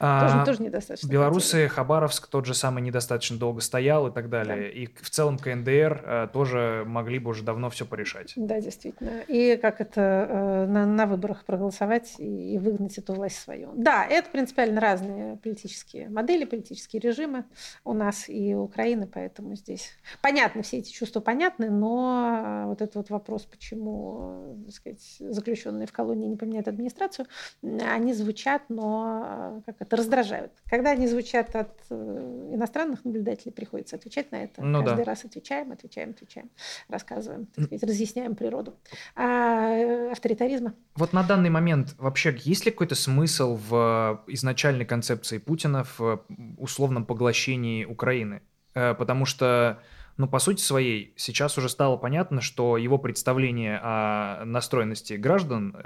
[0.00, 1.08] А, тоже недостаточно.
[1.08, 1.68] Белорусы, хотели.
[1.68, 4.56] Хабаровск тот же самый недостаточно долго стоял и так далее.
[4.56, 4.68] Да.
[4.68, 8.32] И в целом КНДР а, тоже могли бы уже давно все порешать.
[8.36, 9.20] Да, действительно.
[9.28, 13.72] И как это э, на, на выборах проголосовать и, и выгнать эту власть свою.
[13.74, 17.44] Да, это принципиально разные политические модели, политические режимы
[17.84, 19.90] у нас и у Украины, поэтому здесь
[20.22, 25.92] понятно, все эти чувства понятны, но вот этот вот вопрос, почему, так сказать, заключенные в
[25.92, 27.26] колонии не поменяют администрацию,
[27.62, 30.52] они звучат, но как это раздражают.
[30.66, 34.62] Когда они звучат от э, иностранных наблюдателей, приходится отвечать на это.
[34.62, 35.04] Ну, Каждый да.
[35.04, 36.50] раз отвечаем, отвечаем, отвечаем,
[36.88, 38.74] рассказываем, так сказать, разъясняем природу
[39.14, 40.74] а, э, авторитаризма.
[40.94, 46.24] Вот на данный момент вообще есть ли какой-то смысл в изначальной концепции Путина в
[46.56, 48.42] условном поглощении Украины?
[48.74, 49.80] Э, потому что
[50.18, 55.76] ну, по сути своей, сейчас уже стало понятно, что его представления о настроенности граждан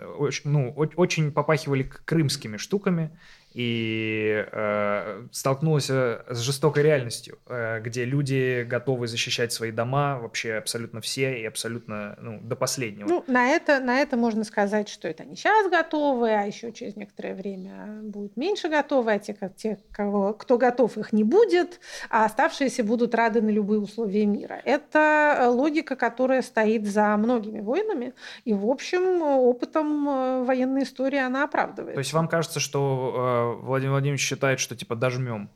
[0.44, 3.10] ну, очень попахивали крымскими штуками,
[3.54, 10.54] и э, столкнулась э, с жестокой реальностью, э, где люди готовы защищать свои дома вообще
[10.54, 13.08] абсолютно все и абсолютно ну, до последнего.
[13.08, 16.96] Ну, на это, на это можно сказать, что это не сейчас готовы, а еще через
[16.96, 22.24] некоторое время будут меньше готовы, а те, те кого, кто готов, их не будет, а
[22.24, 24.60] оставшиеся будут рады на любые условия мира.
[24.64, 31.18] Это э, логика, которая стоит за многими войнами, и, в общем, опытом э, военной истории
[31.18, 31.94] она оправдывает.
[31.94, 35.50] То есть вам кажется, что Владимир Владимирович считает, что типа дожмем.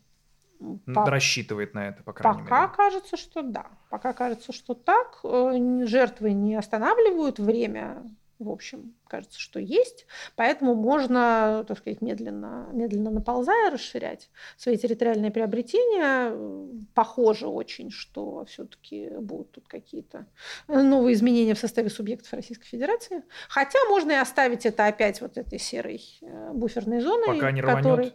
[0.87, 1.05] По...
[1.05, 2.73] Рассчитывает на это, по крайней Пока мере.
[2.75, 3.67] кажется, что да.
[3.91, 5.21] Пока кажется, что так.
[5.23, 8.03] Э, жертвы не останавливают время,
[8.39, 10.07] в общем, кажется, что есть.
[10.35, 16.33] Поэтому можно, так сказать, медленно, медленно наползая, расширять свои территориальные приобретения.
[16.95, 20.27] Похоже очень, что все-таки будут тут какие-то
[20.69, 23.23] новые изменения в составе субъектов Российской Федерации.
[23.49, 28.15] Хотя можно и оставить это опять вот этой серой э, буферной зоной, Пока не которой,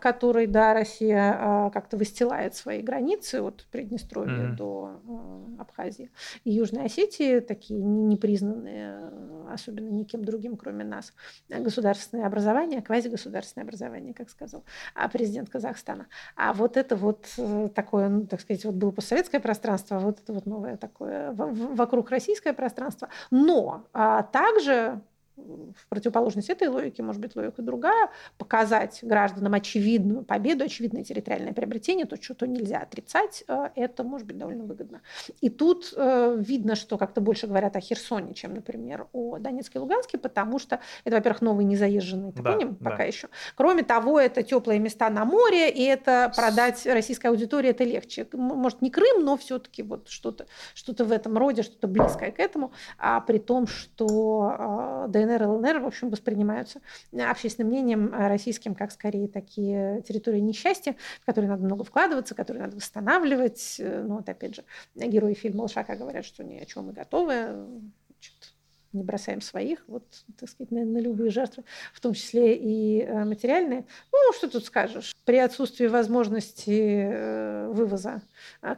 [0.00, 4.56] которой, да, Россия а, как-то выстилает свои границы от Приднестровья mm-hmm.
[4.56, 6.10] до э, Абхазии
[6.44, 9.10] и Южной Осетии, такие непризнанные,
[9.50, 11.12] особенно никем другим, кроме нас,
[11.48, 14.64] государственное образование, квазигосударственное образование, как сказал
[14.94, 16.06] а президент Казахстана.
[16.36, 20.20] А вот это вот э, такое, ну, так сказать, вот было постсоветское пространство, а вот
[20.20, 23.08] это вот новое такое вокруг российское пространство.
[23.30, 25.00] Но а также
[25.38, 32.06] в противоположность этой логике, может быть, логика другая, показать гражданам очевидную победу, очевидное территориальное приобретение,
[32.06, 35.00] то, что то нельзя отрицать, э, это может быть довольно выгодно.
[35.40, 39.80] И тут э, видно, что как-то больше говорят о Херсоне, чем, например, о Донецке и
[39.80, 43.04] Луганске, потому что это, во-первых, новые незаезженные топоним да, пока да.
[43.04, 43.28] еще.
[43.54, 48.26] Кроме того, это теплые места на море, и это продать российской аудитории это легче.
[48.32, 52.72] Может, не Крым, но все-таки вот что-то что в этом роде, что-то близкое к этому,
[52.98, 56.80] а при том, что ДНР ДНР, ЛНР, в общем, воспринимаются
[57.12, 62.64] общественным мнением э, российским как скорее такие территории несчастья, в которые надо много вкладываться, которые
[62.64, 63.76] надо восстанавливать.
[63.78, 64.64] Э, ну, вот опять же,
[64.94, 68.54] герои фильма «Лошака» говорят, что ни о чем мы готовы, значит,
[68.92, 70.04] не бросаем своих, вот,
[70.38, 73.84] так сказать, на, на любые жертвы, в том числе и э, материальные.
[74.12, 75.14] Ну, что тут скажешь?
[75.24, 78.22] При отсутствии возможности вывоза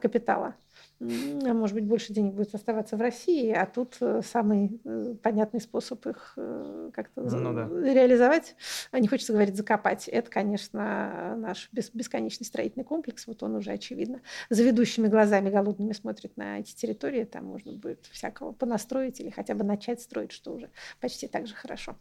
[0.00, 0.54] капитала
[1.00, 5.60] а может быть, больше денег будет оставаться в России, а тут э, самый э, понятный
[5.60, 7.68] способ их э, как-то ну, да.
[7.92, 8.54] реализовать,
[8.90, 14.20] а не хочется говорить закопать, это, конечно, наш бесконечный строительный комплекс, вот он уже, очевидно,
[14.50, 19.54] за ведущими глазами голодными смотрит на эти территории, там можно будет всякого понастроить или хотя
[19.54, 20.70] бы начать строить, что уже
[21.00, 21.96] почти так же хорошо.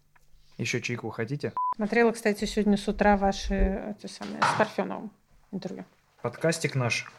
[0.57, 1.53] Еще чайку хотите?
[1.77, 5.09] Смотрела, кстати, сегодня с утра ваши, это самое, с Парфеновым
[5.51, 5.85] интервью.
[6.21, 7.09] Подкастик наш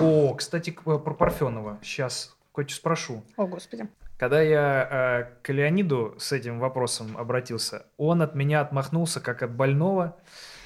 [0.00, 1.78] о, кстати, про Парфенова.
[1.82, 3.22] Сейчас кое-что спрошу.
[3.36, 3.88] О, Господи.
[4.18, 9.54] Когда я э, к Леониду с этим вопросом обратился, он от меня отмахнулся как от
[9.54, 10.16] больного.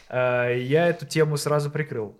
[0.08, 2.16] Э, я эту тему сразу прикрыл.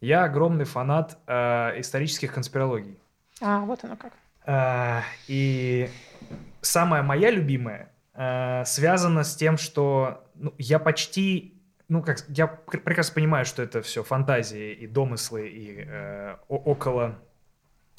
[0.00, 2.98] Я огромный фанат э, исторических конспирологий.
[3.42, 4.12] А, вот оно как.
[4.46, 5.90] Э, и
[6.62, 11.59] самая моя любимая э, связана с тем, что ну, я почти
[11.90, 17.18] ну, как я прекрасно понимаю, что это все фантазии и домыслы и э, около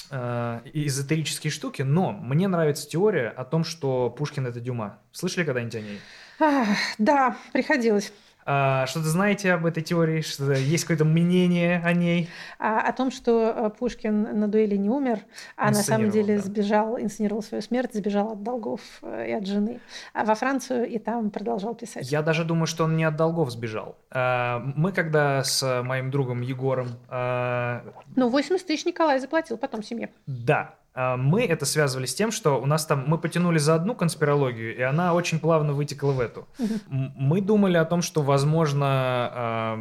[0.10, 5.00] э, эзотерические штуки, но мне нравится теория о том, что Пушкин это Дюма.
[5.12, 6.00] Слышали когда-нибудь о ней?
[6.40, 6.66] А,
[6.98, 8.14] да, приходилось.
[8.46, 10.22] А, что-то знаете об этой теории?
[10.22, 12.30] Что есть какое-то мнение о ней?
[12.60, 15.20] А, о том, что э, Пушкин на дуэли не умер,
[15.56, 16.42] а на самом деле да.
[16.42, 19.80] сбежал, инсценировал свою смерть, сбежал от долгов э, и от жены
[20.14, 22.12] а во Францию и там продолжал писать.
[22.12, 23.98] Я даже думаю, что он не от долгов сбежал.
[24.10, 26.90] А, мы когда с моим другом Егором...
[27.10, 27.84] А,
[28.16, 30.10] ну, 80 тысяч Николай заплатил потом семье.
[30.28, 34.76] Да, мы это связывали с тем, что у нас там мы потянули за одну конспирологию,
[34.76, 36.48] и она очень плавно вытекла в эту.
[36.90, 39.78] Мы думали о том, что, возможно,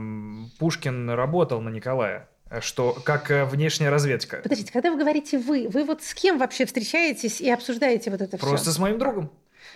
[0.59, 2.28] Пушкин работал на Николая
[2.61, 4.41] что как э, внешняя разведка.
[4.43, 8.37] Подождите, когда вы говорите вы, вы вот с кем вообще встречаетесь и обсуждаете вот это
[8.37, 8.45] все?
[8.47, 9.31] Просто с моим другом.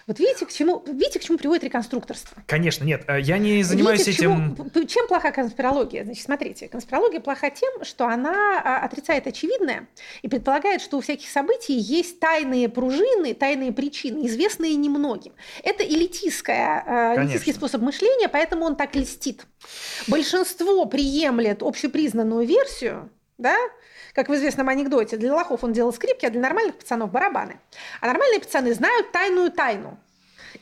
[0.06, 2.42] Вот видите, к чему, видите, к чему приводит реконструкторство?
[2.46, 4.56] Конечно, нет, э, я не занимаюсь видите, этим...
[4.56, 6.04] Чему, чем плоха конспирология?
[6.04, 9.88] Значит, смотрите, конспирология плоха тем, что она а, отрицает очевидное
[10.20, 15.32] и предполагает, что у всяких событий есть тайные пружины, тайные причины, известные немногим.
[15.62, 19.46] Это элитистская, э, элитистский способ мышления, поэтому он так льстит.
[20.06, 23.56] Большинство приемлет общепризнанную версию, да,
[24.14, 27.58] как в известном анекдоте, для лохов он делал скрипки, а для нормальных пацанов барабаны.
[28.00, 29.98] А нормальные пацаны знают тайную тайну.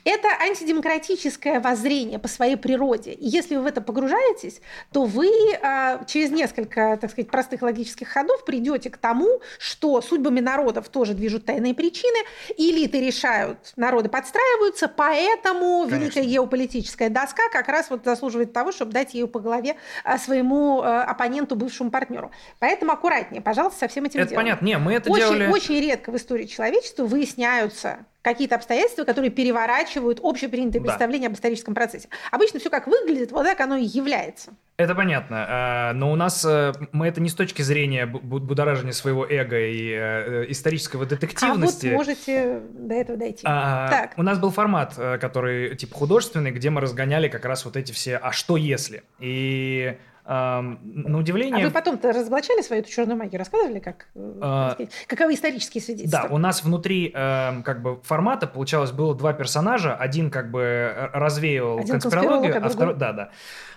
[0.04, 3.12] Это антидемократическое воззрение по своей природе.
[3.12, 4.60] И если вы в это погружаетесь,
[4.92, 5.30] то вы
[5.62, 11.14] а, через несколько, так сказать, простых логических ходов придете к тому, что судьбами народов тоже
[11.14, 12.18] движут тайные причины,
[12.56, 15.96] элиты решают, народы подстраиваются, поэтому Конечно.
[15.96, 20.82] великая геополитическая доска как раз вот заслуживает того, чтобы дать ее по голове а, своему
[20.82, 22.32] а, оппоненту, бывшему партнеру.
[22.58, 24.46] Поэтому аккуратнее, пожалуйста, со всем этим это делом.
[24.46, 24.66] Это понятно.
[24.66, 25.46] Не, мы это очень, делали...
[25.46, 30.88] Очень редко в истории человечества выясняются какие-то обстоятельства, которые переворачивают общепринятое да.
[30.88, 32.08] представление об историческом процессе.
[32.30, 34.52] Обычно все как выглядит, вот так оно и является.
[34.78, 39.26] Это понятно, а, но у нас э, мы это не с точки зрения будоражения своего
[39.28, 41.88] эго и э, исторического детективности.
[41.88, 43.42] А вот можете до этого дойти.
[43.44, 44.14] А, так.
[44.16, 47.92] У нас был формат, э, который типа художественный, где мы разгоняли как раз вот эти
[47.92, 49.02] все «а что если?».
[49.20, 51.64] И на удивление...
[51.64, 54.76] А вы потом-то разоблачали свою эту черную магию, рассказывали, как, э, а...
[55.08, 56.28] каковы исторические свидетельства?
[56.28, 59.94] Да, у нас внутри э, как бы формата, получалось, было два персонажа.
[59.94, 62.94] Один как бы развеивал Один конспирологию, а, а второй...
[62.94, 63.30] Да, да.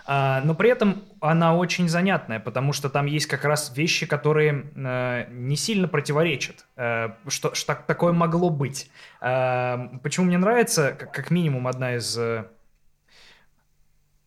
[0.07, 4.67] А, но при этом она очень занятная, потому что там есть как раз вещи, которые
[4.75, 8.91] э, не сильно противоречат, э, что, что такое могло быть.
[9.19, 12.15] Э, почему мне нравится, как, как минимум, одна из...
[12.17, 12.45] Э,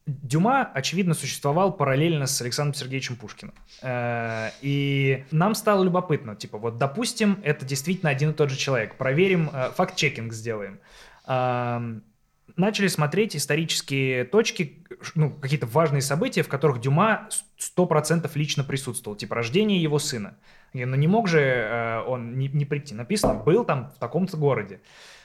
[0.09, 3.55] Дюма, очевидно, существовал параллельно с Александром Сергеевичем Пушкиным.
[3.82, 8.97] Э, и нам стало любопытно, типа, вот, допустим, это действительно один и тот же человек.
[8.97, 10.80] Проверим, э, факт-чекинг сделаем
[12.59, 17.28] начали смотреть исторические точки, ну, какие-то важные события, в которых Дюма
[17.59, 20.36] 100% лично присутствовал, типа рождение его сына.
[20.74, 22.94] Но ну, не мог же э, он не, не прийти.
[22.94, 24.80] Написано, был там в таком-то городе.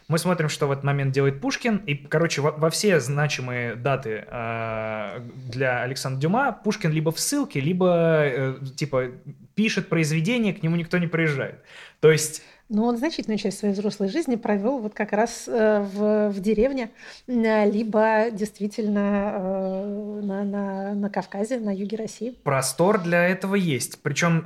[0.08, 4.26] Мы смотрим, что в этот момент делает Пушкин, и, короче, во, во все значимые даты
[4.28, 9.12] э, для Александра Дюма Пушкин либо в ссылке, либо, э, типа,
[9.56, 11.64] пишет произведение, к нему никто не приезжает.
[12.00, 12.44] То есть
[12.74, 16.90] но он значительную часть своей взрослой жизни провел вот как раз э, в, в деревне,
[17.28, 22.36] э, либо действительно э, на, на, на Кавказе, на юге России.
[22.44, 24.02] Простор для этого есть.
[24.02, 24.44] Причем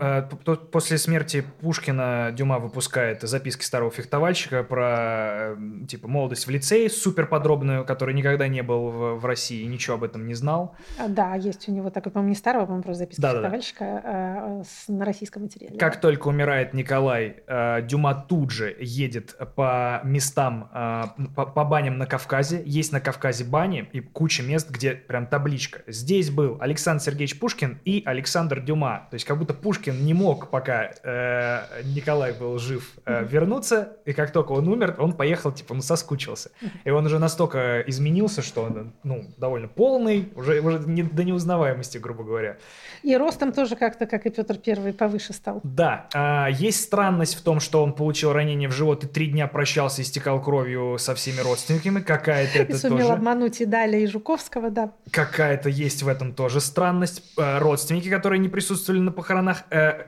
[0.71, 5.55] после смерти Пушкина Дюма выпускает записки старого фехтовальщика про
[5.87, 9.95] типа молодость в лицее, супер подробную, который никогда не был в, в России и ничего
[9.95, 10.75] об этом не знал.
[10.99, 14.63] А, да, есть у него такой, по-моему, не старого, по-моему, просто записки да, фехтовальщика да,
[14.87, 14.93] да.
[14.93, 15.77] На российском материале.
[15.77, 17.37] Как только умирает Николай,
[17.83, 22.61] Дюма тут же едет по местам, а, по, по баням на Кавказе.
[22.65, 25.81] Есть на Кавказе бани и куча мест, где прям табличка.
[25.88, 29.07] Здесь был Александр Сергеевич Пушкин и Александр Дюма.
[29.10, 33.98] То есть как будто Пушкин не мог, пока э, Николай был жив, э, вернуться.
[34.06, 36.52] И как только он умер, он поехал, типа, ну, соскучился.
[36.84, 41.98] И он уже настолько изменился, что он, ну, довольно полный, уже, уже не, до неузнаваемости,
[41.98, 42.57] грубо говоря.
[43.03, 45.61] И ростом тоже как-то, как и Петр Первый, повыше стал.
[45.64, 46.07] Да.
[46.14, 50.02] Э, есть странность в том, что он получил ранение в живот и три дня прощался,
[50.02, 51.99] истекал кровью со всеми родственниками.
[51.99, 53.14] Какая-то это сумел тоже...
[53.14, 54.94] обмануть и Даля, и Жуковского, да.
[55.11, 57.24] Какая-то есть в этом тоже странность.
[57.38, 59.64] Э, родственники, которые не присутствовали на похоронах.
[59.72, 60.06] Э,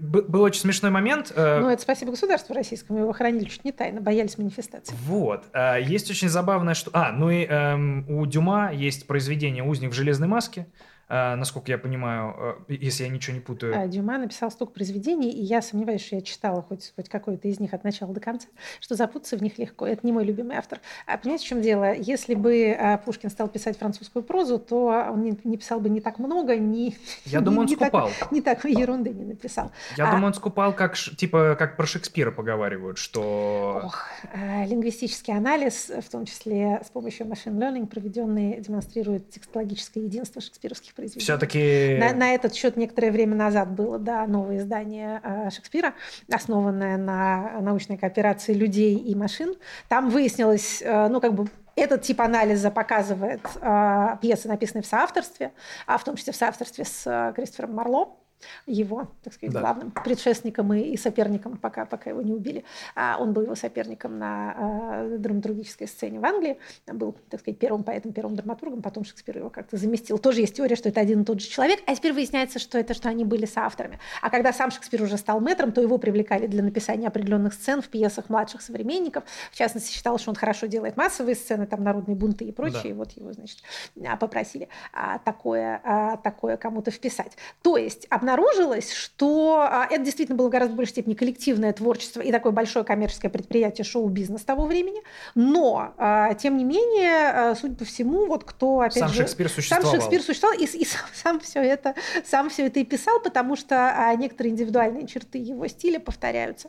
[0.00, 1.32] был очень смешной момент.
[1.34, 2.98] Э, ну, это спасибо государству российскому.
[2.98, 4.94] Его хоронили чуть не тайно, боялись манифестации.
[5.04, 5.44] Вот.
[5.80, 6.90] Есть очень забавное, что...
[6.92, 10.66] А, ну и эм, у Дюма есть произведение «Узник в железной маске»,
[11.08, 13.74] насколько я понимаю, э, если я ничего не путаю.
[13.74, 17.60] А, Дюма написал столько произведений, и я сомневаюсь, что я читала хоть, хоть какое-то из
[17.60, 18.48] них от начала до конца,
[18.80, 19.86] что запутаться в них легко.
[19.86, 20.80] Это не мой любимый автор.
[21.06, 21.94] А понимаете, в чем дело?
[21.94, 26.02] Если бы а, Пушкин стал писать французскую прозу, то он не, не писал бы не
[26.02, 26.94] так много, не...
[27.24, 28.10] Я думаю, он скупал.
[28.20, 29.72] Так, не так ерунды не написал.
[29.96, 33.80] Я а, думаю, он скупал, как, типа, как про Шекспира поговаривают, что...
[33.84, 40.42] Ох, э, лингвистический анализ, в том числе с помощью machine learning, проведенный, демонстрирует текстологическое единство
[40.42, 41.22] шекспировских произведений.
[41.22, 41.96] Все-таки...
[41.98, 45.94] На, на этот счет некоторое время назад было, да, новое издание э, Шекспира,
[46.30, 49.54] основанное на научной кооперации людей и машин.
[49.88, 55.52] Там выяснилось, э, ну, как бы этот тип анализа показывает э, пьесы, написанные в соавторстве,
[55.86, 58.16] а в том числе в соавторстве с э, Кристофером Марло
[58.66, 59.60] его, так сказать, да.
[59.60, 62.64] главным предшественником и, и соперником, пока, пока его не убили.
[62.94, 67.84] А он был его соперником на э, драматургической сцене в Англии, был, так сказать, первым
[67.84, 70.18] поэтом, первым драматургом, потом Шекспир его как-то заместил.
[70.18, 72.94] Тоже есть теория, что это один и тот же человек, а теперь выясняется, что это,
[72.94, 73.98] что они были соавторами.
[74.22, 77.88] А когда сам Шекспир уже стал мэтром, то его привлекали для написания определенных сцен в
[77.88, 79.24] пьесах младших современников.
[79.50, 82.88] В частности, считал, что он хорошо делает массовые сцены, там народные бунты и прочее, да.
[82.88, 83.58] и вот его, значит,
[84.04, 87.36] а, попросили а, такое, а, такое кому-то вписать.
[87.62, 92.30] То есть, обнаружилось, что а, это действительно было в гораздо большей степени коллективное творчество и
[92.30, 95.02] такое большое коммерческое предприятие шоу-бизнес того времени.
[95.34, 99.22] Но, а, тем не менее, а, судя по всему, вот кто, опять сам же...
[99.22, 99.90] Шекспир существовал.
[99.90, 101.94] Сам Шекспир существовал и, и сам, сам, все это,
[102.24, 106.68] сам все это и писал, потому что некоторые индивидуальные черты его стиля повторяются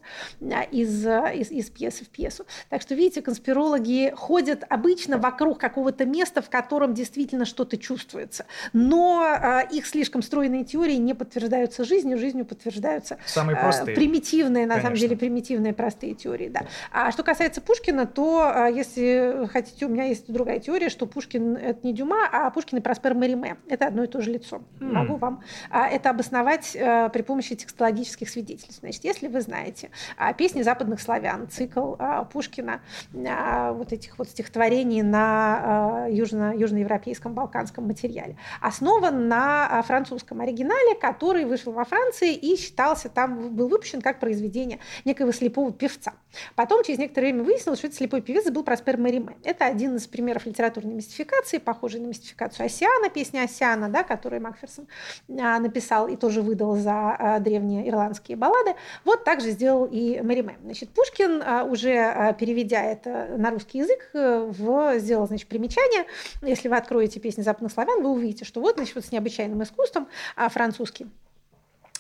[0.72, 2.46] из, из, из пьесы в пьесу.
[2.70, 8.46] Так что, видите, конспирологи ходят обычно вокруг какого-то места, в котором действительно что-то чувствуется.
[8.72, 13.96] Но их слишком стройные теории не подтверждают подтверждаются жизнью, жизнью подтверждаются Самые э, простые.
[13.96, 14.82] примитивные, на Конечно.
[14.82, 16.50] самом деле, примитивные простые теории.
[16.50, 16.62] Да.
[16.92, 21.56] А что касается Пушкина, то, э, если хотите, у меня есть другая теория, что Пушкин–
[21.58, 23.58] это не Дюма, а Пушкин и Проспер Мариме.
[23.68, 24.62] Это одно и то же лицо.
[24.80, 24.92] Mm.
[24.92, 28.80] Могу вам а, это обосновать э, при помощи текстологических свидетельств.
[28.82, 29.90] Значит, если вы знаете
[30.38, 31.96] песни западных славян, цикл
[32.32, 32.82] Пушкина,
[33.12, 41.46] вот этих вот стихотворений на южно, южноевропейском, балканском материале, основан на французском оригинале, который который
[41.46, 46.14] вышел во Франции и считался, там был выпущен как произведение некоего слепого певца.
[46.56, 49.38] Потом, через некоторое время выяснилось, что этот слепой певец был Проспер Мериме.
[49.44, 54.88] Это один из примеров литературной мистификации, похожий на мистификацию Осиана, песня Осиана, да, которую Макферсон
[55.40, 58.76] а, написал и тоже выдал за а, древние ирландские баллады.
[59.06, 60.58] Вот так же сделал и Мериме.
[60.64, 66.06] Значит, Пушкин, а, уже переведя это на русский язык, э, в, сделал, значит, примечание.
[66.42, 70.08] Если вы откроете песни западных славян, вы увидите, что вот, значит, вот с необычайным искусством
[70.50, 71.08] французский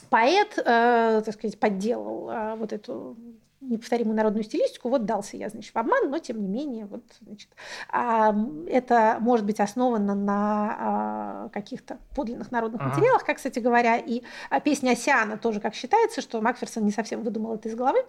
[0.09, 3.17] поэт, э, так сказать, подделал э, вот эту
[3.61, 7.49] неповторимую народную стилистику, вот дался я, значит, в обман, но тем не менее, вот, значит,
[7.89, 8.33] а,
[8.67, 12.91] это может быть основано на а, каких-то подлинных народных ага.
[12.91, 17.21] материалах, как, кстати говоря, и а, песня Осиана тоже, как считается, что Макферсон не совсем
[17.21, 17.99] выдумал это из головы,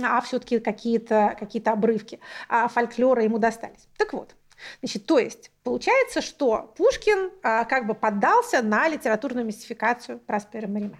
[0.00, 2.20] а все-таки какие-то какие обрывки
[2.68, 3.88] фольклора ему достались.
[3.98, 4.34] Так вот,
[4.80, 10.98] Значит, то есть получается, что Пушкин а, как бы поддался на литературную мистификацию Проспера Мариме.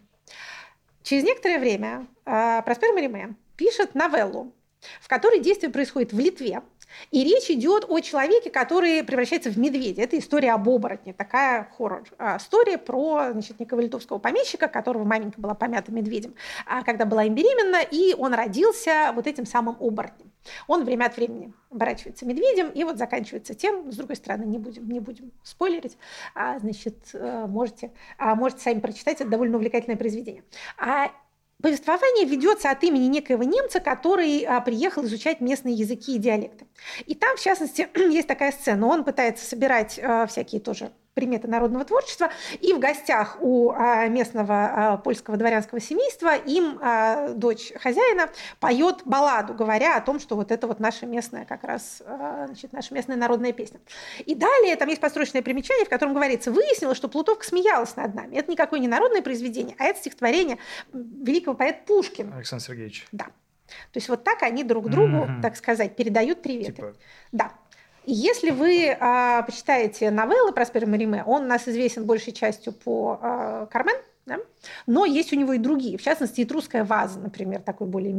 [1.03, 4.53] Через некоторое время а, Проспер Мариме пишет новеллу,
[5.01, 6.63] в которой действие происходит в Литве.
[7.11, 10.03] И речь идет о человеке, который превращается в медведя.
[10.03, 15.93] Это история об оборотне, такая хоррор-история про значит, некого литовского помещика, которого маменька была помята
[15.93, 16.35] медведем,
[16.67, 20.31] а когда была им беременна, и он родился вот этим самым оборотнем.
[20.67, 24.89] Он время от времени оборачивается медведем, и вот заканчивается тем, с другой стороны, не будем,
[24.89, 25.99] не будем спойлерить,
[26.35, 30.45] а, значит, э, можете, а, можете сами прочитать, это довольно увлекательное произведение.
[30.79, 31.11] А
[31.63, 36.67] Повествование ведется от имени некоего немца, который а, приехал изучать местные языки и диалекты.
[37.07, 38.87] И там, в частности, есть такая сцена.
[38.87, 42.31] Он пытается собирать а, всякие тоже приметы народного творчества.
[42.61, 48.31] И в гостях у а, местного а, польского дворянского семейства им а, дочь хозяина
[48.61, 52.03] поет балладу, говоря о том, что вот это вот наша местная как раз,
[52.47, 53.81] значит, наша местная народная песня.
[54.25, 58.37] И далее там есть построчное примечание, в котором говорится, выяснилось, что Плутовка смеялась над нами.
[58.37, 60.59] Это никакое не народное произведение, а это стихотворение
[60.93, 62.37] великого поэта Пушкина.
[62.37, 63.07] Александр Сергеевич.
[63.13, 63.27] Да.
[63.93, 65.43] То есть вот так они друг другу, mm-hmm.
[65.43, 66.73] так сказать, передают приветы.
[66.73, 66.95] Типа...
[67.33, 67.53] Да.
[68.13, 73.67] Если вы а, почитаете новеллы Проспера Мариме, он у нас известен большей частью по а,
[73.67, 73.95] Кармен,
[74.27, 74.39] да?
[74.89, 78.13] Но есть у него и другие, в частности, «Этрусская ваза», например, такое более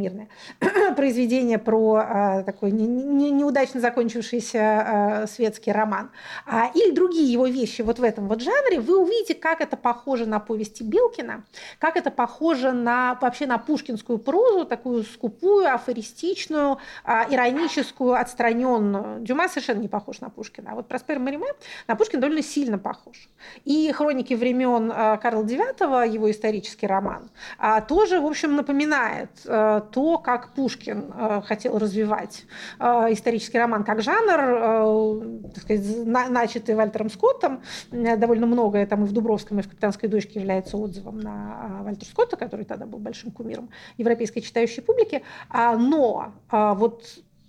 [0.92, 6.12] мирное произведение про а, такой не, не, неудачно закончившийся а, светский роман.
[6.46, 10.26] А, или другие его вещи вот в этом вот жанре, вы увидите, как это похоже
[10.26, 11.44] на повести Белкина,
[11.80, 19.22] как это похоже на, вообще на пушкинскую прозу, такую скупую, афористичную, а, ироническую, отстраненную.
[19.22, 20.72] Дюма совершенно не похож на Пушкина.
[20.72, 21.48] А вот Проспер Мариме
[21.88, 23.30] на Пушкина довольно сильно похож.
[23.66, 29.82] И хроники времен а, Карла IX, его исторический роман, а тоже, в общем, напоминает э,
[29.92, 32.46] то, как Пушкин э, хотел развивать
[32.80, 37.62] э, исторический роман как жанр, так сказать, начатый Вальтером Скоттом.
[37.92, 42.38] Довольно многое там и в Дубровском, и в «Капитанской дочке» является отзывом на Вальтера Скотта,
[42.38, 45.24] который тогда был большим кумиром европейской читающей публики.
[45.50, 47.04] А, но вот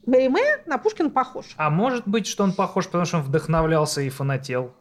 [0.07, 1.47] Мериме на Пушкина похож.
[1.57, 4.73] А может быть, что он похож, потому что он вдохновлялся и фанател?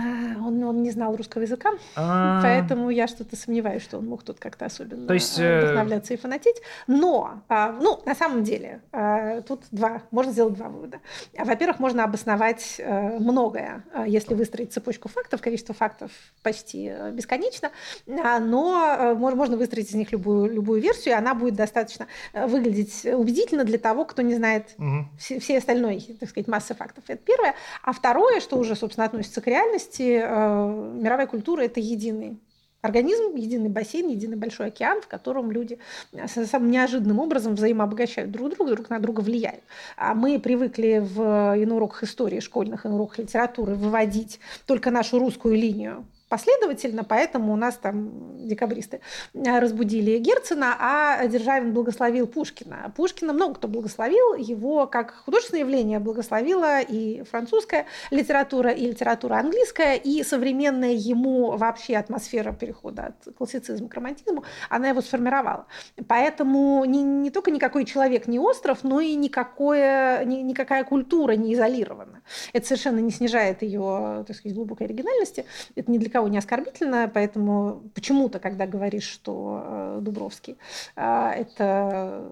[0.00, 2.42] А, он, он не знал русского языка, А-а-а.
[2.42, 6.16] поэтому я что-то сомневаюсь, что он мог тут как-то особенно То есть, э, вдохновляться и
[6.16, 6.56] фанатить.
[6.86, 11.00] Но, а, ну, на самом деле, а, тут два, можно сделать два вывода.
[11.36, 16.10] Во-первых, можно обосновать э, многое, если выстроить цепочку фактов, количество фактов
[16.42, 17.70] почти э, бесконечно,
[18.06, 23.78] но можно выстроить из них любую, любую версию, и она будет достаточно выглядеть убедительно для
[23.78, 25.08] того, кто не знает угу.
[25.18, 27.04] все, все остальной, так сказать, массы фактов.
[27.08, 27.54] Это первое.
[27.82, 32.38] А второе, что уже, собственно, относится к реальности, реальности э, мировая культура– это единый
[32.82, 35.78] организм, единый бассейн, единый большой океан, в котором люди
[36.12, 39.62] э, самым неожиданным образом взаимообогащают друг друга, друг на друга влияют.
[39.96, 44.90] А мы привыкли в и на уроках истории школьных, и на уроках литературы выводить только
[44.90, 49.00] нашу русскую линию последовательно, поэтому у нас там декабристы
[49.34, 52.92] э, разбудили Герцена, а Державин благословил Пушкина.
[52.96, 59.96] Пушкина много кто благословил, его как художественное явление благословила и французская литература, и литература английская,
[59.96, 65.66] и современная ему вообще атмосфера перехода от классицизма к романтизму, она его сформировала.
[66.06, 71.54] Поэтому не, не только никакой человек не остров, но и никакое, ни, никакая культура не
[71.54, 72.22] изолирована.
[72.52, 75.44] Это совершенно не снижает ее, так сказать, глубокой оригинальности.
[75.74, 80.58] Это ни для кого никого не оскорбительно, поэтому почему-то, когда говоришь, что э, Дубровский,
[80.96, 82.24] э, это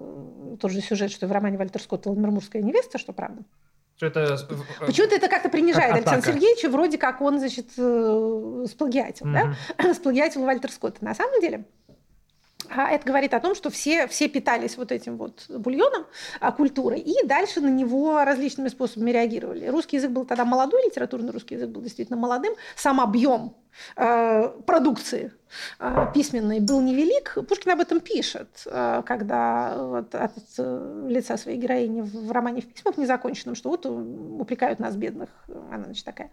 [0.59, 3.41] тот же сюжет, что и в романе Вальтер Скотта «Ламермурская невеста», что правда.
[3.99, 4.19] Это...
[4.21, 9.33] Э, почему-то это как-то принижает как Александра Сергеевича, вроде как он, значит, сплагиатил, угу.
[9.33, 9.93] да?
[9.93, 11.03] сплагиатил Вальтер Скотта.
[11.03, 11.88] На самом деле, А
[12.69, 16.05] это говорит о том, что все, все питались вот этим вот бульоном
[16.39, 19.67] а, культурой, и дальше на него различными способами реагировали.
[19.67, 23.55] Русский язык был тогда молодой, литературный русский язык был действительно молодым, сам объем
[23.95, 25.31] э, продукции
[25.79, 27.37] э, письменной был невелик.
[27.47, 32.67] Пушкин об этом пишет, э, когда вот, от э, лица своей героини в романе «В
[32.67, 35.29] письмах» незаконченном, что вот упрекают нас, бедных,
[35.71, 36.29] она, значит, такая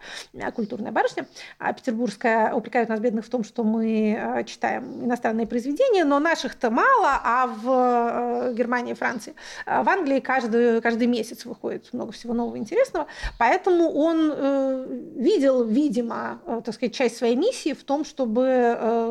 [0.54, 1.26] культурная барышня,
[1.58, 7.20] а петербургская, упрекают нас, бедных, в том, что мы читаем иностранные произведения, но наших-то мало,
[7.22, 9.34] а в Германии и Франции,
[9.66, 13.06] в Англии каждый, каждый месяц выходит много всего нового интересного,
[13.38, 19.05] поэтому он видел, видимо, так сказать, часть своей миссии в том, чтобы, э,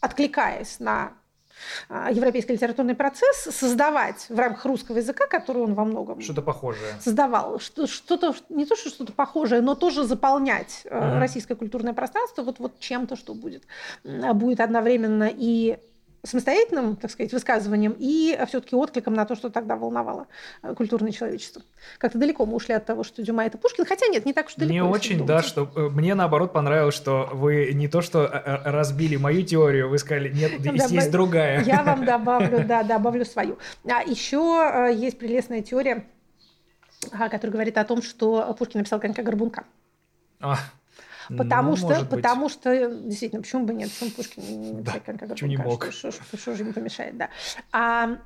[0.00, 1.12] откликаясь на
[1.88, 6.94] а, европейский литературный процесс, создавать в рамках русского языка, который он во многом что-то похожее
[7.00, 11.18] создавал, что-то не то что что-то похожее, но тоже заполнять uh-huh.
[11.18, 13.64] российское культурное пространство вот вот чем-то, что будет
[14.04, 15.78] будет одновременно и
[16.24, 20.26] самостоятельным, так сказать, высказыванием и все-таки откликом на то, что тогда волновало
[20.62, 21.62] э, культурное человечество.
[21.98, 24.54] Как-то далеко мы ушли от того, что Дюма это Пушкин, хотя нет, не так уж
[24.54, 24.72] далеко.
[24.72, 29.16] Мне очень, да, что э, мне наоборот понравилось, что вы не то что э, разбили
[29.16, 31.62] мою теорию, вы сказали, нет, есть, есть другая.
[31.62, 33.58] Я вам добавлю, да, добавлю свою.
[33.84, 36.06] А еще есть прелестная теория,
[37.10, 39.64] которая говорит о том, что Пушкин написал конька-горбунка.
[40.40, 40.56] А.
[41.28, 45.56] Потому ну, что, потому что, действительно, почему бы нет, почему Пушкин да, как, почему не
[45.56, 45.84] мог?
[45.84, 47.30] Что, что, что, что же ему помешает, да.
[47.72, 48.18] А,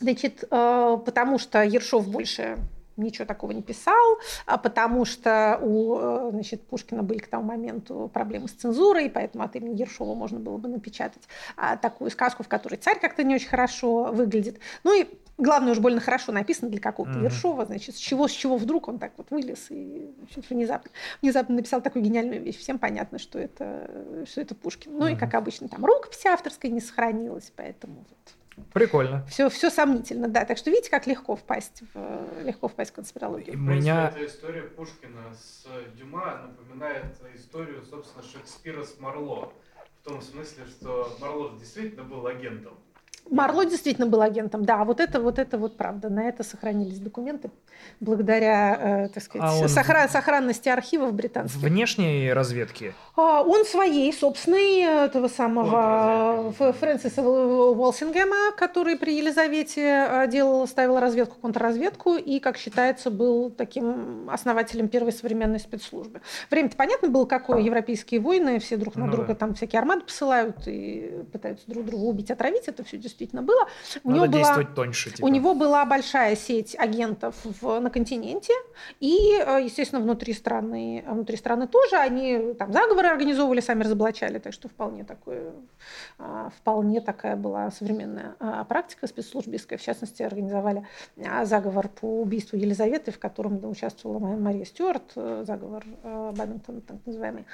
[0.00, 2.58] значит, э, потому что Ершов больше
[2.96, 8.10] ничего такого не писал, а потому что у э, значит, Пушкина были к тому моменту
[8.12, 11.22] проблемы с цензурой, поэтому от имени Ершова можно было бы напечатать
[11.56, 14.58] а, такую сказку, в которой царь как-то не очень хорошо выглядит.
[14.84, 15.06] Ну и
[15.38, 17.24] главное, уж больно хорошо написано для какого-то mm-hmm.
[17.24, 20.90] Ершова, значит, с чего, с чего вдруг он так вот вылез и значит, внезапно,
[21.20, 22.58] внезапно написал такую гениальную вещь.
[22.58, 24.96] Всем понятно, что это, что это Пушкин.
[24.96, 25.14] Ну mm-hmm.
[25.14, 28.34] и, как обычно, там рукопись авторская не сохранилась, поэтому вот.
[28.72, 29.24] Прикольно.
[29.30, 30.44] Все, все сомнительно, да.
[30.44, 33.56] Так что видите, как легко впасть в, легко впасть в конспирологию.
[33.56, 34.08] У меня...
[34.08, 39.52] Эта история Пушкина с Дюма напоминает историю, собственно, Шекспира с Марло.
[40.00, 42.74] В том смысле, что Марло действительно был агентом.
[43.30, 47.50] Марло действительно был агентом, да, вот это вот это вот правда, на это сохранились документы
[48.00, 51.60] благодаря, э, так сказать, а сохран, сохранности архивов британских.
[51.60, 52.94] Внешней разведки?
[53.16, 61.36] А, он своей, собственной, этого самого Фрэнсиса Уолсингема, который при Елизавете э, делал, ставил разведку,
[61.40, 66.20] контрразведку и, как считается, был таким основателем первой современной спецслужбы.
[66.50, 69.34] Время-то понятно было, какое европейские войны, все друг на ну, друга да.
[69.34, 73.11] там всякие армады посылают и пытаются друг друга убить, отравить, это все действительно
[73.42, 73.68] было.
[74.04, 75.10] У Надо него действовать была, тоньше.
[75.10, 75.24] Типа.
[75.24, 78.52] У него была большая сеть агентов в, на континенте,
[79.00, 81.96] и, э, естественно, внутри страны, внутри страны тоже.
[81.96, 85.52] Они там заговоры организовывали, сами разоблачали, так что вполне такое,
[86.18, 89.78] а, вполне такая была современная а, практика спецслужбистская.
[89.78, 90.86] В частности, организовали
[91.24, 96.96] а, заговор по убийству Елизаветы, в котором участвовала Мария Стюарт, э, заговор э, Бадминтон, так
[97.06, 97.46] называемый.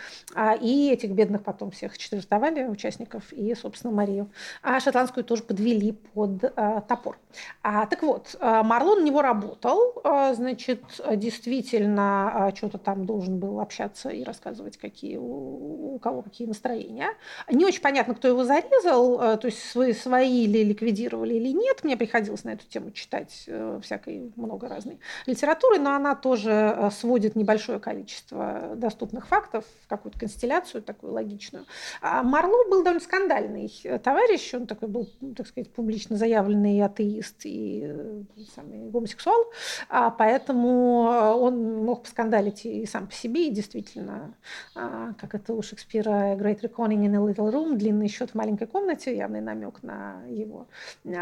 [0.61, 4.31] И этих бедных потом всех четвертовали, участников, и, собственно, Марию.
[4.63, 7.19] А шотландскую тоже подвели под э, топор.
[7.63, 10.83] А, так вот, э, Марлон на него работал, э, значит,
[11.17, 17.11] действительно э, что-то там должен был общаться и рассказывать, какие у, у кого какие настроения.
[17.51, 21.85] Не очень понятно, кто его зарезал, то есть свои, свои или ликвидировали или нет.
[21.85, 23.49] Мне приходилось на эту тему читать
[23.83, 30.83] всякой много разной литературы, но она тоже сводит небольшое количество доступных фактов в какую-то констелляцию
[30.83, 31.67] такую логичную.
[32.01, 33.73] А Марло был довольно скандальный
[34.03, 35.09] товарищ, он такой был
[35.39, 38.23] так сказать, публично заявленный атеист и э,
[38.55, 39.47] самый гомосексуал,
[39.89, 44.35] а поэтому э, он мог поскандалить и сам по себе, и действительно,
[44.75, 48.67] а, как это у Шекспира «Great Reckoning in a Little Room», длинный счет в маленькой
[48.67, 50.67] комнате, явный намек на его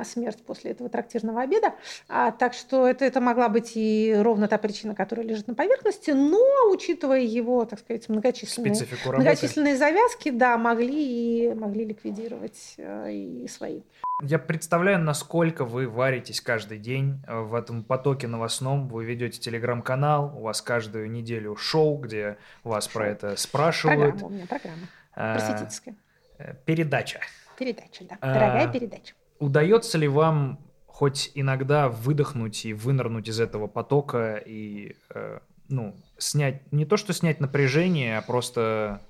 [0.04, 1.74] смерть после этого трактирного обеда.
[2.08, 6.10] А, так что это, это могла быть и ровно та причина, которая лежит на поверхности,
[6.12, 6.40] но,
[6.72, 8.74] учитывая его, так сказать, многочисленные,
[9.04, 13.82] многочисленные завязки, да, могли и могли ликвидировать э, и свои.
[14.22, 18.88] Я представляю, насколько вы варитесь каждый день э, в этом потоке новостном.
[18.88, 22.94] Вы ведете телеграм-канал, у вас каждую неделю шоу, где вас шоу.
[22.94, 24.12] про это спрашивают.
[24.12, 24.88] Программа у меня, программа.
[25.14, 25.94] А, Просветительская.
[26.38, 27.20] Э, передача.
[27.58, 28.16] Передача, да.
[28.22, 29.14] А, Дорогая передача.
[29.38, 36.72] Удается ли вам хоть иногда выдохнуть и вынырнуть из этого потока и, э, ну, снять,
[36.72, 39.02] не то что снять напряжение, а просто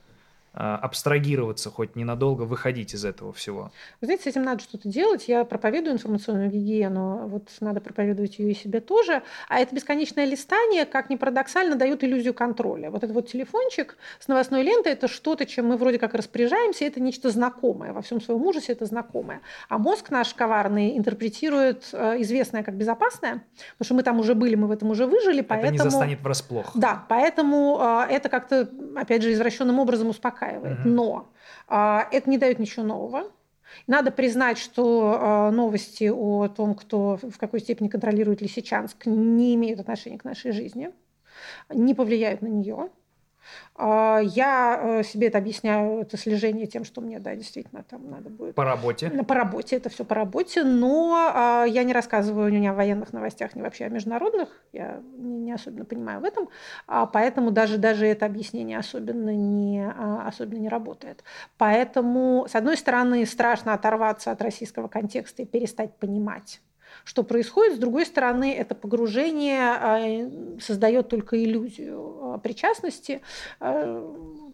[0.56, 3.70] абстрагироваться, хоть ненадолго выходить из этого всего?
[4.00, 5.28] Вы знаете, с этим надо что-то делать.
[5.28, 9.22] Я проповедую информационную гигиену, вот надо проповедовать ее и себе тоже.
[9.48, 12.90] А это бесконечное листание, как ни парадоксально, дает иллюзию контроля.
[12.90, 17.00] Вот этот вот телефончик с новостной лентой– это что-то, чем мы вроде как распоряжаемся, это
[17.00, 17.92] нечто знакомое.
[17.92, 19.42] Во всем своем ужасе это знакомое.
[19.68, 23.44] А мозг наш коварный интерпретирует э, известное как безопасное,
[23.76, 25.74] потому что мы там уже были, мы в этом уже выжили, поэтому...
[25.74, 26.70] Это не застанет врасплох.
[26.74, 27.78] Да, поэтому
[28.08, 30.80] э, это как-то, опять же, извращенным образом успокаивает успокаивает.
[30.80, 30.88] Угу.
[30.88, 31.28] Но
[31.68, 33.30] а, это не дает ничего нового.
[33.86, 39.80] Надо признать, что а, новости о том, кто в какой степени контролирует Лисичанск, не имеют
[39.80, 40.90] отношения к нашей жизни,
[41.70, 42.90] не повлияют на нее.
[43.74, 48.30] А, я э, себе это объясняю, это слежение тем, что мне, да, действительно, там надо
[48.30, 48.54] будет...
[48.54, 49.10] По работе?
[49.10, 53.12] По работе, это все по работе, но а, я не рассказываю у меня о военных
[53.12, 56.48] новостях, ни вообще о международных, я не особенно понимаю в этом,
[56.86, 59.86] а поэтому даже, даже это объяснение особенно не,
[60.24, 61.22] особенно не работает.
[61.58, 66.60] Поэтому, с одной стороны, страшно оторваться от российского контекста и перестать понимать,
[67.06, 67.76] что происходит.
[67.76, 73.22] С другой стороны, это погружение создает только иллюзию причастности,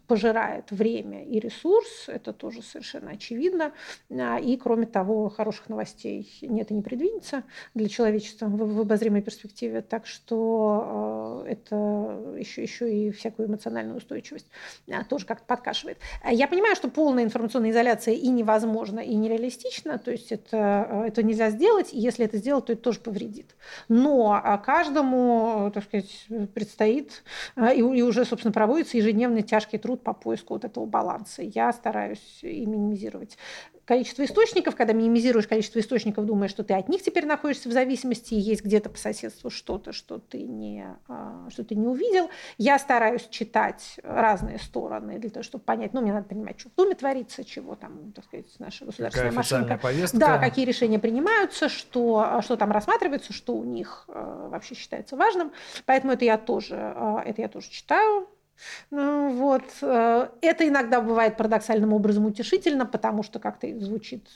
[0.06, 3.72] пожирает время и ресурс, это тоже совершенно очевидно.
[4.10, 9.22] А, и, кроме того, хороших новостей нет и не предвидится для человечества в, в обозримой
[9.22, 9.80] перспективе.
[9.80, 14.46] Так что э, это еще, еще и всякую эмоциональную устойчивость
[14.90, 15.98] а, тоже как-то подкашивает.
[16.28, 21.50] Я понимаю, что полная информационная изоляция и невозможна, и нереалистична, то есть это, это нельзя
[21.50, 23.54] сделать, и если это сделать, то это тоже повредит.
[23.88, 27.22] Но а, каждому, так сказать, предстоит
[27.56, 31.42] и, и уже, собственно, проводится ежедневный тяжкий труд по поиску вот этого баланса.
[31.42, 33.36] Я стараюсь и минимизировать
[33.84, 38.34] количество источников, когда минимизируешь количество источников, думаешь, что ты от них теперь находишься в зависимости,
[38.34, 42.30] и есть где-то по соседству что-то, что ты не, а, что ты не увидел.
[42.58, 46.74] Я стараюсь читать разные стороны для того, чтобы понять, ну, мне надо понимать, что в
[46.74, 49.78] Думе творится, чего там, так сказать, наша государственная Какая машинка.
[49.78, 50.18] Повестка.
[50.18, 55.52] Да, какие решения принимаются, что, что там рассматривается, что у них а, вообще считается важным.
[55.86, 58.28] Поэтому это я тоже, а, это я тоже читаю,
[58.90, 59.64] ну, вот.
[59.82, 64.28] Э, это иногда бывает парадоксальным образом утешительно, потому что как-то звучит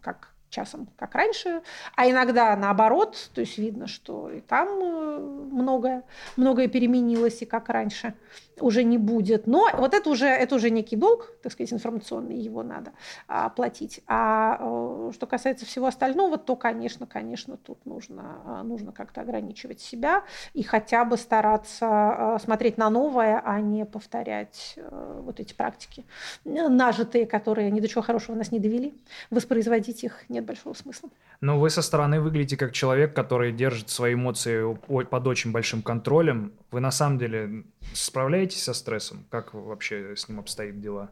[0.00, 1.62] как часом, как раньше,
[1.94, 6.04] а иногда наоборот, то есть видно, что и там э, многое,
[6.36, 8.14] многое переменилось, и как раньше
[8.60, 9.46] уже не будет.
[9.46, 12.92] Но вот это уже, это уже некий долг, так сказать, информационный, его надо
[13.26, 14.00] а, платить.
[14.06, 19.80] А э, что касается всего остального, то, конечно, конечно, тут нужно, а, нужно как-то ограничивать
[19.80, 20.24] себя
[20.54, 26.04] и хотя бы стараться а, смотреть на новое, а не повторять а, вот эти практики
[26.44, 28.94] нажитые, которые ни до чего хорошего нас не довели.
[29.30, 31.10] Воспроизводить их нет большого смысла.
[31.40, 36.52] Но вы со стороны выглядите как человек, который держит свои эмоции под очень большим контролем.
[36.70, 37.64] Вы на самом деле
[37.94, 39.26] справляетесь со стрессом?
[39.30, 41.10] Как вообще с ним обстоит дела?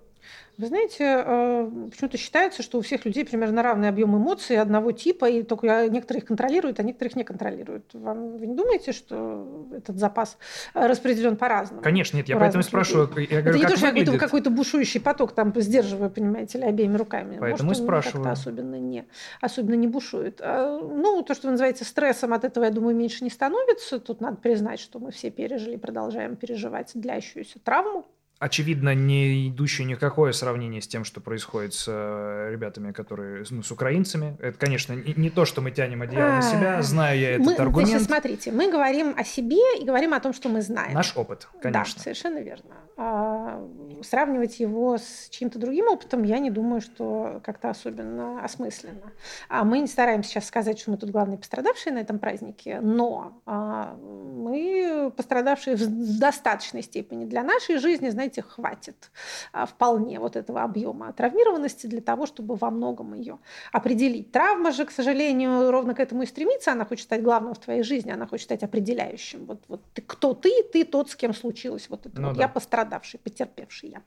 [0.59, 5.28] Вы знаете, э, почему-то считается, что у всех людей примерно равный объем эмоций одного типа,
[5.28, 7.85] и только некоторые их контролируют, а некоторых не контролируют.
[7.93, 10.39] Вам, вы не думаете, что этот запас
[10.73, 11.82] распределен по-разному?
[11.82, 12.69] Конечно, нет, я поэтому людей?
[12.69, 13.11] спрашиваю.
[13.28, 16.97] Я говорю, Это не то, что какой-то, какой-то бушующий поток там сдерживаю, понимаете ли, обеими
[16.97, 17.36] руками.
[17.39, 18.31] Поэтому Может, спрашиваю.
[18.31, 19.05] особенно не,
[19.43, 20.40] особенно не бушует.
[20.43, 24.01] А, ну, то, что вы называете стрессом, от этого, я думаю, меньше не становится.
[24.01, 28.07] Тут надо признать, что мы все пережили и продолжаем переживать длящуюся травму
[28.39, 33.71] очевидно, не идущее никакое сравнение с тем, что происходит с э, ребятами, которые, ну, с
[33.71, 34.37] украинцами.
[34.41, 37.55] Это, конечно, не, не то, что мы тянем одеяло на себя, знаю я этот мы,
[37.55, 37.91] аргумент.
[37.91, 40.93] Значит, смотрите, мы говорим о себе и говорим о том, что мы знаем.
[40.93, 41.95] Наш опыт, конечно.
[41.97, 42.75] Да, совершенно верно.
[42.99, 43.63] А,
[44.03, 49.13] сравнивать его с чьим-то другим опытом, я не думаю, что как-то особенно осмысленно.
[49.49, 53.41] А мы не стараемся сейчас сказать, что мы тут главные пострадавшие на этом празднике, но
[53.47, 59.11] а, мы пострадавшие в достаточной степени для нашей жизни, знаете, знаете, хватит
[59.53, 63.39] а, вполне вот этого объема травмированности для того, чтобы во многом ее
[63.73, 64.32] определить.
[64.32, 66.73] Травма же, к сожалению, ровно к этому и стремится.
[66.73, 69.47] Она хочет стать главным в твоей жизни, она хочет стать определяющим.
[69.47, 72.20] Вот, вот ты, кто ты, ты тот, с кем случилось вот это.
[72.20, 72.43] Ну, вот да.
[72.43, 74.03] Я пострадавший, потерпевший я.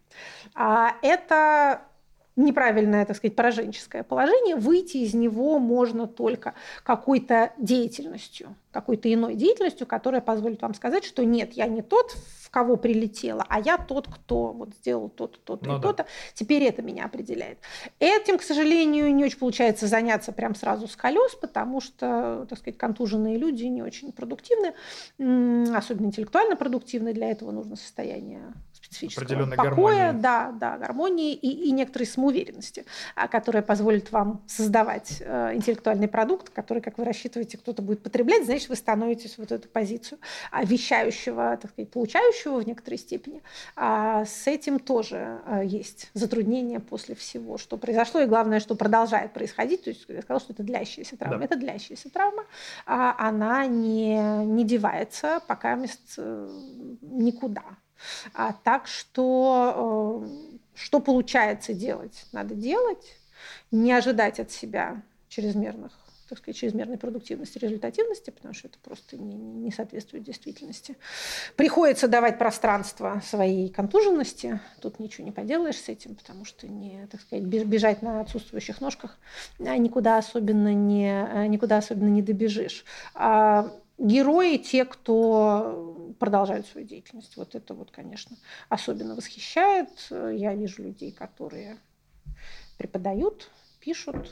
[0.56, 1.82] А это
[2.40, 6.54] неправильное, так сказать, пораженческое положение, выйти из него можно только
[6.84, 12.16] какой-то деятельностью, какой-то иной деятельностью, которая позволит вам сказать, что нет, я не тот,
[12.50, 15.88] в кого прилетело, а я тот, кто вот сделал то-то, то-то ну, и да.
[15.88, 16.06] то-то.
[16.34, 17.60] Теперь это меня определяет.
[18.00, 22.78] Этим, к сожалению, не очень получается заняться прям сразу с колес, потому что, так сказать,
[22.78, 24.74] контуженные люди не очень продуктивны,
[25.76, 27.14] особенно интеллектуально продуктивны.
[27.14, 28.42] Для этого нужно состояние
[28.90, 30.22] специфического покоя, гармонии.
[30.22, 32.86] да, да, гармонии и, и некоторой самоуверенности,
[33.16, 38.46] а, которая позволит вам создавать э, интеллектуальный продукт, который, как вы рассчитываете, кто-то будет потреблять,
[38.46, 40.20] значит, вы становитесь вот эту позицию
[40.52, 43.42] а, вещающего, так сказать, получающего в некоторой степени.
[43.76, 49.34] А с этим тоже а, есть затруднения после всего, что произошло, и главное, что продолжает
[49.34, 49.84] происходить.
[49.84, 51.40] То есть я сказала, что это длящаяся травма.
[51.40, 51.46] Да.
[51.46, 52.46] Это длящаяся травма.
[52.86, 56.50] А она не, не девается пока мест э,
[57.02, 57.64] никуда.
[58.34, 63.18] А, так что э, что получается делать, надо делать,
[63.72, 65.92] не ожидать от себя чрезмерных
[66.30, 70.96] так сказать, чрезмерной продуктивности, результативности, потому что это просто не, не соответствует действительности.
[71.56, 74.60] Приходится давать пространство своей контуженности.
[74.80, 79.18] Тут ничего не поделаешь с этим, потому что не, так сказать, бежать на отсутствующих ножках
[79.60, 82.86] а никуда особенно не, никуда особенно не добежишь.
[83.16, 87.38] А герои те, кто продолжают свою деятельность.
[87.38, 88.38] Вот это вот, конечно,
[88.70, 89.90] особенно восхищает.
[90.10, 91.78] Я вижу людей, которые
[92.78, 93.50] преподают,
[93.80, 94.32] пишут,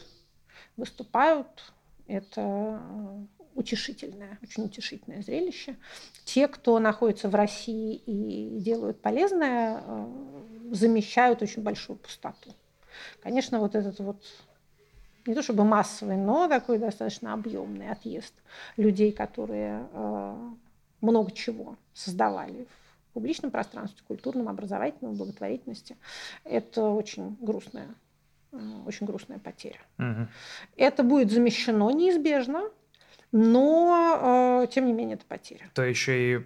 [0.76, 1.74] выступают.
[2.08, 2.82] Это
[3.54, 5.76] утешительное, очень утешительное зрелище.
[6.24, 9.84] Те, кто находится в России и делают полезное,
[10.72, 12.54] замещают очень большую пустоту.
[13.22, 14.24] Конечно, вот этот вот
[15.28, 18.34] не то чтобы массовый, но такой достаточно объемный отъезд
[18.78, 20.36] людей, которые э,
[21.02, 22.66] много чего создавали
[23.10, 25.98] в публичном пространстве, культурном, образовательном, благотворительности.
[26.44, 27.90] Это очень грустная,
[28.52, 29.80] э, очень грустная потеря.
[30.00, 30.28] Угу.
[30.78, 32.70] Это будет замещено неизбежно,
[33.32, 35.70] но э, тем не менее это потеря.
[35.74, 36.42] То еще и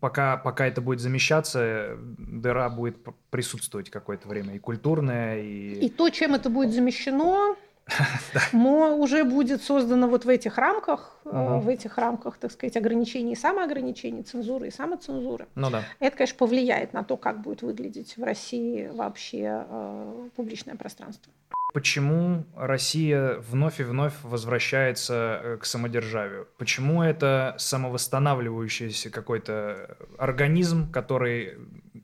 [0.00, 2.98] пока, пока это будет замещаться, дыра будет
[3.30, 5.86] присутствовать какое-то время и культурная, и...
[5.86, 7.56] И то, чем это будет замещено,
[8.52, 11.60] но уже будет создано вот в этих рамках, угу.
[11.60, 15.46] в этих рамках, так сказать, ограничений и самоограничений, цензуры и самоцензуры.
[15.54, 15.84] Ну да.
[16.00, 21.32] Это, конечно, повлияет на то, как будет выглядеть в России вообще э, публичное пространство.
[21.72, 26.48] Почему Россия вновь и вновь возвращается э, к самодержавию?
[26.56, 31.58] Почему это самовосстанавливающийся какой-то организм, который,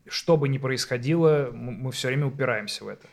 [0.07, 3.07] что бы ни происходило, мы все время упираемся в это?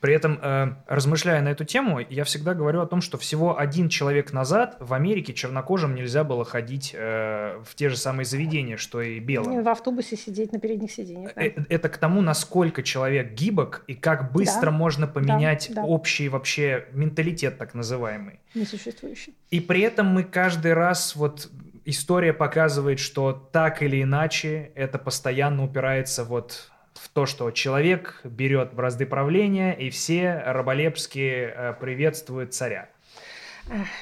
[0.00, 3.88] При этом, э, размышляя на эту тему, я всегда говорю о том, что всего один
[3.88, 9.00] человек назад в Америке чернокожим нельзя было ходить э, в те же самые заведения, что
[9.00, 9.62] и белым.
[9.62, 11.32] В автобусе сидеть на передних сиденьях.
[11.34, 11.42] Да.
[11.42, 14.70] Это, это к тому, насколько человек гибок и как быстро да.
[14.70, 15.88] можно поменять да, да.
[15.88, 18.40] общий вообще менталитет так называемый.
[18.54, 19.34] Несуществующий.
[19.50, 21.50] И при этом мы каждый раз вот
[21.84, 28.72] история показывает, что так или иначе это постоянно упирается вот в то, что человек берет
[28.72, 32.88] бразды правления, и все раболепски э, приветствуют царя.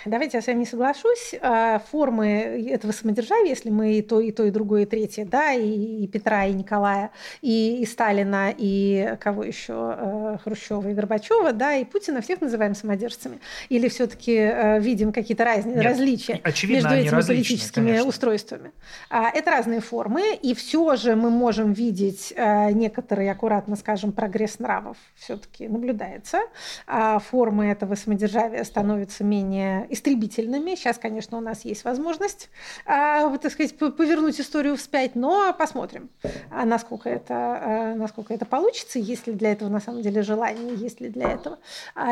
[0.05, 1.35] Давайте я с вами не соглашусь.
[1.41, 2.29] А, формы
[2.71, 6.07] этого самодержавия, если мы и то, и то, и другое, и третье, да, и, и
[6.07, 7.11] Петра, и Николая,
[7.41, 12.75] и, и Сталина, и кого еще, э, Хрущева и Горбачева, да, и Путина, всех называем
[12.75, 13.41] самодержцами?
[13.71, 15.65] Или все-таки э, видим какие-то раз...
[15.65, 18.09] Нет, различия очевидно, между этими политическими конечно.
[18.09, 18.73] устройствами?
[19.09, 24.97] А, это разные формы, и все же мы можем видеть некоторый, аккуратно скажем, прогресс нравов
[25.17, 26.41] все-таки наблюдается.
[26.87, 30.75] А, формы этого самодержавия становятся менее менее истребительными.
[30.75, 32.51] Сейчас, конечно, у нас есть возможность,
[32.87, 36.11] э, так сказать, повернуть историю вспять, но посмотрим,
[36.51, 40.75] а насколько это, э, насколько это получится, есть ли для этого на самом деле желание,
[40.75, 41.59] есть ли для этого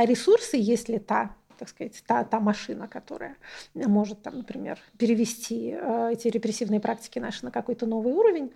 [0.05, 3.37] ресурсы, есть ли та так сказать, та, та машина, которая
[3.75, 5.79] может, там, например, перевести
[6.11, 8.53] эти репрессивные практики наши на какой-то новый уровень.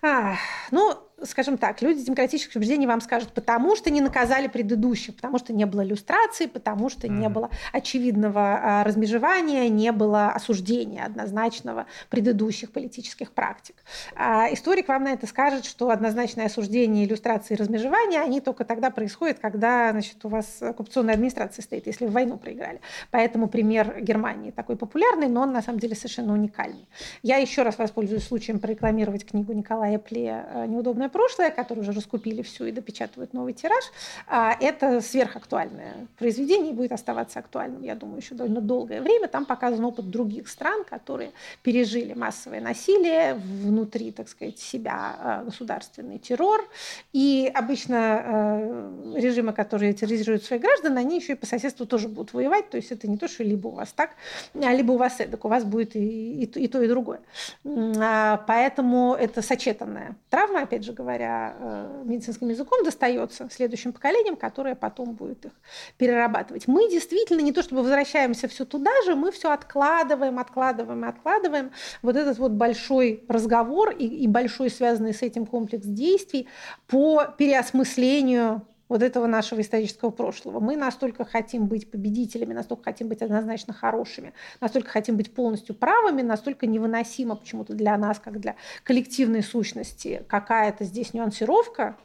[0.00, 0.36] А,
[0.70, 5.52] ну, скажем так, люди демократических убеждений вам скажут, потому что не наказали предыдущих, потому что
[5.52, 7.18] не было иллюстрации, потому что mm-hmm.
[7.18, 13.76] не было очевидного а, размежевания, не было осуждения однозначного предыдущих политических практик.
[14.14, 18.90] А историк вам на это скажет, что однозначное осуждение, иллюстрации и размежевания, они только тогда
[18.90, 22.80] происходят, когда значит, у вас оккупационная администрация стоит, если вы войну проиграли.
[23.10, 26.88] Поэтому пример Германии такой популярный, но он на самом деле совершенно уникальный.
[27.22, 32.42] Я еще раз воспользуюсь случаем прорекламировать книгу Николая Пле «Неудобная неудобное прошлое, которое уже раскупили
[32.42, 33.84] все и допечатывают новый тираж,
[34.26, 39.28] а это сверхактуальное произведение и будет оставаться актуальным, я думаю, еще довольно долгое время.
[39.28, 41.30] Там показан опыт других стран, которые
[41.62, 46.68] пережили массовое насилие внутри, так сказать, себя, а, государственный террор.
[47.12, 52.32] И обычно а, режимы, которые терроризируют своих граждан, они еще и по соседству тоже будут
[52.32, 52.70] воевать.
[52.70, 54.10] То есть это не то, что либо у вас так,
[54.54, 55.44] либо у вас эдак.
[55.44, 57.20] У вас будет и, и, и то, и другое.
[57.64, 65.12] Поэтому это сочетанная травма, опять же говоря, э, медицинским языком, достается следующим поколениям, которое потом
[65.12, 65.52] будет их
[65.98, 66.66] перерабатывать.
[66.66, 71.70] Мы действительно не то чтобы возвращаемся все туда же, мы все откладываем, откладываем, откладываем.
[72.02, 76.48] Вот этот вот большой разговор и, и большой связанный с этим комплекс действий
[76.86, 80.60] по переосмыслению вот этого нашего исторического прошлого.
[80.60, 86.22] Мы настолько хотим быть победителями, настолько хотим быть однозначно хорошими, настолько хотим быть полностью правыми,
[86.22, 91.96] настолько невыносимо почему-то для нас, как для коллективной сущности, какая-то здесь нюансировка,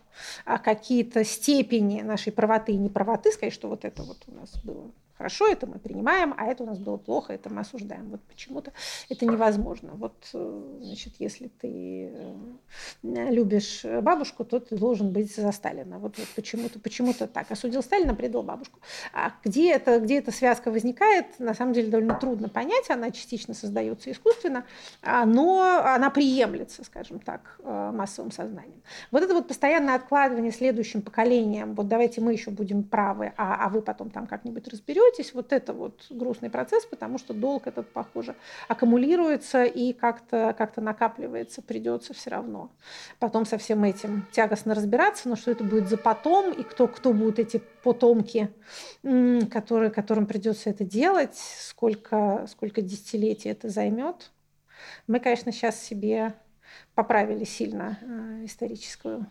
[0.46, 4.92] а какие-то степени нашей правоты и неправоты, сказать, что вот это вот у нас было
[5.22, 8.10] хорошо, это мы принимаем, а это у нас было плохо, это мы осуждаем.
[8.10, 8.74] Вот почему-то
[9.08, 9.92] это невозможно.
[9.94, 16.00] Вот, э, значит, если ты э, любишь бабушку, то ты должен быть за Сталина.
[16.00, 17.52] Вот, вот почему-то, почему-то так.
[17.52, 18.80] Осудил Сталина, предал бабушку.
[19.14, 22.90] А где, это, где эта связка возникает, на самом деле довольно трудно понять.
[22.90, 24.66] Она частично создается искусственно,
[25.04, 28.82] а, но она приемлется, скажем так, э, массовым сознанием.
[29.12, 33.70] Вот это вот постоянное откладывание следующим поколениям, вот давайте мы еще будем правы, а, а
[33.70, 37.90] вы потом там как-нибудь разберетесь, бойтесь, вот это вот грустный процесс, потому что долг этот,
[37.92, 38.36] похоже,
[38.68, 42.72] аккумулируется и как-то как накапливается, придется все равно.
[43.20, 47.14] Потом со всем этим тягостно разбираться, но что это будет за потом, и кто, кто
[47.14, 48.50] будут эти потомки,
[49.52, 54.32] которые, которым придется это делать, сколько, сколько десятилетий это займет.
[55.08, 56.34] Мы, конечно, сейчас себе
[56.96, 59.28] поправили сильно э, историческую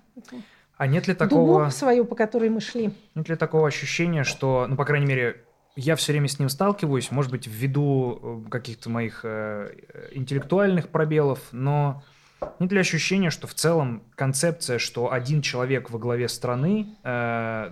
[0.80, 1.58] а нет ли такого...
[1.64, 2.90] Дугу свою, по которой мы шли.
[3.14, 5.44] Нет ли такого ощущения, что, ну, по крайней мере,
[5.76, 9.74] я все время с ним сталкиваюсь, может быть, ввиду э, каких-то моих э,
[10.12, 12.02] интеллектуальных пробелов, но
[12.58, 17.70] нет ли ощущения, что в целом концепция, что один человек во главе страны, э,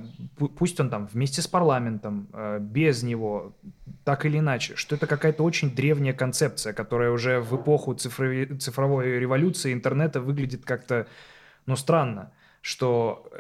[0.59, 3.57] пусть он там вместе с парламентом, э, без него,
[4.05, 9.73] так или иначе, что это какая-то очень древняя концепция, которая уже в эпоху цифровой, революции
[9.73, 11.07] интернета выглядит как-то,
[11.67, 12.31] ну, странно.
[12.31, 12.48] э,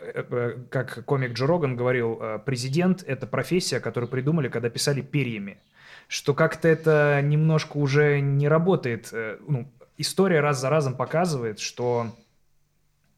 [0.01, 5.59] э, как комик Джо Роган говорил, э, президент– это профессия, которую придумали, когда писали перьями.
[6.07, 9.13] Что как-то это немножко уже не работает.
[9.47, 12.07] Ну, история раз за разом показывает, что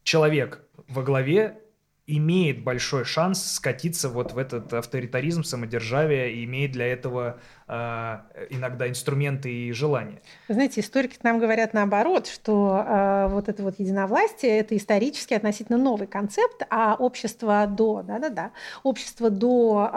[0.02, 1.60] человек во главе
[2.06, 7.39] имеет большой шанс скатиться вот в этот авторитаризм, самодержавие и имеет для этого
[7.71, 10.21] иногда инструменты и желания.
[10.49, 15.79] Вы знаете, историки нам говорят наоборот, что э, вот это вот единовластие– это исторически относительно
[15.79, 18.51] новый концепт, а общество до, да-да-да,
[18.83, 19.97] общество до э,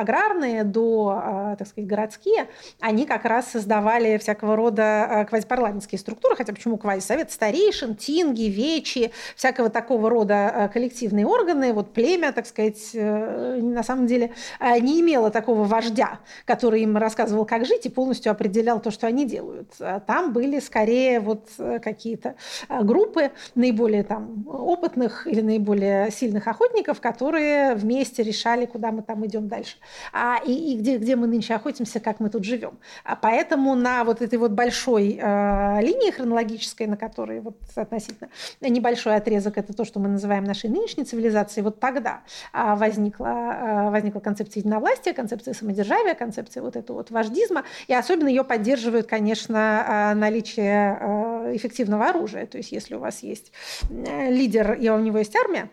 [0.00, 2.48] аграрные, до, э, так сказать, городские,
[2.80, 7.30] они как раз создавали всякого рода э, квазипарламентские структуры, хотя почему квазисовет?
[7.30, 13.82] Старейшин, тинги, вечи, всякого такого рода э, коллективные органы, вот племя, так сказать, э, на
[13.82, 18.80] самом деле э, не имело такого вождя, который им рассказывал, как жить, и полностью определял
[18.80, 19.72] то, что они делают.
[19.80, 22.36] А там были скорее вот э, какие-то
[22.68, 29.26] э, группы наиболее там опытных или наиболее сильных охотников, которые вместе решали, куда мы там
[29.26, 29.76] идем дальше.
[30.12, 32.78] А, и, и где, где мы нынче охотимся, как мы тут живем.
[33.04, 38.28] А поэтому на вот этой вот большой э, линии хронологической, на которой вот относительно
[38.60, 42.20] небольшой отрезок, это то, что мы называем нашей нынешней цивилизацией, вот тогда
[42.52, 48.28] э, возникла, э, возникла концепция единовластия, концепция самодержавия, концепция вот этого вот вождизма, и особенно
[48.28, 52.46] ее поддерживает, конечно, а, наличие а, эффективного оружия.
[52.46, 53.52] То есть если у вас есть
[53.88, 55.70] э, лидер, и у него есть армия,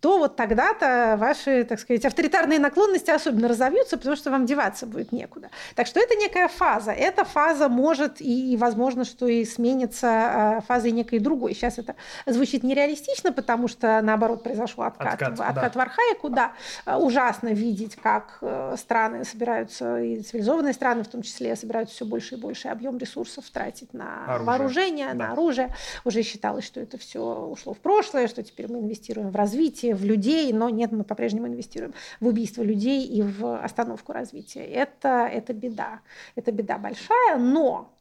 [0.00, 5.12] то вот тогда-то ваши, так сказать, авторитарные наклонности особенно разовьются, потому что вам деваться будет
[5.12, 5.50] некуда.
[5.74, 6.92] Так что это некая фаза.
[6.92, 11.54] Эта фаза может и, возможно, что и сменится а, фазой некой другой.
[11.54, 11.96] Сейчас это
[12.26, 15.78] звучит нереалистично, потому что, наоборот, произошел откат, откат, откат да.
[15.78, 16.28] в архаику.
[16.28, 16.52] Да,
[16.98, 22.36] ужасно видеть, как э, страны собираются, и цивилизованные страны в том числе, собираются все больше
[22.36, 24.46] и больше объем ресурсов тратить на оружие.
[24.46, 25.14] вооружение, да.
[25.14, 25.74] на оружие.
[26.04, 29.94] Уже считалось, что это все ушло в прошлое, что теперь мы инвестируем в развитие развитие,
[29.94, 34.64] в людей, но нет, мы по-прежнему инвестируем в убийство людей и в остановку развития.
[34.64, 36.00] Это, это беда.
[36.36, 37.92] Это беда большая, но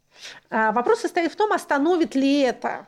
[0.49, 2.87] а, вопрос состоит в том, остановит ли это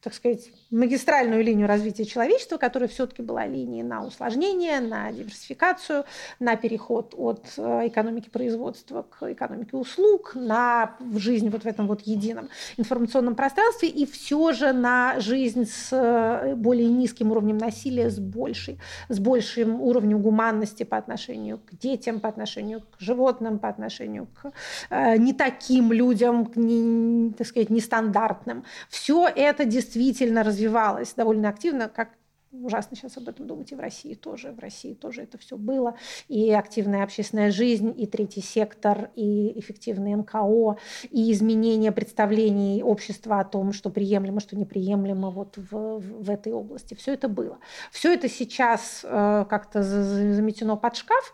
[0.00, 6.04] так сказать, магистральную линию развития человечества, которая все-таки была линией на усложнение, на диверсификацию,
[6.40, 12.00] на переход от э, экономики производства к экономике услуг, на жизнь вот в этом вот
[12.02, 18.18] едином информационном пространстве и все же на жизнь с э, более низким уровнем насилия, с,
[18.18, 18.78] большей,
[19.08, 24.52] с большим уровнем гуманности по отношению к детям, по отношению к животным, по отношению к
[24.90, 28.64] э, не таким людям, не, так сказать, нестандартным.
[28.88, 32.10] Все это действительно действительно развивалась довольно активно, как
[32.52, 35.96] ужасно сейчас об этом думать, и в России тоже, в России тоже это все было,
[36.28, 40.76] и активная общественная жизнь, и третий сектор, и эффективные НКО,
[41.10, 46.92] и изменение представлений общества о том, что приемлемо, что неприемлемо вот в, в этой области.
[46.94, 47.58] Все это было.
[47.90, 51.32] Все это сейчас э, как-то заметено под шкаф,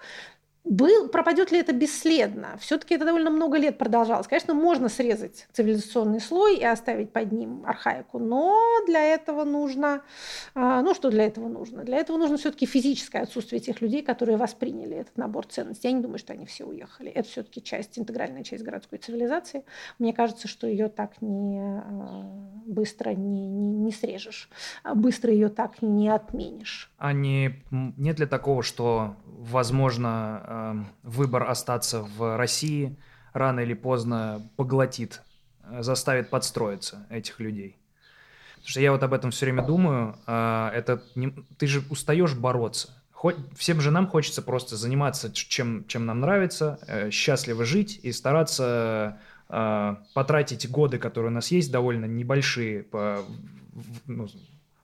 [0.69, 2.57] был, пропадет ли это бесследно?
[2.61, 4.27] Все-таки это довольно много лет продолжалось.
[4.27, 10.03] Конечно, можно срезать цивилизационный слой и оставить под ним архаику, но для этого нужно...
[10.55, 11.85] А, ну, что для этого нужно?
[11.85, 15.89] Для этого нужно все-таки физическое отсутствие тех людей, которые восприняли этот набор ценностей.
[15.89, 17.11] Я не думаю, что они все уехали.
[17.11, 19.65] Это все-таки часть, интегральная часть городской цивилизации.
[19.99, 24.51] Мне кажется, что ее так не а, быстро не, не, не срежешь,
[24.83, 26.91] а быстро ее так не отменишь.
[26.99, 30.43] А не, нет ли такого, что, возможно,
[31.03, 32.97] выбор остаться в России
[33.33, 35.23] рано или поздно поглотит,
[35.65, 37.77] э, заставит подстроиться этих людей.
[38.57, 40.17] Потому что я вот об этом все время думаю.
[40.27, 42.91] Э, это не, ты же устаешь бороться.
[43.13, 48.13] Хоть, всем же нам хочется просто заниматься чем, чем нам нравится, э, счастливо жить и
[48.13, 49.19] стараться
[50.13, 53.25] потратить годы, которые у нас есть, довольно небольшие по,
[54.05, 54.29] ну,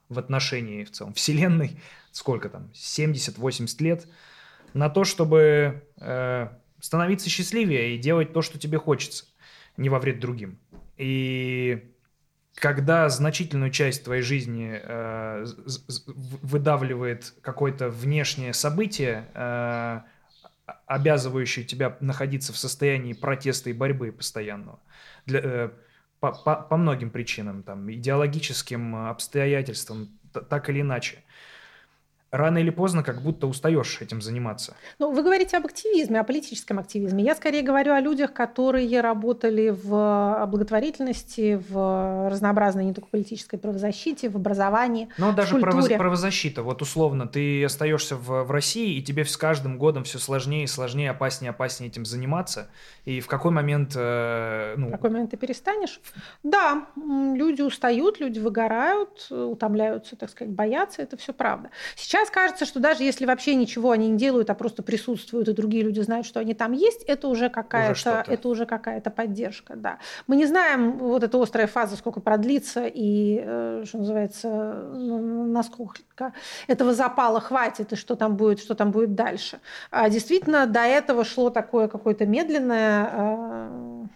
[0.08, 1.78] в отношении в целом Вселенной,
[2.12, 4.06] сколько там, 70-80 лет–
[4.74, 6.48] на то, чтобы э,
[6.80, 9.24] становиться счастливее и делать то, что тебе хочется,
[9.76, 10.58] не во вред другим.
[10.96, 11.90] И
[12.56, 15.46] когда значительную часть твоей жизни э,
[16.42, 20.00] выдавливает какое-то внешнее событие, э,
[20.86, 24.80] обязывающее тебя находиться в состоянии протеста и борьбы постоянного,
[25.26, 25.70] для, э,
[26.20, 31.22] по, по, по многим причинам, там, идеологическим обстоятельствам, так или иначе–
[32.36, 34.76] рано или поздно как будто устаешь этим заниматься.
[34.98, 37.22] Ну, вы говорите об активизме, о политическом активизме.
[37.24, 44.28] Я скорее говорю о людях, которые работали в благотворительности, в разнообразной не только политической правозащите,
[44.28, 45.96] в образовании, Но в даже культуре.
[45.96, 50.64] правозащита, вот условно, ты остаешься в, в России, и тебе с каждым годом все сложнее
[50.64, 52.68] и сложнее, опаснее и опаснее этим заниматься.
[53.04, 53.92] И в какой момент...
[53.96, 54.88] Э, ну...
[54.88, 56.00] В какой момент ты перестанешь?
[56.42, 61.70] Да, люди устают, люди выгорают, утомляются, так сказать, боятся, это все правда.
[61.96, 65.52] Сейчас Сейчас кажется, что даже если вообще ничего они не делают, а просто присутствуют, и
[65.52, 69.98] другие люди знают, что они там есть, это уже какая-то, это уже какая-то поддержка, да.
[70.26, 76.32] Мы не знаем, вот эта острая фаза, сколько продлится, и, э, что называется, насколько
[76.66, 79.60] этого запала хватит, и что там будет, что там будет дальше.
[79.90, 84.08] А действительно, до этого шло такое какое-то медленное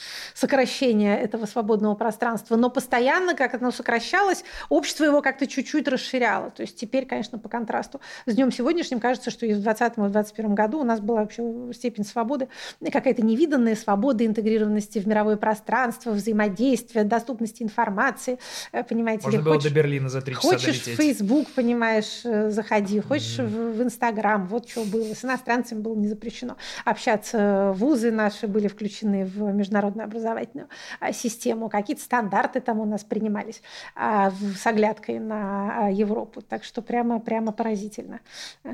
[0.00, 6.50] э, сокращения этого свободного пространства, но постоянно, как оно сокращалось, общество его как-то чуть-чуть расширяло.
[6.50, 10.00] То есть теперь, конечно, по контрасту с днем сегодняшним кажется, что и в 2020 и
[10.00, 12.48] 2021 году у нас была вообще степень свободы,
[12.92, 18.38] какая-то невиданная свобода интегрированности в мировое пространство, взаимодействия, доступности информации,
[18.72, 19.44] э, понимаете Можно ли?
[19.44, 20.94] было хочешь, до Берлина за три часа Хочешь долететь.
[20.94, 23.72] в Facebook, понимаешь, э, заходи, хочешь mm-hmm.
[23.72, 25.14] в Инстаграм, вот что было.
[25.14, 26.56] С иностранцами было не запрещено.
[26.84, 30.68] Общаться вузы наши были включены в международный международную образовательную
[31.00, 33.62] а, систему, какие-то стандарты там у нас принимались
[33.94, 36.42] а, с оглядкой на а, Европу.
[36.42, 38.20] Так что прямо, прямо поразительно.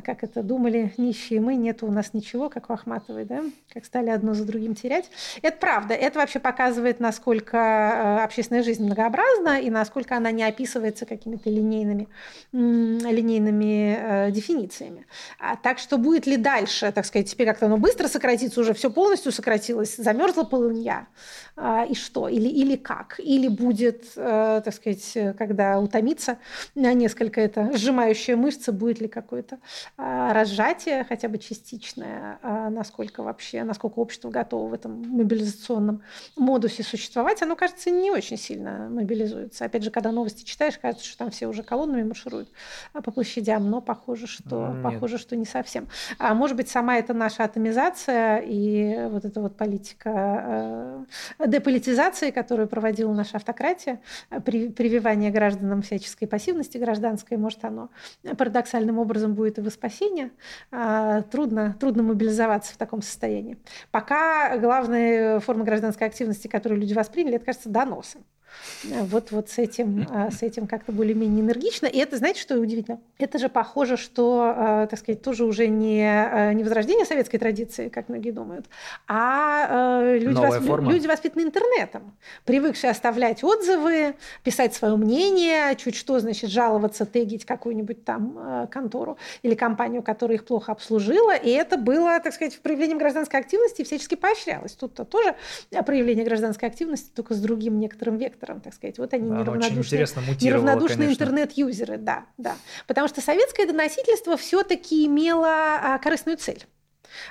[0.05, 3.43] Как это думали нищие мы, нет у нас ничего, как у Ахматовой, да?
[3.73, 5.11] Как стали одно за другим терять.
[5.43, 5.95] Это правда.
[5.95, 12.09] Это вообще показывает, насколько общественная жизнь многообразна и насколько она не описывается какими-то линейными,
[12.53, 15.07] линейными дефинициями.
[15.63, 19.33] Так что будет ли дальше, так сказать, теперь как-то оно быстро сократится, уже все полностью
[19.33, 21.06] сократилось, замерзла полынья,
[21.57, 26.39] а, и что, или, или как, или будет, э, так сказать, когда утомится
[26.75, 29.59] несколько это сжимающая мышца, будет ли какое-то
[29.97, 36.03] а, разжатие, хотя бы частичное, а, насколько вообще, насколько общество готово в этом мобилизационном
[36.37, 39.65] модусе существовать, оно, кажется, не очень сильно мобилизуется.
[39.65, 42.49] Опять же, когда новости читаешь, кажется, что там все уже колоннами маршируют
[42.93, 44.83] по площадям, но похоже, что, Нет.
[44.83, 45.89] похоже, что не совсем.
[46.19, 50.11] А может быть, сама эта наша атомизация и вот эта вот политика
[50.47, 50.96] э,
[51.45, 54.01] деполитизации, которую проводила наша автократия,
[54.45, 57.91] при, прививание гражданам всяческой пассивности гражданской, может, оно
[58.37, 60.31] парадоксальным образом будет и во спасение.
[60.71, 63.59] А, трудно, трудно мобилизоваться в таком состоянии.
[63.91, 68.25] Пока главная форма гражданской активности, которую люди восприняли, это, кажется, доносом
[68.85, 71.87] вот, вот с этим, а, с этим как-то более-менее энергично.
[71.87, 73.01] И это, знаете, что удивительно?
[73.19, 77.89] Это же похоже, что, а, так сказать, тоже уже не, а, не возрождение советской традиции,
[77.89, 78.67] как многие думают,
[79.09, 80.89] а люди, восп...
[80.89, 88.05] люди воспитаны интернетом, привыкшие оставлять отзывы, писать свое мнение, чуть что, значит, жаловаться, тегить какую-нибудь
[88.05, 91.35] там контору или компанию, которая их плохо обслужила.
[91.35, 94.73] И это было, так сказать, проявлением гражданской активности и всячески поощрялось.
[94.73, 95.35] Тут-то тоже
[95.85, 98.99] проявление гражданской активности, только с другим некоторым вектором сектором, так сказать.
[98.99, 100.07] Вот они Да, неравнодушные,
[100.41, 102.57] неравнодушные интернет-юзеры, да, да.
[102.87, 106.65] Потому что советское доносительство все-таки имело а, корыстную цель.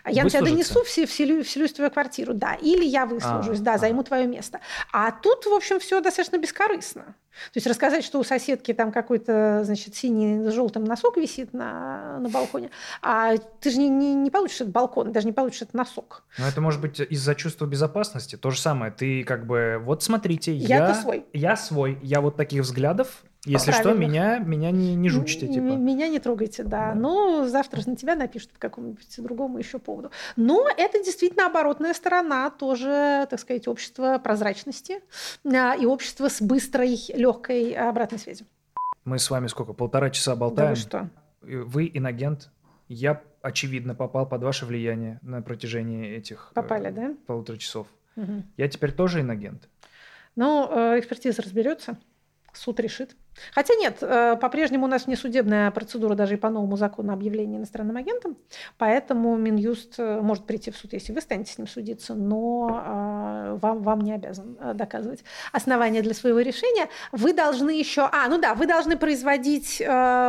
[0.06, 2.56] Я на тебя донесу, все, вселю, вселюсь в твою квартиру, да.
[2.56, 3.80] Или я выслужусь, А, да, ага.
[3.82, 4.60] займу твое место.
[4.92, 7.16] А тут, в общем, все достаточно бескорыстно.
[7.52, 12.18] То есть рассказать, что у соседки там какой-то, значит, синий с желтым носок висит на,
[12.20, 12.72] на балконе,
[13.02, 16.24] а ты же не, не, не получишь этот балкон, даже не получишь этот носок.
[16.38, 18.38] Но это может быть из-за чувства безопасности.
[18.38, 18.92] То же самое.
[18.92, 21.26] Ты как бы, вот смотрите, Я-то я, свой.
[21.34, 23.24] я свой, я вот таких взглядов.
[23.46, 25.64] Если что, меня, меня не, не жучите, типа.
[25.64, 26.76] Меня не трогайте, да.
[26.76, 26.96] Да.
[26.96, 30.12] Но завтра же на тебя напишут по какому-нибудь другому еще поводу.
[30.36, 35.00] Но это действительно оборотная сторона тоже, так сказать, общества прозрачности
[35.46, 38.48] а, и общества с быстрой, легкой обратной связью.
[39.06, 40.70] Мы с вами сколько, полтора часа Да болтаем.
[40.72, 41.10] вы что?
[41.44, 42.50] Э, Вы инагент.
[42.88, 47.14] Я, очевидно, попал под ваше влияние на протяжении этих э, Попали, да?
[47.28, 47.88] полутора часов.
[48.16, 48.44] Мгм.
[48.58, 49.70] Я теперь тоже инагент.
[50.36, 51.98] Ну, э, экспертиза разберется,
[52.54, 53.16] суд решит.
[53.54, 57.98] Хотя нет, э, по-прежнему у нас внесудебная процедура даже и по новому закону объявления иностранным
[57.98, 58.38] агентом,
[58.78, 63.58] поэтому Минюст э, может прийти в суд, если вы станете с ним судиться, но э,
[63.62, 66.90] вам, вам не обязан доказывать основания для своего решения.
[67.12, 68.10] Вы должны еще...
[68.12, 69.84] А, ну да, вы должны производить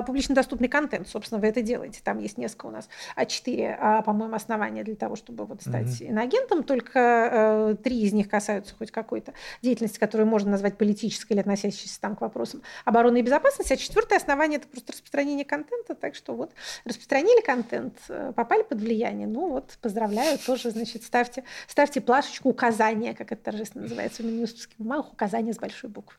[0.07, 2.01] публично доступный контент, собственно, вы это делаете.
[2.03, 6.01] Там есть несколько у нас, а четыре, а, по-моему, основания для того, чтобы вот стать
[6.01, 11.41] инагентом, только э, три из них касаются хоть какой-то деятельности, которую можно назвать политической или
[11.41, 12.63] относящейся там к вопросам
[12.97, 16.53] обороны и безопасности, а четвертое основание– это просто распространение контента, так что вот
[16.85, 23.15] распространили контент, э, попали под влияние, ну вот поздравляю, тоже, значит, ставьте, ставьте плашечку указания,
[23.15, 26.17] как это торжественно называется в минюстовских бумагах, указания с большой буквы.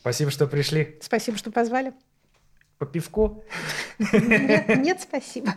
[0.00, 0.98] Спасибо, что пришли.
[1.00, 1.94] Спасибо, что позвали.
[2.78, 3.44] По пивку.
[3.98, 5.54] Нет, нет, спасибо.